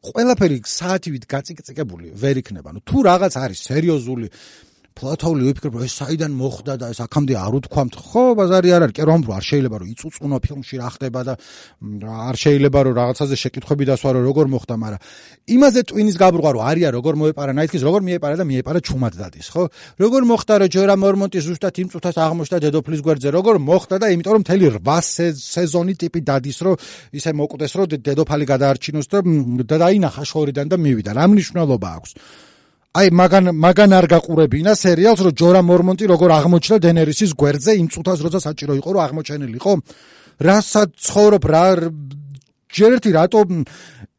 ყველაფერი 0.01 0.57
საათივით 0.65 1.25
გაწიკწიკებული 1.29 2.13
ვერ 2.17 2.35
იქნება. 2.41 2.69
ნუ 2.73 2.81
თუ 2.81 2.97
რაღაც 3.05 3.33
არის 3.37 3.59
სერიოზული 3.69 4.27
ფლათაული 4.97 5.41
ვიფიქრებ 5.47 5.73
რომ 5.77 5.83
ეს 5.87 5.93
საიდან 6.01 6.31
მოხდა 6.35 6.73
და 6.81 6.85
ეს 6.91 6.99
აქამდე 7.05 7.33
არ 7.39 7.53
უთქვამთ? 7.61 7.93
ხო 7.95 8.23
ბაზარი 8.37 8.69
არ 8.75 8.81
არის 8.85 8.95
კი 8.97 9.03
რომ 9.07 9.21
არ 9.31 9.43
შეიძლება 9.49 9.77
რომ 9.81 9.87
იწუწუნო 9.93 10.37
ფილმში 10.45 10.75
რა 10.81 10.89
ხდება 10.91 11.21
და 11.27 11.33
არ 12.27 12.35
შეიძლება 12.43 12.79
რომ 12.85 12.93
რაღაცაზე 12.99 13.35
შეკითხები 13.41 13.83
დასვა 13.87 14.09
რომ 14.11 14.23
როგორ 14.29 14.45
მოხდა 14.51 14.75
მაგრამ 14.83 15.01
იმაზე 15.55 15.81
ტვინის 15.91 16.17
გაბრუღა 16.21 16.51
რომ 16.51 16.63
არია 16.71 16.89
როგორ 16.91 17.13
მოეპარა 17.21 17.51
ნაითქის 17.55 17.83
როგორ 17.87 18.01
მიეპარა 18.07 18.35
და 18.41 18.45
მიეპარა 18.51 18.79
ჩუმად 18.83 19.13
დადის 19.15 19.47
ხო? 19.53 19.63
როგორ 20.03 20.21
მოხდა 20.31 20.53
რომ 20.59 20.69
ჯერა 20.75 20.95
მორმონტი 20.99 21.39
ზუსტად 21.47 21.75
იმ 21.81 21.87
წუთას 21.91 22.15
აღმოჩნდა 22.19 22.57
დედოფლის 22.67 23.01
გვერდზე 23.05 23.29
როგორ 23.31 23.55
მოხდა 23.63 23.95
და 24.01 24.07
იმიტომ 24.11 24.33
რომ 24.35 24.43
მთელი 24.43 24.63
8 24.75 25.39
სეზონი 25.39 25.93
ტიპი 26.03 26.19
დადის 26.27 26.57
რომ 26.67 26.75
ისე 27.15 27.31
მოკვდეს 27.31 27.73
რომ 27.79 27.85
დედოფალი 28.05 28.45
გადაარჩინოს 28.51 29.07
და 29.11 29.75
დაინახა 29.81 30.23
შორიდან 30.31 30.67
და 30.71 30.77
მივიდა. 30.77 31.11
რა 31.17 31.25
მნიშვნელობა 31.31 31.89
აქვს 31.97 32.11
აი 32.91 33.07
მაგან 33.15 33.45
მაგან 33.55 33.93
არ 33.95 34.05
გაყურებინა 34.11 34.73
სერიალს 34.75 35.21
რომ 35.23 35.35
ჯორა 35.39 35.61
მორმონტი 35.63 36.05
როგორ 36.11 36.29
აღმოჩნდა 36.37 36.77
დენერისის 36.85 37.31
გვერდზე 37.39 37.71
იმ 37.79 37.87
წუთას 37.87 38.19
როცა 38.25 38.39
საჭირო 38.47 38.75
იყო 38.81 38.89
რომ 38.91 39.03
აღმოჩენილიყო 39.07 39.73
რასაც 40.47 40.89
ცხოვრობ 41.07 41.43
რა 41.53 41.63
ჯერ 42.67 42.91
ერთი 42.99 43.11
რატო 43.15 43.39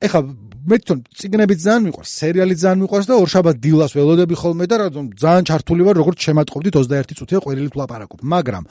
ეხა 0.09 0.21
მე 0.63 0.77
თვითონ 0.81 0.99
ციგნები 1.21 1.55
ძალიან 1.61 1.83
მიყვარს 1.87 2.11
სერიალი 2.23 2.55
ძალიან 2.63 2.79
მიყვარს 2.83 3.07
და 3.11 3.15
ორშაბათ 3.21 3.57
დილას 3.61 3.93
ველოდები 3.99 4.35
ხოლმე 4.41 4.65
და 4.71 4.77
ძალიან 5.21 5.45
ჩართული 5.51 5.83
ვარ 5.87 5.97
როგორც 6.01 6.19
შემატყობდით 6.27 6.75
21 6.81 7.19
წუთია 7.19 7.39
ყვირილით 7.45 7.75
ვლაპარაკობ 7.77 8.21
მაგრამ 8.33 8.65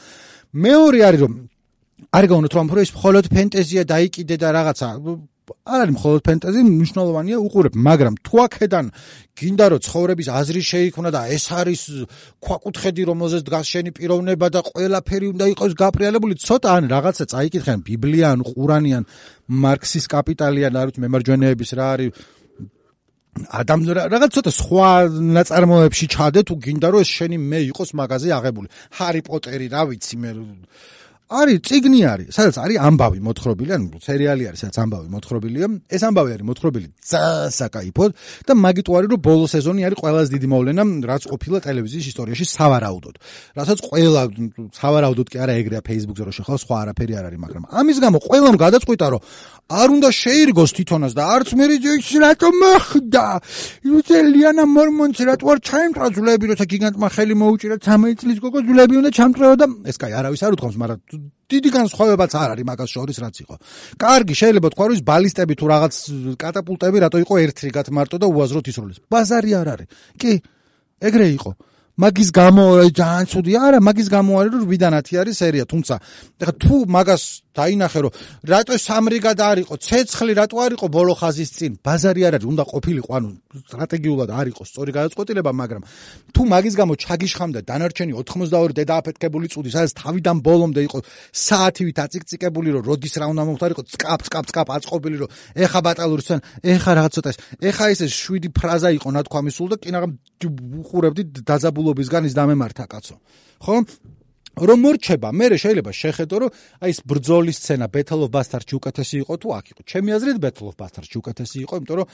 მეორე 0.66 1.00
არის 1.08 1.22
რომ 1.22 1.34
არ 2.18 2.26
გაუნოთ 2.32 2.54
რომ 2.58 2.68
ეს 2.82 2.92
მხოლოდ 2.96 3.26
ფენტეზია 3.36 3.84
დაიკიდე 3.94 4.36
და 4.42 4.50
რაღაცა 4.58 4.88
არ 5.66 5.80
არის 5.84 5.96
მხოლოდ 5.98 6.22
ფენტაზი, 6.28 6.60
მნიშვნელოვანია 6.68 7.38
უყურებ, 7.46 7.74
მაგრამ 7.88 8.16
თუ 8.26 8.36
აქედან 8.46 8.86
გინდა 9.38 9.66
რომ 9.72 9.84
ცხოვრების 9.86 10.28
აზრი 10.42 10.62
შეიქმნა 10.72 11.10
და 11.16 11.22
ეს 11.36 11.46
არის 11.62 11.82
ქვაკუთხედი, 12.44 13.02
რომელზეც 13.12 13.42
დგას 13.48 13.66
შენი 13.72 13.92
პიროვნება 13.98 14.48
და 14.56 14.62
ყველაფერი 14.70 15.28
უნდა 15.34 15.46
იყოს 15.54 15.72
გაპრიალებული, 15.84 16.34
ცოტა 16.46 16.70
ან 16.78 16.84
რაღაცა 16.94 17.26
წაიკითხენ 17.34 17.80
ბიბლია 17.88 18.28
ან 18.36 18.42
ყურანი 18.50 18.92
ან 18.98 19.04
მარქსის 19.64 20.06
კაპიტალი 20.14 20.62
ან 20.70 20.74
არის 20.82 20.96
მემარჯვენეების 21.04 21.72
რა 21.80 21.88
არის 21.96 22.12
ადამ 23.32 23.80
რაღაც 23.88 24.32
ცოტა 24.36 24.52
სხვა 24.52 24.90
ნაწარმოებში 25.36 26.06
ჩადე 26.12 26.42
თუ 26.48 26.54
გინდა 26.66 26.88
რომ 26.92 27.04
ეს 27.04 27.10
შენი 27.16 27.38
მე 27.40 27.60
იყოს 27.72 27.90
მაღაზი 27.96 28.30
აღებული. 28.38 28.68
ჰარი 29.00 29.22
პოტერი, 29.24 29.68
რა 29.72 29.82
ვიცი 29.88 30.16
მე 30.20 30.32
არის 31.32 31.58
ციგნი 31.64 32.00
არის, 32.12 32.28
სადაც 32.36 32.56
არის 32.60 32.78
ამბავი 32.88 33.20
მოთხრობილი, 33.24 33.72
ანუ 33.72 34.00
სერიალი 34.04 34.44
არის, 34.52 34.60
სადაც 34.68 34.78
ამბავი 34.84 35.08
მოთხრობილია. 35.16 35.68
ეს 35.88 36.02
ამბავი 36.04 36.30
არის 36.36 36.46
მოთხრობილი 36.50 36.88
ძასაკაიფოდ 37.12 38.12
და 38.48 38.54
მაგიტო 38.66 38.92
არის, 39.00 39.10
რომ 39.16 39.22
ბოლო 39.24 39.46
სეზონი 39.48 39.82
არის 39.88 39.98
ყველაზე 40.04 40.30
დიდი 40.36 40.48
მოვლენა, 40.52 40.84
რაც 41.08 41.24
ყოფილა 41.32 41.58
ტელევიზიის 41.64 42.06
ისტორიაში 42.12 42.46
სავარაუდოდ. 42.52 43.16
რასაც 43.56 43.80
ყველა 43.88 44.22
სავარაუდოდ 44.76 45.28
კი 45.32 45.38
არა 45.40 45.54
ეგრეა 45.62 45.82
Facebook-ზე 45.88 46.24
რო 46.28 46.34
შეხავს, 46.36 46.62
სხვა 46.68 46.76
არაფერი 46.84 47.14
არ 47.16 47.26
არის, 47.32 47.40
მაგრამ 47.46 47.64
ამის 47.80 47.98
გამო 48.04 48.18
ყველამ 48.28 48.56
გადაწყვიტა, 48.60 49.06
რომ 49.16 49.22
არ 49.72 49.88
უნდა 49.96 50.10
შეირგოს 50.12 50.72
თვითონაც 50.76 51.12
და 51.16 51.24
არც 51.32 51.50
მე 51.56 51.66
ის 51.72 52.10
რატო 52.20 52.50
მოხდა? 52.52 53.26
იუცე 53.88 54.18
ლიანა 54.36 54.64
მორმონც 54.68 55.18
რატო 55.32 55.46
არ 55.48 55.60
ჩაიმტრა 55.64 56.08
ძლები, 56.12 56.46
როცა 56.52 56.66
გიგანტმა 56.68 57.08
ხელი 57.16 57.36
მოუჭირა 57.40 57.76
13 57.80 58.20
წლის 58.20 58.38
გოგო 58.44 58.60
ძლები 58.68 58.96
უნდა 59.00 59.10
ჩამტრეო 59.16 59.54
და 59.56 59.66
ეს 59.88 59.96
კაი 60.02 60.14
არავის 60.20 60.42
არ 60.44 60.52
უთქვამს, 60.60 60.78
მაგრამ 60.82 61.00
დიდი 61.52 61.70
განსხვავებაც 61.76 62.32
არ 62.36 62.50
არის 62.56 62.66
მაგას 62.72 62.90
შორის 62.96 63.18
რაც 63.24 63.36
იყო. 63.44 63.56
კარგი, 64.00 64.34
შეიძლება 64.42 64.68
თქვა 64.72 64.86
რომ 64.88 64.96
ის 64.96 65.04
ბალისტები 65.04 65.54
თუ 65.60 65.66
რაღაც 65.74 65.94
კატაპულტები 66.40 66.98
რატო 67.04 67.18
იყო 67.26 67.34
ერთრიგად 67.46 67.88
მარტო 67.92 68.18
და 68.24 68.28
უაზროდ 68.32 68.66
ისრულეს. 68.72 68.98
ბაზარი 69.12 69.52
არ 69.60 69.68
არის. 69.74 69.88
კი, 70.22 70.34
ეგრე 71.02 71.28
იყო. 71.38 71.52
მაგის 71.98 72.30
გამო 72.32 72.64
ძალიან 72.96 73.26
ცუდი. 73.32 73.52
არა 73.58 73.80
მაგის 73.84 74.08
გამო 74.16 74.32
არის 74.42 74.54
რომ 74.56 74.68
ვიდანათი 74.72 75.14
არის 75.22 75.36
სერია 75.42 75.66
თუმცა. 75.68 75.96
ეხლა 76.42 76.54
თუ 76.64 76.76
მაგას 76.88 77.24
დაინახე 77.52 78.00
რომ 78.00 78.12
რატო 78.48 78.74
სამრიგად 78.80 79.40
არ 79.44 79.58
იყო 79.68 79.76
ცეცხლი 79.76 80.34
რატო 80.40 80.56
არ 80.64 80.72
იყო 80.80 80.88
ბოლო 80.88 81.14
ხაზის 81.20 81.52
წინ? 81.52 81.72
ბაზარი 81.84 82.22
არ 82.28 82.34
არის 82.40 82.48
უნდა 82.48 82.64
ყოფილიყო 82.72 83.12
ანუ 83.12 83.30
სტრატეგიულად 83.52 84.30
არ 84.32 84.48
იყო 84.52 84.64
სწორი 84.72 84.92
გადაწყვეტილება 84.96 85.52
მაგრამ 85.52 85.82
თუ 86.32 86.42
მაგის 86.48 86.76
გამო 86.80 86.94
ჩაგიშხამდა 87.04 87.60
დანარჩენი 87.68 88.12
82 88.16 88.72
დედააფეთქებული 88.80 89.48
წუდი 89.52 89.70
სადაც 89.76 89.92
თავიდან 90.00 90.38
ბოლომდე 90.48 90.82
იყო 90.88 91.00
საათივით 91.36 91.98
აწიკწიკებული 92.06 92.70
რომ 92.76 92.84
როდის 92.88 93.14
რა 93.20 93.26
უნდა 93.36 93.44
მომხდარიყო 93.52 93.84
წკაპ 93.92 94.22
წკაპ 94.28 94.46
წკაპ 94.48 94.68
აწყობილი 94.72 95.18
რომ 95.20 95.30
ეხა 95.60 95.80
ბატალური 95.84 96.24
სცენ 96.24 96.40
ეხა 96.72 96.92
რაღაც 96.96 97.12
ცოტა 97.20 97.32
ეხა 97.68 97.86
ეს 97.92 98.02
შვიდი 98.16 98.50
ფრაზა 98.56 98.90
იყო 98.96 99.08
ნათქვამი 99.12 99.52
სულ 99.52 99.68
და 99.76 99.78
კინაღა 99.84 100.08
უყურებდი 100.82 101.24
დაძაბულობისგან 101.92 102.28
ის 102.28 102.36
დამემართა 102.36 102.86
კაცო 102.88 103.16
ხო 103.62 103.76
რომ 104.52 104.80
მორჩება, 104.84 105.30
მე 105.32 105.46
შეიძლება 105.56 105.92
შეხედო, 105.96 106.36
რომ 106.44 106.50
აი 106.84 106.92
ეს 106.92 107.00
ბრძოლის 107.08 107.56
სცენა 107.56 107.88
Battle 107.88 108.28
of 108.28 108.32
Bastards-ში 108.36 108.76
უკეთესი 108.84 109.16
იყო 109.24 109.34
თუ 109.40 109.48
აქ 109.48 109.66
იყო. 109.72 109.82
ჩემი 109.88 110.10
აზრით 110.12 110.38
Battle 110.44 110.68
of 110.68 110.76
Bastards-ში 110.76 111.18
უკეთესი 111.24 111.58
იყო, 111.64 111.74
იმიტომ 111.80 111.98
რომ 112.04 112.08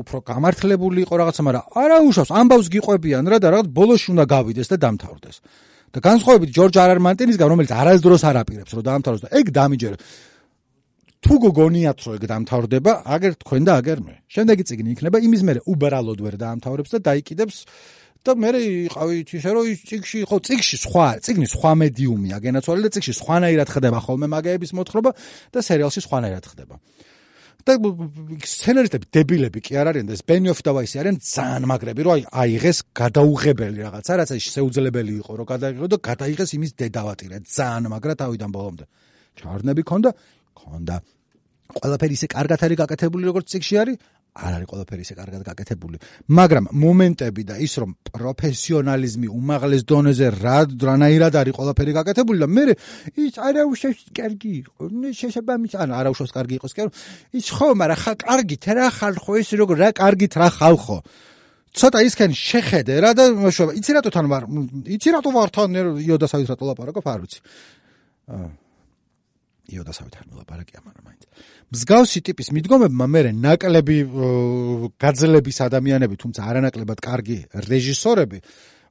უფრო 0.00 0.18
გამართლებული 0.32 0.98
იყო 1.04 1.14
რაღაცა, 1.20 1.42
მაგრამ 1.44 1.64
არა 1.76 1.96
უშავს, 2.08 2.30
ამბავს 2.40 2.68
გიყვებიან 2.72 3.24
რა 3.28 3.36
და 3.36 3.48
რაღაც 3.52 3.68
ბოლოში 3.68 4.08
უნდა 4.16 4.24
გავიდეს 4.32 4.68
და 4.72 4.76
დამთავრდეს. 4.80 5.36
და 5.92 5.98
განსხვავებით 6.00 6.50
ჯორჯ 6.56 6.74
არარ 6.80 6.98
მარტინისგან, 7.04 7.48
რომელიც 7.52 7.70
არასდროს 7.76 8.22
არ 8.24 8.36
აპირებს, 8.40 8.72
რომ 8.72 8.84
დამთავრდეს 8.88 9.22
და 9.22 9.30
ეგ 9.36 9.46
დამიჯერებს. 9.52 10.04
თუ 11.22 11.34
გოგონიათ 11.38 11.98
რომ 12.02 12.14
ეგ 12.18 12.24
დამთავრდება, 12.32 12.92
აგერ 13.14 13.32
თქვენ 13.44 13.62
და 13.68 13.72
აგერ 13.78 13.98
მე. 14.02 14.14
შემდეგი 14.26 14.64
წიგნი 14.66 14.90
იქნება 14.96 15.18
იმის 15.22 15.42
მერე 15.46 15.60
უბრალოდ 15.68 16.18
ვერ 16.24 16.34
დაამთავრებს 16.40 16.90
და 16.96 16.98
დაიკიდებს 17.12 17.56
და 18.22 18.34
მე 18.38 18.50
იყავით 18.86 19.30
ისე 19.38 19.50
რომ 19.50 19.66
ის 19.66 19.80
ციგში 19.88 20.18
ხო 20.30 20.36
ციგში 20.46 20.76
სხვა 20.86 21.06
ციგნი 21.26 21.46
სხვა 21.50 21.72
მედიუმია 21.82 22.36
გენაცვალე 22.44 22.80
და 22.86 22.90
ციგში 22.94 23.14
სხვანაირად 23.18 23.68
ხდება 23.74 23.98
ხოლმე 24.06 24.26
მაგეების 24.30 24.70
მოთხრობა 24.78 25.10
და 25.50 25.58
სერიალში 25.58 26.00
სხვანაირად 26.06 26.44
ხდება. 26.46 26.76
და 27.62 27.78
სცენარისტები 28.42 29.06
დებილები 29.14 29.58
კი 29.62 29.76
არ 29.78 29.86
არიან 29.92 30.06
და 30.10 30.14
ეს 30.18 30.22
ბენიოფ 30.26 30.60
და 30.66 30.70
ვაისი 30.74 30.96
არიან 30.98 31.16
ძალიან 31.22 31.64
მაგრები 31.70 32.02
რომ 32.02 32.12
აი 32.14 32.22
აიღეს 32.42 32.78
გადაუღებელი 32.90 33.78
რაღაცა 33.86 34.12
რაც 34.18 34.30
შეუძლებელი 34.34 35.12
იყო 35.22 35.32
რომ 35.38 35.46
გადაიღო 35.46 35.86
და 35.94 35.96
გადაიღეს 36.10 36.50
იმის 36.58 36.72
დედავატირე 36.74 37.36
ძალიან 37.46 37.86
მაგრა 37.94 38.14
თავიდან 38.18 38.50
ბოლომდე. 38.50 38.84
ჩარნები 39.38 39.82
ქონდა 39.86 40.10
ქონდა. 40.58 40.96
ყველაფერი 41.72 42.14
ისე 42.18 42.26
კარგად 42.34 42.60
არის 42.66 42.78
გაკეთებული 42.82 43.24
როგორც 43.30 43.46
ციგში 43.52 43.74
არის 43.82 43.96
არ 44.32 44.54
არის 44.56 44.68
ყველაფერი 44.70 45.04
ისე 45.04 45.14
კარგად 45.16 45.42
გაკეთებული, 45.44 45.98
მაგრამ 46.32 46.68
მომენტები 46.72 47.42
და 47.44 47.56
ის 47.60 47.74
რომ 47.82 47.90
პროფესიონალიზმი 48.08 49.28
უმაღლეს 49.28 49.84
დონეზე 49.84 50.28
რა 50.40 50.58
რანაირად 50.72 51.36
არის 51.36 51.56
ყველაფერი 51.58 51.92
გაკეთებული 51.98 52.40
და 52.40 52.48
მე 52.48 52.64
ის 53.20 53.36
არაუშავს 53.36 54.00
კარგი 54.16 54.52
იყო. 54.62 54.88
შესაბამის 55.20 55.76
ან 55.76 55.92
არაუშავს 56.00 56.32
კარგი 56.32 56.56
იყოს 56.56 56.72
კი 56.72 56.80
არა. 56.80 56.92
ის 57.36 57.46
ხო, 57.52 57.68
მაგრამ 57.76 58.00
ხა 58.00 58.12
კარგით 58.24 58.64
რა 58.72 58.86
ხალხო 58.88 59.32
ეს 59.36 59.50
როგორ 59.52 59.76
რა 59.84 59.88
კარგით 60.00 60.32
რა 60.40 60.48
ხალხო. 60.48 60.98
ცოტა 61.76 61.98
ისქენ 62.08 62.32
შეხედე 62.32 62.94
რა 63.04 63.12
და 63.12 63.24
მოშობა. 63.36 63.76
იცი 63.76 63.90
რატო 64.00 64.10
თან 64.16 64.26
ვარ? 64.32 64.42
იცი 64.96 65.08
რატო 65.12 65.28
ვარ 65.28 65.48
თან 65.52 65.68
იოდასავით 66.08 66.48
რატო 66.52 66.64
ლაპარაკობ 66.72 67.04
არ 67.04 67.20
ვიცი. 67.20 67.40
აა 68.32 68.61
იოდასავით 69.70 70.14
არ 70.18 70.26
მოლაპარაკია, 70.32 70.78
მაგრამ 70.82 71.04
მაინც. 71.06 71.22
მსგავსი 71.72 72.20
ტიპის 72.26 72.48
მიდგომებმა 72.56 73.06
მე 73.14 73.20
ნაკლები 73.32 73.96
გაძლების 74.98 75.58
ადამიანები, 75.68 76.14
თუმცა 76.18 76.40
არანაკლებად 76.42 76.98
კარგი 76.98 77.38
რეჟისორები 77.70 78.38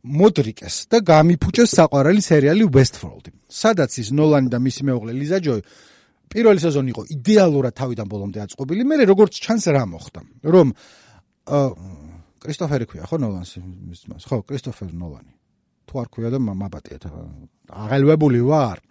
მოდრიკეს 0.01 0.75
და 0.89 0.97
გამიფუჭეს 1.05 1.69
საყვარელი 1.77 2.21
სერიალი 2.21 2.63
Westworld-ი. 2.71 3.31
სადაც 3.51 3.91
ის 4.01 4.09
ნოლანი 4.15 4.49
და 4.49 4.57
მისი 4.57 4.81
მეუღლე 4.87 5.11
ლიზა 5.13 5.39
ჯოი 5.45 5.61
პირველი 6.31 6.59
სეზონი 6.63 6.89
იყო 6.89 7.03
იდეალურად 7.15 7.73
თავიდან 7.75 8.07
ბოლომდე 8.07 8.39
აწყობილი. 8.41 8.81
მე 8.87 8.95
როგორც 9.11 9.33
ჩანს 9.43 9.65
რა 9.75 9.83
მოხდა, 9.85 10.21
რომ 10.47 10.67
კრისტოფერი 12.41 12.85
ქვია 12.89 13.05
ხო 13.09 13.17
ნოლანს 13.21 13.57
მის 13.61 14.01
მას 14.09 14.25
ხო 14.29 14.41
კრისტოფერ 14.49 14.93
ნოლანი 14.97 15.33
თუ 15.89 15.93
არ 16.01 16.07
ქვია 16.13 16.29
და 16.33 16.39
მაბატია 16.41 16.97
აღელვებული 17.85 18.41
ვარ 18.45 18.81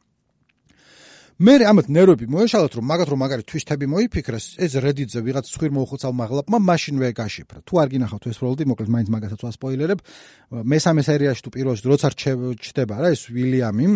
მე 1.40 1.54
ამათ 1.64 1.86
ნერვები 1.88 2.26
მოეშალათ 2.28 2.74
რომ 2.76 2.84
მაგათ 2.84 3.10
რომ 3.14 3.20
მაგარი 3.24 3.44
თვისტები 3.48 3.86
მოიფიქრეს 3.88 4.46
ეს 4.60 4.74
რედიტზე 4.84 5.20
ვიღაც 5.24 5.46
სხვირ 5.48 5.72
მოუხოცავ 5.72 6.12
მაღლაპმა 6.12 6.58
მაშინვე 6.68 7.08
გაშიფრა. 7.16 7.64
თუ 7.64 7.80
არ 7.80 7.88
გინახავთ 7.96 8.24
ეს 8.28 8.38
როლდი 8.44 8.64
მოკლედ 8.68 8.90
მაინც 8.92 9.08
მაგასაც 9.08 9.40
ვასპოილერებ 9.48 10.04
მესამე 10.52 11.00
სერიაში 11.00 11.40
თუ 11.40 11.50
პირველში 11.56 11.84
როცა 11.88 12.08
რჩება 12.12 12.96
რა 13.00 13.08
ეს 13.16 13.22
ვილიამი 13.32 13.88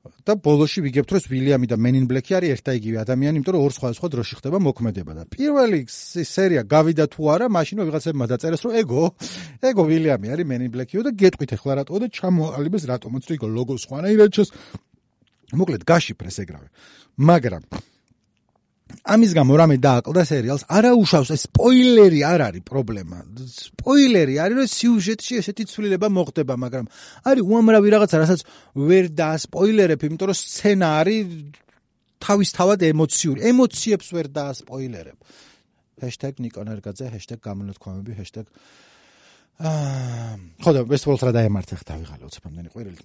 და 0.00 0.32
ბოლოში 0.38 0.80
ვიგებთ 0.86 1.10
რომ 1.10 1.18
ეს 1.20 1.26
ვილიამი 1.26 1.66
და 1.68 1.76
მენინ 1.76 2.04
ბლეკი 2.06 2.32
არის 2.38 2.50
ერთ 2.54 2.64
და 2.64 2.72
იგივე 2.78 2.98
ადამიანი, 3.04 3.36
იმიტომ 3.36 3.52
რომ 3.52 3.64
ორ 3.66 3.72
სხვადასხვა 3.76 4.08
დროში 4.14 4.34
ხდება 4.40 4.58
მოქმედება 4.64 5.12
და 5.12 5.22
პირველი 5.28 5.80
სერია 5.90 6.62
გავიდა 6.64 7.04
თუ 7.12 7.20
არა, 7.34 7.46
მაშინ 7.52 7.84
ვიღაცებმა 7.84 8.24
დაწერეს 8.32 8.64
რომ 8.64 8.72
ეგო, 8.80 9.02
ეგო 9.60 9.82
ვილიამი 9.90 10.32
არის 10.32 10.46
მენინ 10.48 10.70
ბლეკიო 10.72 11.04
და 11.04 11.10
გეტყვით 11.20 11.52
ახლა 11.52 11.72
რატო 11.84 12.00
და 12.00 12.06
ჩამოალიბეს 12.16 12.84
რატომაც 12.88 13.22
თუ 13.28 13.32
იგო 13.36 13.48
ლოგო 13.52 13.76
სხვანაირად 13.76 14.30
ჩას 14.32 14.48
მოკლედ 15.56 15.86
გაშიფრეს 15.86 16.36
ეგრავე. 16.44 16.68
მაგრამ 17.20 17.64
ამის 19.06 19.32
გამო 19.38 19.54
რამე 19.60 19.76
დააკლდა 19.78 20.22
სერიალს, 20.26 20.64
არა 20.66 20.90
უშავს 20.98 21.30
ეს 21.34 21.42
სპოილერი 21.46 22.20
არ 22.26 22.40
არის 22.48 22.62
პრობლემა. 22.66 23.18
სპოილერი 23.46 24.34
არის 24.42 24.56
რომ 24.58 24.68
სიუჟეტში 24.74 25.32
ესეთი 25.40 25.64
ცვლილება 25.70 26.08
მოხდება, 26.10 26.54
მაგრამ 26.64 26.84
არის 27.22 27.42
უამრავი 27.46 27.88
რაღაცა, 27.94 28.16
რასაც 28.22 28.40
ვერ 28.74 29.04
დაასპოილერებ, 29.14 30.00
იმიტომ 30.10 30.26
რომ 30.30 30.38
სცენა 30.42 30.88
არის 31.00 31.24
თავისთავად 32.20 32.78
ემოციური. 32.90 33.38
ემოციებს 33.50 34.08
ვერ 34.10 34.26
დაასპოილერებ. 34.34 35.18
#გამონათქვამები 36.00 38.12
აა 38.16 38.89
ხო 39.60 40.72
და 40.72 40.80
Westworld-ს 40.88 41.24
რა 41.28 41.32
დაემართა 41.36 41.76
ხა 41.76 41.84
დავიღალე 41.84 42.24
უცებამდენი 42.24 42.68
ყვირილი. 42.72 43.00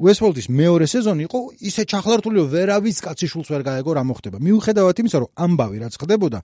Westworld-ის 0.00 0.48
მეორე 0.48 0.86
სეზონი 0.88 1.26
იყო 1.28 1.38
ისე 1.60 1.84
ჩახლართული, 1.92 2.40
ვერავის 2.48 3.04
კაცი 3.04 3.26
შულს 3.28 3.48
ვერ 3.52 3.62
გაეგო 3.68 3.92
რა 4.00 4.02
მოხდება. 4.08 4.40
მიუხედავად 4.40 4.96
იმისა, 4.96 5.18
რომ 5.20 5.30
ამბავი 5.44 5.76
რაც 5.84 5.94
ხდებოდა, 6.00 6.38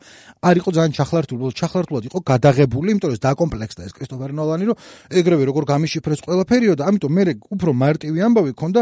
არ 0.45 0.55
იყო 0.61 0.71
ძალიან 0.77 0.93
ჩახლართული, 0.93 1.41
ჩახლართულად 1.57 2.05
იყო 2.05 2.19
გადაღებული, 2.21 2.89
იმიტომ 2.93 3.11
რომ 3.17 3.21
დაკომპლექსდა 3.25 3.83
ეს 3.89 3.93
კრისტოფერ 3.97 4.31
ნოლანი, 4.37 4.65
რომ 4.69 4.77
ეგრევე 5.17 5.43
როგორ 5.49 5.63
გამიშიფრეს 5.73 6.21
ყველაფერიო 6.21 6.73
და 6.77 6.83
ამიტომ 6.93 7.13
მე 7.17 7.23
უფრო 7.57 7.71
მარტივი 7.73 8.19
ამბავი 8.29 8.53
ქონდა, 8.61 8.81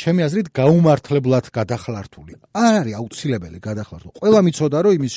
ჩემი 0.00 0.20
აზრით, 0.24 0.48
გაუმართლებლად 0.56 1.44
გადახლართული. 1.52 2.32
არ 2.56 2.72
არის 2.80 2.94
აუცილებელი 2.96 3.58
გადახლართული. 3.60 4.12
ყველა 4.24 4.40
მიცოდა, 4.40 4.76
რომ 4.88 4.92
იმის 4.96 5.16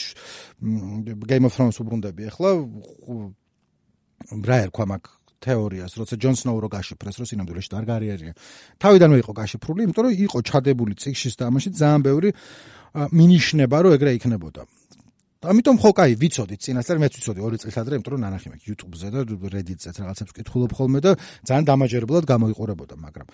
Game 1.32 1.46
of 1.48 1.54
Thrones 1.56 1.78
უბრუნდები 1.80 2.28
ახლა 2.28 2.50
რა 4.48 4.58
ერქვა 4.68 4.86
მაგ 4.92 5.04
თეორიას, 5.38 5.94
როცა 6.02 6.16
ჯონ 6.18 6.36
სნოუ 6.38 6.58
რო 6.66 6.70
გაშიფრეს, 6.74 7.16
რომ 7.22 7.28
სინამდვილეში 7.30 7.70
არ 7.78 7.86
გარიერია. 7.86 8.34
თავიდანვე 8.82 9.18
იყო 9.22 9.32
გაშიფრული, 9.38 9.80
იმიტომ 9.86 10.04
რომ 10.08 10.14
იყო 10.26 10.38
ჩადებული 10.50 10.94
ციხის 10.98 11.36
და 11.38 11.44
ამაში 11.50 11.70
ძალიან 11.78 12.02
ბევრი 12.02 12.30
მინიშნება, 13.14 13.78
რომ 13.86 13.92
ეგრე 13.98 14.12
იქნებოდა. 14.18 14.62
ამიტომ 15.38 15.76
ხო 15.78 15.92
კაი, 15.94 16.14
ვიცოდით 16.18 16.60
წინასწარ, 16.66 16.98
მეც 16.98 17.14
ვიცოდი 17.22 17.40
2 17.46 17.62
წელს 17.62 17.78
ადრე, 17.78 17.94
იმიტომ 18.02 18.14
რომ 18.18 18.22
ნანახი 18.26 18.48
მაქვს 18.50 18.68
YouTube-ზე 18.74 19.08
და 19.14 19.20
Reddit-ზე 19.54 19.90
რაღაცებს 20.02 20.32
ვკითხულობ 20.34 20.72
ხოლმე 20.74 21.00
და 21.06 21.12
ძალიან 21.46 21.66
დამაჯერებლად 21.70 22.24
გამოიყურებოდა, 22.26 22.96
მაგრამ 22.98 23.28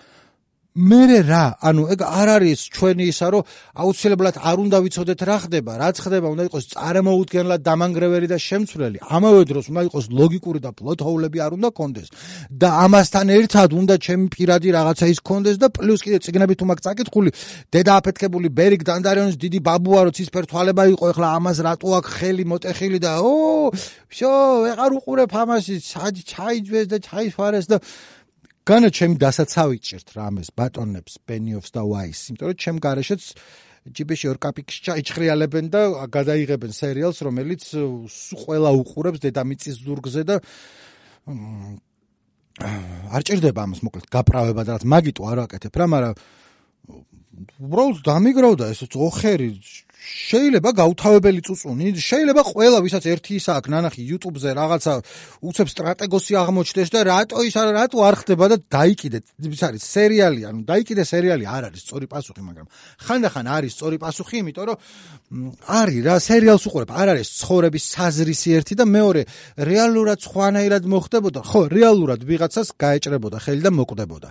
მერე 0.74 1.20
რა, 1.22 1.54
ანუ 1.62 1.84
ეგ 1.94 2.00
არ 2.02 2.28
არის 2.34 2.62
ჩვენი 2.74 3.04
ისა, 3.14 3.26
რომ 3.30 3.42
აუცილებლად 3.78 4.36
არ 4.42 4.58
უნდა 4.58 4.78
ვიცოდეთ 4.82 5.20
რა 5.22 5.36
ხდება, 5.46 5.72
რაც 5.78 5.96
ხდება, 6.02 6.26
უნდა 6.34 6.46
იყოს 6.50 6.64
წარმოუდგენლად 6.74 7.60
დამანგრეველი 7.62 8.26
და 8.26 8.38
შემცვლელი. 8.42 8.98
ამავე 9.06 9.42
დროს 9.54 9.70
უნდა 9.70 9.82
იყოს 9.86 10.06
ლოგიკური 10.10 10.58
და 10.58 10.70
პლოტ-ჰოულები 10.74 11.38
არ 11.46 11.52
უნდა 11.54 11.68
კონდეს. 11.78 12.08
და 12.50 12.68
ამასთან 12.90 13.26
ერთად 13.38 13.70
უნდა 13.70 13.94
ჩემი 14.02 14.26
პირადი 14.34 14.68
რაღაცა 14.74 15.06
ის 15.14 15.18
კონდეს 15.22 15.56
და 15.62 15.68
პლუს 15.70 16.00
კიდე 16.02 16.18
ციგნები 16.26 16.54
თუ 16.58 16.64
მაგ 16.66 16.78
წაკითხული, 16.82 17.30
დედა 17.70 17.92
აფეთქებული 18.02 18.48
ბერიგ 18.50 18.82
დანდარიონის 18.82 19.38
დიდი 19.38 19.58
ბაბუა 19.62 20.00
რო 20.02 20.10
ცისფერ 20.10 20.44
თვალება 20.50 20.82
იყო, 20.90 21.04
ეხლა 21.14 21.28
ამას 21.38 21.58
რატო 21.62 21.88
აქ 22.02 22.06
ხელი 22.18 22.44
მოტეხილი 22.50 22.98
და 22.98 23.22
ო, 23.22 23.70
შო, 24.10 24.32
ეღარ 24.74 24.90
უყურებ 24.98 25.30
ამაში, 25.30 25.74
ჩაიჯვეს 26.26 26.86
და 26.90 26.98
ჩაიფარეს 26.98 27.66
და 27.70 27.78
განა 28.64 28.88
ჩემი 28.96 29.16
დასაცავი 29.20 29.78
ჭირთ 29.84 30.08
რამეს 30.16 30.48
ბატონებს 30.56 31.20
ბენიოვს 31.28 31.70
და 31.76 31.82
ვაის 31.84 32.20
იმიტომ 32.32 32.48
რომ 32.48 32.60
ჩემ 32.64 32.78
გარეშეც 32.80 33.22
ჯიბეში 33.92 34.26
ორ 34.32 34.38
კაპიკში 34.40 34.94
იჩხრიალებენ 35.04 35.66
და 35.68 35.82
გადაიღებენ 36.08 36.72
სერიალს 36.72 37.18
რომელიც 37.28 37.62
ყველა 38.40 38.70
უყურებს 38.80 39.20
დედამიწის 39.20 39.76
ზურგზე 39.84 40.22
და 40.24 40.36
არ 43.12 43.22
ჭირდება 43.28 43.60
ამას 43.68 43.84
მოკლედ 43.84 44.08
გაправება 44.08 44.62
და 44.64 44.80
რაც 44.80 44.84
მაგიტო 44.88 45.22
არ 45.28 45.38
ვაკეთებ 45.44 45.76
რა 45.76 45.86
მაგრამ 45.92 46.14
უბრალოდ 47.64 47.98
დამიგროვდა 48.08 48.64
ეს 48.74 48.80
ოხერი 48.94 49.50
შეიძლება 50.04 50.70
გაუთავებელი 50.76 51.40
წუწუნი, 51.48 51.86
შეიძლება 51.96 52.42
ყველა 52.44 52.78
ვისაც 52.84 53.04
ერთი 53.08 53.32
ისა 53.40 53.52
აქვს 53.58 53.72
ნანახი 53.72 54.02
YouTube-ზე 54.04 54.50
რაღაცა 54.58 54.92
უცებ 55.48 55.68
სტრატეგოსი 55.72 56.32
აღმოჩნდეს 56.44 56.90
და 56.92 57.00
რატო 57.08 57.44
ის 57.48 57.56
არა 57.56 57.72
რატო 57.78 57.98
არ 58.04 58.14
ხდება 58.20 58.44
და 58.52 58.56
დაიკიდე, 58.68 59.18
ის 59.48 59.62
არის 59.64 59.82
სერიალი, 59.96 60.40
ანუ 60.44 60.60
დაიკიდე 60.68 61.04
სერიალი 61.08 61.44
არ 61.48 61.62
არის 61.72 61.80
სწორი 61.88 62.06
პასუხი, 62.12 62.42
მაგრამ 62.44 62.66
ხანდახან 63.06 63.46
არის 63.56 63.72
სწორი 63.76 63.96
პასუხი, 64.04 64.36
იმიტომ 64.44 64.64
რომ 64.68 64.78
არის 65.80 66.00
რა 66.04 66.16
სერიალს 66.20 66.64
უყურებ, 66.68 66.90
არ 66.92 67.08
არის 67.14 67.28
ცხოვრების 67.40 67.84
საზრისი 67.96 68.48
ერთი 68.60 68.74
და 68.76 68.84
მეორე. 68.84 69.22
რეალურად 69.56 70.18
სხვანაირად 70.20 70.84
მოხდებოდა, 70.84 71.40
ხო, 71.48 71.60
რეალურად 71.72 72.20
ვიღაცას 72.28 72.68
გაეჭრებოდა 72.76 73.38
ხელი 73.40 73.62
და 73.64 73.70
მოკვდებოდა. 73.72 74.28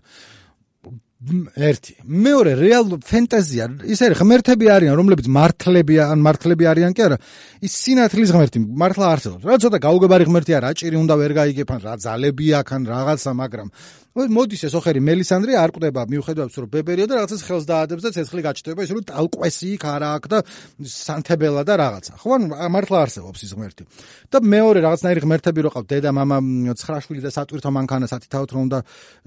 ერთი. 1.55 1.93
მეორე 2.03 2.51
რეალ 2.59 2.86
ფენტაზია 2.99 3.65
ის 3.88 3.99
არის 4.03 4.19
ღმერთები 4.19 4.67
არიან 4.75 4.95
რომლებიც 4.99 5.27
მართლები 5.31 5.95
ან 6.03 6.19
მართლები 6.19 6.67
არიან 6.67 6.91
კი 6.97 7.01
არა. 7.07 7.17
ის 7.63 7.73
სინათლის 7.79 8.33
ღმერთი 8.36 8.59
მართლა 8.59 9.05
არსებობს. 9.13 9.43
რა 9.47 9.55
ცოტა 9.63 9.77
გაუგებარი 9.88 10.23
ღმერთი 10.27 10.51
არა 10.59 10.69
ჭირი 10.75 10.97
უნდა 10.99 11.15
ვერ 11.23 11.31
გაიგებ 11.39 11.69
ან 11.71 11.79
რა 11.88 11.93
ძალები 12.03 12.47
აქვს 12.59 12.71
ან 12.75 12.81
რაღაცა 12.91 13.31
მაგრამ 13.39 13.67
მოდის 14.13 14.67
ეს 14.69 14.73
ოხერი 14.78 15.02
მელისანდრე 15.02 15.56
არ 15.58 15.71
ყვდება, 15.73 16.02
მიუხედავად 16.06 16.54
რომ 16.54 16.69
ბებერია 16.69 17.10
და 17.10 17.17
რაღაცას 17.17 17.41
ხელს 17.49 17.65
დაადებს 17.65 18.04
და 18.06 18.10
ცეცხლი 18.13 18.41
გაჩნდება, 18.45 18.86
ისე 18.86 18.93
რომ 18.93 19.06
ტალყვესი 19.10 19.67
იქ 19.73 19.84
არა 19.89 20.10
აქ 20.21 20.26
და 20.30 20.38
სანთებელა 20.86 21.63
და 21.65 21.73
რაღაცა. 21.82 22.13
ხო 22.21 22.30
ან 22.38 22.43
მართლა 22.54 22.97
არსებობს 23.10 23.39
ის 23.41 23.52
ღმერთი. 23.58 23.84
და 24.30 24.38
მეორე 24.38 24.80
რაღაცნაირი 24.86 25.21
ღმერთები 25.26 25.60
რო 25.65 25.69
ყავთ 25.73 25.88
დედა, 25.89 26.10
მამა, 26.13 26.38
ცხრა 26.78 26.97
შვილი 27.02 27.21
და 27.26 27.32
სატვირთო 27.34 27.69
მანქანა 27.73 28.06
სათითაოდ 28.13 28.49
რომ 28.54 28.67
და 28.69 28.80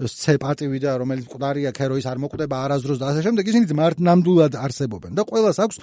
სცე 0.07 0.33
პატივი 0.39 0.79
და 0.79 0.91
რომელიც 1.03 1.25
მყდარია 1.27 1.71
ქეროის 1.75 2.05
არ 2.07 2.17
მოკვდება 2.23 2.55
არაზროს 2.55 2.99
და 3.01 3.05
ასე 3.11 3.21
შემდეგ 3.27 3.43
ისინი 3.43 3.65
მარტნამდულად 3.75 4.53
არსებობენ 4.55 5.11
და 5.19 5.23
ყველას 5.27 5.57
აქვს 5.67 5.77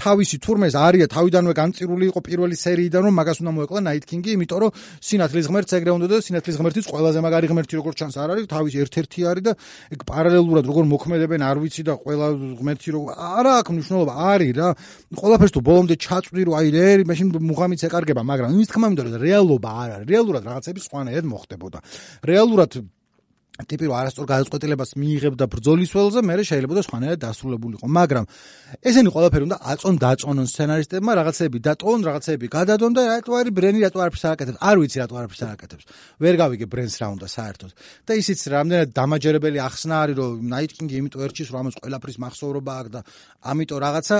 თავისი 0.00 0.36
თურმეს 0.44 0.74
არია 0.76 1.06
თავიდანვე 1.08 1.52
განწირული 1.60 2.04
იყო 2.12 2.20
პირველი 2.28 2.56
სერიიდან 2.56 3.00
რომ 3.08 3.14
მაგას 3.20 3.38
უნდა 3.40 3.52
მოეკლა 3.56 3.80
ნაიტკინგი, 3.88 4.30
იმიტომ 4.36 4.58
რომ 4.64 4.70
სინათლის 5.00 5.46
ღმერთს 5.48 5.72
ეგრე 5.80 5.90
უნდა 5.96 6.06
და 6.10 6.16
სინათლის 6.24 6.56
ღმერთიც 6.60 6.84
ყველაზე 6.90 7.18
მაგარი 7.20 7.46
ღმერთი 7.52 7.74
როგორც 7.80 7.96
ჩანს 8.00 8.16
არ 8.20 8.28
არის 8.34 8.49
თავის 8.50 8.74
ერთ-ერთი 8.84 9.20
არის 9.30 9.44
და 9.46 9.52
ეგ 9.94 10.00
პარალელურად 10.10 10.64
როგორ 10.70 10.84
მოქმედებენ 10.90 11.40
არ 11.46 11.56
ვიცი 11.62 11.82
და 11.88 11.94
ყველა 12.02 12.26
ღმერთი 12.60 12.88
რო 12.94 13.00
არა 13.14 13.52
აქვს 13.62 13.74
მნიშვნელობა 13.78 14.12
არის 14.30 14.52
რა. 14.58 14.68
ყველაფერს 15.14 15.52
თუ 15.54 15.60
ბოლომდე 15.70 15.94
ჩაწვდი 16.04 16.42
რომ 16.50 16.54
აი 16.60 16.68
ერი 16.90 17.04
მაშინ 17.06 17.26
მუღამიც 17.50 17.80
ეკარგება 17.88 18.22
მაგრამ 18.26 18.54
იმის 18.54 18.68
თქმა 18.70 18.86
მინდა 18.90 19.02
რომ 19.06 19.14
რეალობა 19.22 19.70
არ 19.70 19.88
არის. 19.94 20.06
რეალურად 20.10 20.42
რაღაცები 20.50 20.80
სხვანაირად 20.86 21.26
მოხდებოდა. 21.30 21.78
რეალურად 22.26 22.70
ტიპი 23.68 23.86
არასწორ 23.90 24.26
გადაწყვეტილებას 24.32 24.90
მიიღებდა 25.00 25.44
ბრძოლის 25.54 25.90
ველზე, 25.94 26.20
მე 26.26 26.34
შეიძლება 26.50 26.74
და 26.78 26.82
სხვანაირად 26.86 27.20
დასრულებულიყო. 27.24 27.86
მაგრამ 27.86 28.24
ესენი 28.88 29.08
ყველაფერი 29.14 29.42
უნდა 29.48 29.58
აწონ 29.70 29.94
დაწონონ 30.00 30.46
სცენარისტებმა, 30.50 31.12
რაღაცები 31.20 31.58
დატოვონ, 31.66 32.00
რაღაცები 32.08 32.46
გადადონ 32.56 32.92
და 32.96 33.02
რატო 33.10 33.30
არის 33.40 33.52
ბრენი, 33.58 33.78
რატო 33.84 33.98
არაფერს 34.00 34.24
არ 34.24 34.32
აკეთებს? 34.34 34.58
არ 34.60 34.76
ვიცი 34.80 34.96
რატო 35.00 35.14
არაფერს 35.20 35.42
არ 35.44 35.52
აკეთებს. 35.54 35.84
ვერ 36.20 36.34
გავიგე 36.40 36.66
ბრენს 36.72 36.94
რა 37.00 37.06
უნდა 37.14 37.26
საერთოდ. 37.36 37.70
და 38.06 38.12
ისიც 38.20 38.40
რამდენად 38.54 38.88
დამაჯერებელი 38.96 39.58
ახსნა 39.68 39.96
არის, 40.02 40.16
რომ 40.20 40.80
King-ი 40.80 40.96
იმიტომ 41.00 41.20
ერჩის, 41.26 41.48
რომ 41.52 41.58
ამას 41.60 41.74
ყველაფრის 41.76 42.16
მახსოვრობა 42.24 42.72
აქვს 42.80 42.92
და 42.94 43.00
ამიტომ 43.50 43.78
რაღაცა 43.84 44.16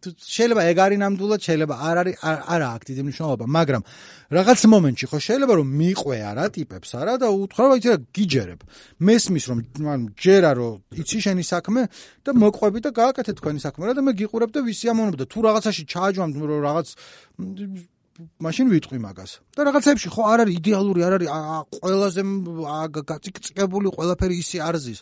შეიძლება 0.00 0.62
ეგ 0.70 0.78
არის 0.84 0.98
ნამდვილად, 1.00 1.40
შეიძლება 1.46 1.74
არ 1.88 1.96
არის 2.00 2.16
არა 2.24 2.66
აქვს 2.74 2.86
დიდი 2.90 3.02
მნიშვნელობა, 3.06 3.44
მაგრამ 3.56 3.82
რაღაც 4.30 4.60
მომენტში 4.74 5.06
ხო 5.10 5.18
შეიძლება 5.26 5.54
რომ 5.60 5.68
მიყვე 5.80 6.18
არა 6.30 6.44
ტიპებს 6.56 6.90
არა 7.00 7.14
და 7.20 7.28
უთხრა 7.28 7.64
რომ 7.68 7.76
იცი 7.80 7.88
რა 7.90 7.98
გიჯერებ. 8.16 8.60
მესმის 9.08 9.44
რომ 9.50 9.58
ან 9.92 10.00
ჯერა 10.16 10.50
რომ 10.56 10.74
იცი 11.00 11.18
შენი 11.24 11.44
საქმე 11.52 11.82
და 12.24 12.30
მოყვები 12.40 12.78
და 12.86 12.90
გააკეთე 13.00 13.32
თქვენი 13.38 13.60
საქმე 13.66 13.82
რა 13.90 13.92
და 13.98 14.02
მე 14.06 14.12
გიყურებ 14.20 14.50
და 14.54 14.60
ვისი 14.64 14.86
ამონობ 14.92 15.14
და 15.20 15.24
თუ 15.28 15.38
რაღაცაში 15.46 15.82
ჩააჯვამ 15.92 16.30
რომ 16.40 16.60
რაღაც 16.64 16.88
მაშინ 18.44 18.66
ვიტყვი 18.68 18.98
მაგას. 19.00 19.30
და 19.56 19.60
რაღაცებში 19.68 20.08
ხო 20.12 20.22
არ 20.32 20.38
არის 20.44 20.54
იდეალური, 20.60 21.00
არ 21.08 21.12
არის 21.16 21.28
ყველაზე 21.80 22.22
გაწიკწკებული 23.10 23.88
ყველაფერი 23.96 24.34
ისი 24.44 24.58
არზის. 24.60 25.00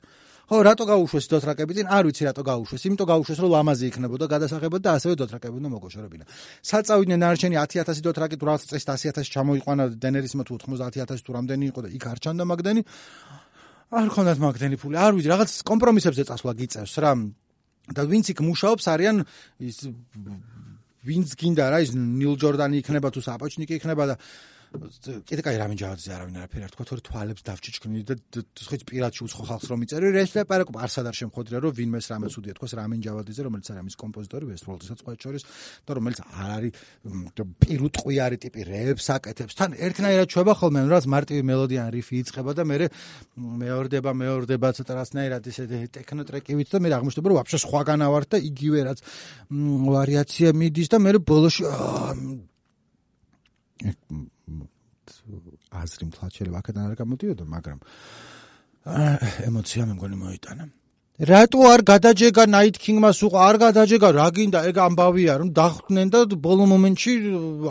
ხო, 0.48 0.56
რატო 0.64 0.84
გაუშვეს 0.88 1.28
დოთრაკები 1.28 1.72
წინ? 1.76 1.87
არ 1.92 2.04
ვიცი 2.08 2.22
რატო 2.24 2.42
გაუშვეს. 2.48 2.82
იმიტომ 2.88 3.06
გაუშვეს, 3.12 3.38
რომ 3.44 3.50
ლამაზი 3.52 3.84
იქნებოდა 3.92 4.24
გადასაღებად 4.32 4.80
და 4.80 4.90
ასევე 4.96 5.14
დოთრაკები 5.20 5.54
უნდა 5.61 5.70
მოგოშორებინა. 5.76 6.24
საწავიდნენ 6.64 7.18
ნარჩენი 7.20 7.56
10000 7.61 8.00
დოთრაკი 8.00 8.37
თუ 8.40 8.44
რაღაც 8.48 8.62
წეს 8.64 8.84
100000 8.88 9.28
ჩამოიყვანა 9.28 9.84
დენერისმა 10.00 10.42
თუ 10.48 10.54
90000 10.56 11.20
თუ 11.20 11.30
რამდენი 11.37 11.64
იყო 11.68 11.80
და 11.84 11.88
იქ 11.92 12.04
არ 12.08 12.18
ჩანდა 12.24 12.44
მაგდენი. 12.48 12.80
არ 13.92 14.08
ხონდათ 14.08 14.38
მაგდენი 14.40 14.76
ფული. 14.80 14.96
არ 14.96 15.12
ვიცი, 15.20 15.28
რაღაც 15.37 15.50
კომპრომისებზე 15.68 16.22
წასვლა 16.32 16.52
გიწევს 16.56 16.96
რა. 16.96 17.12
და 17.94 18.04
ვინც 18.04 18.32
იქ 18.32 18.40
მუშაობს 18.44 18.84
არიან 18.92 19.16
ის 19.64 19.78
ვინც 21.08 21.28
გინდა 21.40 21.64
რა 21.72 21.78
ის 21.84 21.92
ნილ 21.96 22.37
ჯორდანი 22.37 22.84
იქნება 22.84 23.08
თუ 23.08 23.20
საპოჩნიკი 23.24 23.80
იქნება 23.80 24.04
და 24.12 24.14
კიდე 24.68 25.42
კაი 25.44 25.57
რამე 25.57 25.76
ჯავაძე 25.81 26.12
არავინ 26.12 26.37
არაფერი 26.44 26.64
არ 26.68 26.72
თქვა 26.74 26.85
თორე 26.88 27.02
თვალებს 27.09 27.42
დავჩიჩქნი 27.48 28.00
და 28.04 28.14
ხიც 28.68 28.83
პირადში 28.85 29.24
უცხო 29.24 29.44
ხალხს 29.48 29.68
რომ 29.72 29.81
იწერი 29.88 30.12
ეს 30.20 30.37
ლაპარაკობ 30.37 30.76
არ 30.76 30.90
სადარ 30.92 31.14
შემხოდრია 31.16 31.59
რომ 31.64 31.72
ვინმეს 31.78 32.07
რამეც 32.12 32.37
უდია 32.37 32.52
თქოს 32.59 32.72
რამენ 32.76 33.00
ჯავაძეზე 33.00 33.42
რომელიც 33.48 33.66
არის 33.72 33.85
მის 33.88 33.96
კომპოზიტორი 33.96 34.44
ვესტროლდისაც 34.52 34.98
ყველა 35.09 35.18
შორის 35.24 35.42
და 35.88 35.90
რომელიც 35.96 36.18
არ 36.20 36.50
არის 36.59 36.72
პირუტყვიარი 37.64 38.37
ტიპი 38.44 38.61
რეებს 38.68 39.07
აკეთებს. 39.09 39.54
თან 39.57 39.70
ერთნაირად 39.88 40.28
შვება 40.28 40.52
ხოლმე 40.61 40.81
რაც 40.92 41.04
მარტივი 41.09 41.42
მელოდია 41.48 41.83
რიფი 41.88 42.14
იწება 42.20 42.52
და 42.52 42.62
მე 42.68 42.76
მეორდება 43.38 44.11
მეორდება 44.12 44.68
ცოტა 44.76 44.92
რასნაირად 45.00 45.42
ისე 45.48 45.64
ტექნოტრეკივით 45.96 46.68
და 46.68 46.78
მე 46.85 46.88
აღმოჩნდება 46.98 47.28
რომ 47.33 47.38
ვაფშე 47.40 47.59
სხვაგან 47.64 48.00
ავართ 48.04 48.28
და 48.37 48.38
იგივე 48.50 48.81
რაც 48.88 48.98
ვარიაცია 49.48 50.48
მიდის 50.52 50.88
და 50.92 50.98
მე 51.00 51.11
ბოლოში 51.24 51.62
აზრი 55.82 56.04
მთლაჩელებ 56.10 56.54
აქედან 56.60 56.84
არ 56.88 56.94
გამოდიოდა, 57.02 57.44
მაგრამ 57.54 57.78
ემოცია 59.48 59.82
მე 59.88 59.94
მგონი 59.98 60.16
მოიტანა. 60.24 60.64
რატო 61.18 61.58
არ 61.66 61.82
გადაჯეგა 61.82 62.44
Night 62.46 62.76
King-მას 62.78 63.18
უყ 63.26 63.34
არ 63.42 63.56
გადაჯეგა 63.58 64.08
რა 64.14 64.26
გინდა 64.38 64.60
ეგ 64.70 64.76
ამბავია 64.86 65.34
რომ 65.42 65.48
დახვდნენ 65.50 66.08
და 66.14 66.20
ბოლო 66.38 66.64
მომენტში 66.70 67.12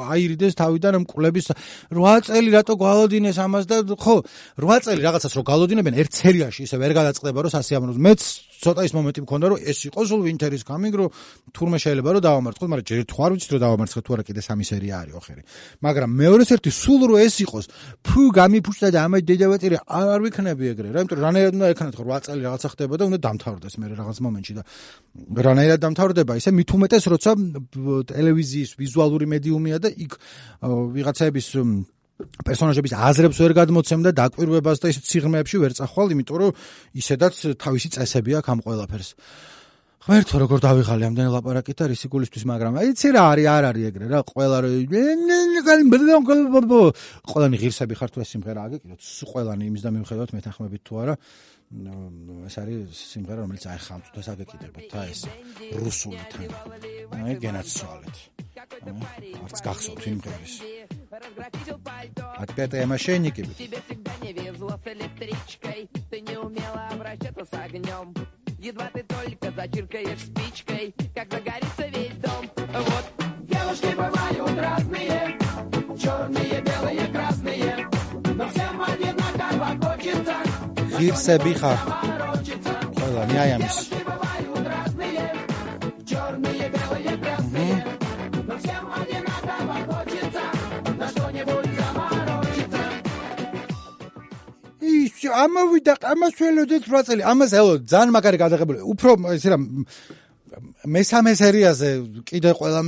აირიდეს 0.03 0.53
თავიდან 0.59 1.07
მკვლების 1.07 1.47
8 1.95 2.27
წელი 2.27 2.49
რატო 2.51 2.75
გალოდინეს 2.75 3.39
ამას 3.39 3.63
და 3.71 3.87
ხო 3.87 4.15
8 4.59 4.83
წელი 4.83 4.99
რაღაცას 5.07 5.31
რო 5.39 5.43
გალოდინებენ 5.47 5.95
ერთ 5.95 6.11
სერიაში 6.11 6.67
ისე 6.67 6.75
ვერ 6.75 6.91
გადაწყდება 6.99 7.39
რომ 7.47 7.51
სასიამოვნოს 7.55 7.99
მეც 8.03 8.21
ცოტა 8.63 8.81
ის 8.87 8.93
მომენტი 8.97 9.21
მქონდა 9.25 9.45
რომ 9.51 9.59
ეს 9.71 9.79
იყო 9.89 10.01
სულ 10.07 10.21
ვინტერის 10.27 10.63
გამიგ 10.67 10.93
რომ 10.97 11.09
თურმე 11.53 11.77
შეიძლება 11.83 12.09
რომ 12.17 12.23
დავამარცხოთ 12.27 12.69
მაგრამ 12.71 12.87
ჯერ 12.87 13.03
თუ 13.11 13.17
არ 13.27 13.31
ვიცით 13.37 13.51
რომ 13.53 13.61
დავამარცხოთ 13.65 14.03
თუ 14.07 14.11
არა 14.17 14.23
კიდე 14.27 14.41
სამი 14.47 14.65
სერია 14.67 14.95
არის 15.01 15.13
ოხერი 15.19 15.43
მაგრამ 15.85 16.09
მეორეს 16.21 16.49
ერთი 16.57 16.71
სულ 16.73 17.01
რო 17.11 17.15
ეს 17.27 17.35
იყოს 17.45 17.65
ფუ 18.07 18.21
გამიფუშდა 18.39 18.87
და 18.95 18.99
ამაი 19.07 19.21
დედავატირი 19.27 19.77
არ 19.85 20.19
ვიქნები 20.25 20.65
ეგრე 20.73 20.87
რა 20.93 20.99
იმიტომ 21.05 21.17
რომ 21.17 21.25
რანაირად 21.27 21.53
უნდა 21.57 21.67
ეკნათ 21.73 21.95
ხო 21.97 22.03
8 22.07 22.25
წელი 22.27 22.41
რაღაცა 22.47 22.67
ხდება 22.73 22.93
და 22.97 23.03
უნდა 23.07 23.19
დამთავრდეს 23.27 23.75
მე 23.77 23.85
რაღაც 23.97 24.17
მომენტში 24.25 24.53
და 24.57 24.63
რანაირად 25.47 25.79
დამთავრდება 25.85 26.33
ისე 26.41 26.49
უმეტეს 26.77 27.05
როცა 27.13 27.31
ტელევიზიის 28.11 28.71
ვიზუალური 28.79 29.25
მედიუმია 29.33 29.77
და 29.81 29.89
იქ 30.05 30.13
ვიღაცების 30.95 31.47
პერსონაჟების 32.17 32.93
აზრებს 32.97 33.37
ვერ 33.43 33.53
გადმოცემ 33.57 34.01
და 34.05 34.11
დაკვირვებას 34.17 34.81
და 34.81 34.89
ის 34.89 34.97
ციღრმეებში 35.05 35.57
ვერ 35.61 35.71
წახვალ, 35.77 36.13
იმიტომ 36.17 36.37
რომ 36.41 36.51
ისედაც 36.97 37.35
თავისი 37.61 37.87
წესები 37.93 38.31
აქვს 38.41 38.51
ამ 38.53 38.59
ყველაფერს. 38.65 39.09
ღმერთო 40.07 40.39
როგორ 40.39 40.59
დავიღალე 40.63 41.03
ამდენი 41.03 41.29
ლაპარაკი 41.35 41.73
და 41.75 41.91
რისი 41.91 42.07
გულისთვის, 42.07 42.43
მაგრამ 42.47 42.79
აიცი 42.79 43.07
რა 43.11 43.23
არის, 43.27 43.47
არ 43.51 43.63
არის 43.69 43.83
ეგრე 43.91 44.05
რა, 44.07 44.19
ყველა 44.23 44.57
ყველანი 47.27 47.55
ღირსები 47.59 47.93
ხარ 47.99 48.09
თუ 48.15 48.23
ეს 48.23 48.29
სიმღერა 48.31 48.61
აგეკიდოთ, 48.71 49.01
ყველანი 49.03 49.63
იმის 49.67 49.81
და 49.83 49.89
მიუხედავად 49.91 50.31
მეთანხმებით 50.31 50.81
თუ 50.87 50.93
არა. 51.03 51.15
ეს 52.47 52.55
არის 52.63 52.95
სიმღერა 52.95 53.43
რომელიც 53.43 53.63
აი 53.67 53.79
ხამწუთას 53.83 54.27
აგეკიდებათ 54.31 54.85
და 54.87 54.99
ეს 55.11 55.21
რუსული 55.75 56.23
თან. 56.31 56.47
აი 57.19 57.35
გენაცვალეთ. 57.43 58.17
არც 59.43 59.57
გახსოვთ 59.67 60.03
იმ 60.07 60.17
დღეს. 60.23 60.53
Отпятые 62.37 62.85
мошенники. 62.85 63.43
Тебе 63.57 63.77
всегда 63.87 64.11
не 64.21 64.33
везло 64.33 64.71
с 64.83 64.87
электричкой, 64.87 65.89
ты 66.09 66.21
не 66.21 66.37
умела 66.37 66.87
обращаться 66.91 67.45
с 67.45 67.53
огнем. 67.53 68.13
Едва 68.59 68.89
ты 68.93 69.03
только 69.03 69.51
зачиркаешь 69.51 70.19
спичкой, 70.19 70.93
как 71.15 71.31
загорится 71.31 71.87
весь 71.87 72.15
дом. 72.15 72.49
Вот. 72.55 73.05
Девушки 73.41 73.95
бывают 73.95 74.59
разные, 74.59 75.37
черные, 75.97 76.61
белые, 76.61 77.07
красные, 77.07 77.87
но 78.33 78.49
всем 78.49 78.81
одинаково 78.81 79.89
хочется. 79.89 80.35
Гирса 80.99 81.39
биха. 81.39 81.77
Ладно. 82.97 84.06
ამოვიდა 95.25 95.93
ამას 96.13 96.33
ველოდეთ 96.37 96.83
8 96.85 97.03
წელი. 97.07 97.21
ამას 97.31 97.51
ელო 97.59 97.73
ძალიან 97.91 98.09
მაგარი 98.13 98.37
გადაღებული. 98.37 98.79
უფრო 98.93 99.11
ესე 99.33 99.49
რა 99.53 99.57
მესამე 100.87 101.31
სერიაზე 101.37 101.89
კიდე 102.27 102.51
ყველა 102.57 102.81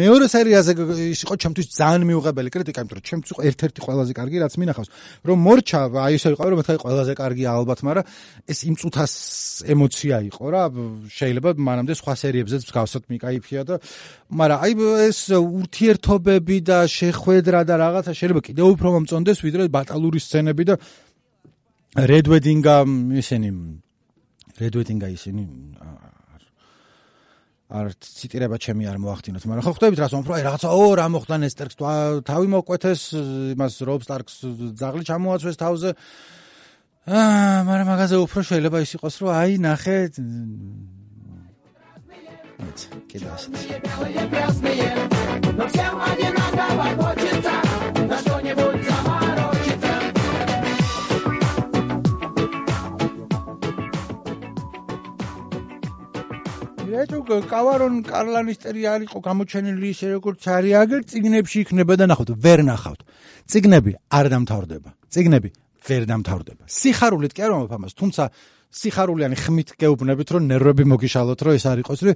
მეორე 0.00 0.26
სერიაზე 0.28 0.72
იყო 1.14 1.34
ჩემთვის 1.42 1.66
ძალიან 1.78 2.02
მიუღებელი 2.10 2.50
კრიტიკა 2.54 2.80
იმიტომ 2.82 2.96
რომ 2.98 3.06
ჩემთვის 3.08 3.30
იყო 3.32 3.42
ერთ-ერთი 3.50 3.80
ყველაზე 3.86 4.12
კარგი 4.18 4.36
რაც 4.42 4.54
მინახავს. 4.60 4.88
რომ 5.28 5.38
მორჩა 5.46 5.80
აი 6.06 6.14
ესე 6.18 6.28
იყო 6.34 6.42
რომ 6.50 6.58
მეთქე 6.60 6.78
ყველაზე 6.84 7.12
კარგია 7.20 7.48
ალბათ 7.56 7.78
მაგრამ 7.86 8.04
ეს 8.50 8.58
იმ 8.68 8.74
წუთას 8.80 9.12
ემოცია 9.72 10.16
იყო 10.30 10.44
რა 10.52 10.62
შეიძლება 11.18 11.50
მანამდე 11.68 11.92
სხვა 12.00 12.14
სერიებზეც 12.22 12.62
გავსოთ 12.76 13.04
მიკაიფია 13.12 13.62
და 13.68 13.74
მაგრამ 14.40 14.58
აი 14.66 14.72
ეს 15.08 15.20
ურთიერთობები 15.30 16.56
და 16.68 16.78
შეხვედრა 16.98 17.60
და 17.68 17.74
რაღაცა 17.84 18.12
შეიძლება 18.18 18.40
კიდე 18.48 18.62
უფრო 18.72 18.88
მომწონდეს 18.96 19.38
ვიდრე 19.46 19.62
ბატალური 19.70 20.18
სცენები 20.20 20.64
და 20.68 20.74
Red 21.95 22.25
Wedding-ა 22.31 22.87
ისინი 23.19 23.49
Red 24.61 24.73
Wedding-ა 24.79 25.07
ისინი 25.11 25.43
არ 27.71 27.87
ციტირება 27.95 28.57
ჩემი 28.59 28.83
არ 28.91 28.97
მოახდინოთ, 28.99 29.43
მაგრამ 29.47 29.63
ხო 29.63 29.71
ხვდებით 29.75 29.99
რას 30.03 30.11
უფრო 30.11 30.35
აი 30.35 30.43
რაღაცა 30.43 30.69
ო 30.75 30.83
რა 30.99 31.05
მოხდა 31.07 31.35
ნესტერს 31.39 31.75
თავი 32.27 32.47
მოკვეთეს 32.51 33.01
იმას 33.55 33.73
რობ 33.87 34.03
სტარკს 34.03 34.35
ძაღლი 34.75 35.03
ჩამოაცვეს 35.07 35.55
თავზე 35.55 35.89
აა 37.07 37.63
მაგრამ 37.71 37.87
მაგაზე 37.95 38.15
უფრო 38.27 38.39
შეიძლება 38.43 38.77
ის 38.83 38.91
იყოს 38.99 39.15
რომ 39.23 39.31
აი 39.39 39.51
ნახე 39.63 39.97
вот 42.59 42.77
კიდე 43.07 43.27
ასე 43.31 43.47
но 45.57 45.67
всем 45.67 45.95
одинаково 45.99 46.85
хочется 46.99 47.55
на 48.07 48.17
что-нибудь 48.19 48.84
ეტო 56.86 57.18
კავარონ 57.50 58.02
კარლანისტერი 58.06 58.82
არისო 58.86 59.18
გამოჩენილი 59.24 59.88
ისე 59.90 60.06
როგორც 60.14 60.42
არის 60.46 60.74
აგერ 60.82 61.00
ციგნებში 61.10 61.58
იქნება 61.66 61.94
და 61.98 62.06
ნახოთ 62.06 62.30
ვერ 62.38 62.60
ნახავთ. 62.62 63.00
ციგნები 63.50 63.92
არ 64.10 64.26
დამთავრდება. 64.30 64.90
ციგნები 65.10 65.50
ვერ 65.88 66.02
დამთავრდება. 66.06 66.62
სიხარულით 66.66 67.32
კი 67.34 67.40
არ 67.42 67.52
მომფამას 67.56 67.92
თუმცა 67.98 68.22
სიხარულიანი 68.76 69.36
ხმით 69.40 69.68
გეუბნებით 69.80 70.28
რომ 70.36 70.42
ნერვები 70.50 70.84
მოგიშალოთ 70.90 71.40
რომ 71.46 71.54
ეს 71.56 71.64
არ 71.70 71.78
იყოს 71.82 72.00
რომ 72.06 72.14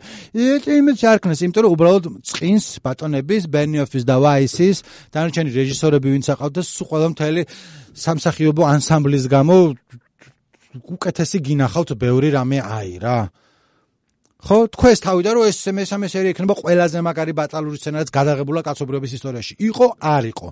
იმით 0.77 0.97
შარქნეს 1.03 1.41
იმიტომ 1.47 1.63
რომ 1.65 1.75
უბრალოდ 1.75 2.05
წინს 2.31 2.65
ბატონების 2.85 3.43
ბენიოფის 3.55 4.05
და 4.05 4.17
ვაისის 4.21 4.77
დანარჩენი 5.15 5.51
რეჟისორები 5.57 6.09
ვინც 6.11 6.27
აყავდა 6.35 6.61
სულ 6.61 6.87
ყველა 6.91 7.09
მთელი 7.15 7.43
სამსახიობო 7.97 8.63
ანსამბლის 8.75 9.25
გამო 9.31 9.57
უკეთესი 10.95 11.39
გინახავთ 11.49 11.91
ბევრი 11.97 12.29
რამე 12.37 12.59
აი 12.61 12.93
რა 13.01 13.19
ხო 14.41 14.57
თქვენს 14.73 15.01
თავიდან 15.05 15.33
რომ 15.37 15.45
ეს 15.53 15.59
მესამე 15.69 16.07
სერია 16.09 16.33
იქნება 16.33 16.55
ყველაზე 16.57 16.99
მაგარი 17.05 17.33
ბატალური 17.37 17.77
სცენარიც 17.77 18.09
გადაღებულა 18.09 18.61
კაცობრიობის 18.65 19.13
ისტორიაში. 19.21 19.53
იყო 19.61 19.87
არ 20.01 20.25
იყო. 20.33 20.49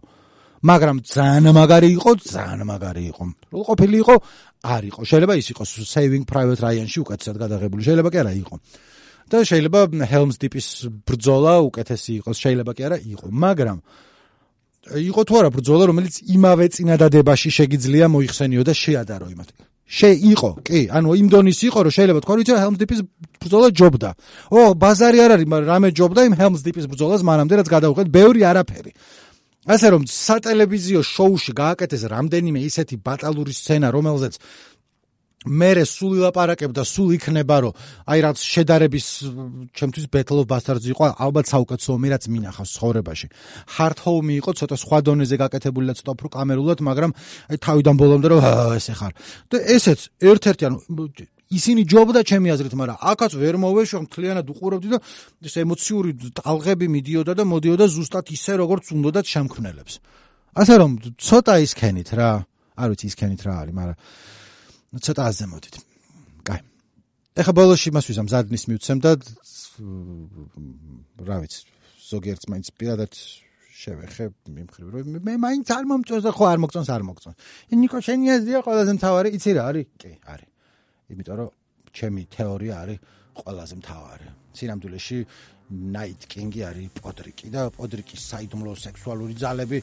მაგრამ 0.59 0.97
ძალიან 1.09 1.47
მაგარი 1.57 1.89
იყო 1.97 2.11
ძალიან 2.21 2.61
მაგარი 2.69 3.05
იყო. 3.13 3.25
რო 3.49 3.61
ყოფილი 3.65 3.97
იყო 4.05 4.17
არ 4.75 4.83
იყო. 4.91 5.01
შეიძლება 5.09 5.35
ის 5.41 5.47
იყოს 5.53 5.71
saving 5.95 6.25
private 6.29 6.61
ryan-ში 6.61 6.99
უკეთესად 7.01 7.37
გადაღებული. 7.41 7.81
შეიძლება 7.87 8.11
კი 8.13 8.19
არა 8.23 8.33
იყო. 8.45 8.55
და 9.29 9.37
შეიძლება 9.45 9.81
helms 10.13 10.37
deep-ის 10.37 10.69
ბრძოლა 11.09 11.55
უკეთესი 11.69 12.13
იყოს. 12.21 12.37
შეიძლება 12.45 12.73
კი 12.77 12.83
არა 12.89 12.99
იყო. 13.09 13.27
მაგრამ 13.33 13.79
იყო 14.89 15.21
თუ 15.29 15.35
არა 15.41 15.51
ბრძოლა 15.53 15.85
რომელიც 15.91 16.15
იმავე 16.33 16.67
წინადადებაში 16.77 17.49
შეგიძლია 17.59 18.07
მოიხსენიო 18.09 18.63
და 18.65 18.73
შეადარო 18.73 19.27
იმათ 19.33 19.49
შე 19.89 20.11
იყო, 20.37 20.51
კი, 20.69 20.81
ანუ 20.93 21.09
იმ 21.17 21.29
დონის 21.33 21.59
იყო, 21.65 21.79
რომ 21.89 21.93
შეიძლება 21.97 22.21
თქვა, 22.21 22.35
ვიცი, 22.39 22.53
Helms 22.61 22.77
Deep-ის 22.77 23.01
ბრძოლა 23.41 23.69
ჯობდა. 23.73 24.11
ო, 24.53 24.61
ბაზარი 24.77 25.19
არ 25.25 25.31
არის, 25.41 25.47
მაგრამ 25.49 25.69
რამე 25.73 25.89
ჯობდა 25.97 26.21
იმ 26.29 26.35
Helms 26.37 26.61
Deep-ის 26.61 26.87
ბრძოლას 26.93 27.23
მანამდე 27.25 27.55
რაც 27.57 27.69
გადავხედეთ, 27.73 28.09
ბევრი 28.13 28.41
არაფერი. 28.45 28.93
ასე 29.69 29.87
რომ 29.93 30.03
სატელევიზიო 30.09 31.01
შოუში 31.05 31.53
გააკეთეს 31.53 32.03
რამდენიმე 32.09 32.61
ისეთი 32.69 32.97
ბატალური 33.05 33.53
სცენა, 33.53 33.89
რომელზეც 33.93 34.35
მერე 35.47 35.85
სულ 35.87 36.19
ილაპარაკებ 36.19 36.73
და 36.75 36.83
სულ 36.83 37.15
იქნება 37.15 37.57
რომ 37.63 37.73
აი 38.11 38.19
რაც 38.27 38.39
შედარების 38.43 39.07
ჩემთვის 39.71 40.07
Battle 40.11 40.43
of 40.43 40.51
Bastards 40.51 40.83
იყო 40.91 41.15
ალბათ 41.15 41.47
საუკეთესო 41.47 41.91
ომი 41.95 42.09
რაც 42.11 42.25
მინახავს 42.27 42.71
ცხოვრებაში. 42.75 43.27
Hard 43.79 43.99
Home 44.03 44.35
იყო 44.35 44.51
ცოტა 44.59 44.77
სხვა 44.83 44.99
დონეზე 45.07 45.37
გაკეთებული 45.39 45.87
და 45.87 45.95
ცოტა 45.95 46.11
უფრო 46.19 46.29
კამერულად, 46.35 46.79
მაგრამ 46.83 47.11
აი 47.55 47.57
თავიდან 47.63 47.95
ბოლომდე 47.95 48.29
რომ 48.35 48.41
ესე 48.75 48.95
ხარ. 48.99 49.13
და 49.47 49.57
ესეც 49.63 50.01
ერთ-ერთი 50.19 50.63
ანუ 50.67 50.79
ისინი 51.49 51.83
ჯობდა 51.87 52.21
ჩემი 52.27 52.49
აზრით, 52.53 52.75
მაგრამ 52.75 52.99
აქაც 52.99 53.33
ვერ 53.39 53.55
მოვეშვა 53.63 53.99
მთლიანად 54.05 54.47
უყურებდი 54.53 54.89
და 54.91 54.99
ეს 55.47 55.55
ემოციური 55.63 56.11
ტალღები 56.35 56.87
მიდიოდა 56.93 57.33
და 57.39 57.45
მოდიოდა 57.47 57.87
ზუსტად 57.89 58.27
ისე 58.37 58.53
როგორც 58.59 58.91
უნდათ 58.93 59.27
შემქმნელებს. 59.33 59.95
ასე 60.59 60.75
რომ 60.83 60.91
ცოტა 61.15 61.55
ისქენით 61.63 62.11
რა. 62.19 62.31
არ 62.79 62.89
ვიცი 62.91 63.07
ისქენით 63.11 63.41
რა 63.47 63.55
არის, 63.63 63.75
მაგრამ 63.79 63.97
ცოტა 64.97 65.23
აზემოდით. 65.29 65.75
კაი. 66.49 66.61
ეხა 67.37 67.53
ბოლოსში 67.53 67.93
მას 67.93 68.05
ვიზამ 68.09 68.29
ზადნის 68.33 68.65
მივცემ 68.73 68.99
და 69.05 69.11
რა 71.29 71.37
ვიცი, 71.45 71.61
ზოგიერთს 72.09 72.49
მაინც 72.49 72.67
პირადად 72.81 73.13
შევეხე 73.79 74.25
მიმხრივ 74.49 74.87
რომ 74.91 75.19
მე 75.23 75.35
მაინც 75.39 75.67
არ 75.71 75.85
მომწონს 75.87 76.25
და 76.27 76.33
ხო 76.35 76.45
არ 76.51 76.59
მოგწონს 76.65 76.91
არ 76.91 77.03
მოგწონს. 77.07 77.37
ნიკო 77.79 77.99
შენი 78.03 78.27
აზრია 78.35 78.61
ყველაზე 78.67 78.93
მთავარი, 78.99 79.29
იცი 79.39 79.51
რა 79.55 79.63
არის? 79.71 79.87
კი, 80.03 80.13
არის. 80.33 80.49
იმიტომ 81.15 81.37
რომ 81.39 81.51
ჩემი 81.95 82.23
თეორია 82.33 82.75
არის 82.83 82.99
ყველაზე 83.39 83.75
მთავარი. 83.79 84.27
სინამდვილეში 84.59 85.19
Night 85.69 86.25
King-ი 86.33 86.63
არის 86.65 86.93
პოდრიკი 86.97 87.51
და 87.53 87.69
პოდრიკის 87.77 88.23
საიდუმლო 88.31 88.73
სექსუალური 88.81 89.35
ძალები 89.37 89.83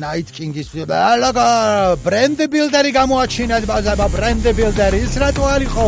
Night 0.00 0.32
King-ის 0.32 0.72
ალაგა 0.88 1.48
ბრენდ 2.00 2.40
ბილდერი 2.48 2.92
გამოაჩინა 2.96 3.58
ბაზაბა 3.68 4.06
ბრენდ 4.16 4.48
ბილდერი 4.56 5.02
ის 5.04 5.14
რატო 5.20 5.44
არისო 5.52 5.86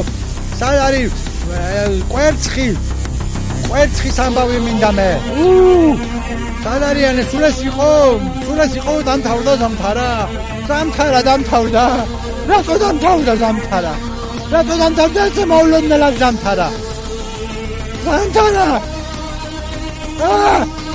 სად 0.61 0.77
არის 0.89 1.15
კვერცხი 2.13 2.69
კვერცხი 3.65 4.11
სამბავი 4.19 4.59
მინდა 4.67 4.91
მე. 4.93 5.11
სად 6.65 6.83
არიან 6.93 7.17
სულ 7.33 7.45
ეს 7.49 7.59
იყო 7.65 7.91
სულ 8.45 8.61
ეს 8.65 8.73
იყო 8.81 8.93
დამთავრდა 9.09 9.55
დამთარა 9.63 10.09
დამთარა 10.69 11.21
დამთავრდა. 11.29 11.85
რატო 12.51 12.75
დამთავრდა 12.85 13.35
დამთარა 13.45 13.95
რატო 14.53 14.75
დამთავრდა? 14.83 15.21
ეს 15.29 15.39
მოვლენელად 15.53 16.15
დამთარა 16.23 16.69
დამთარა 18.05 18.69
Ah! 20.21 20.94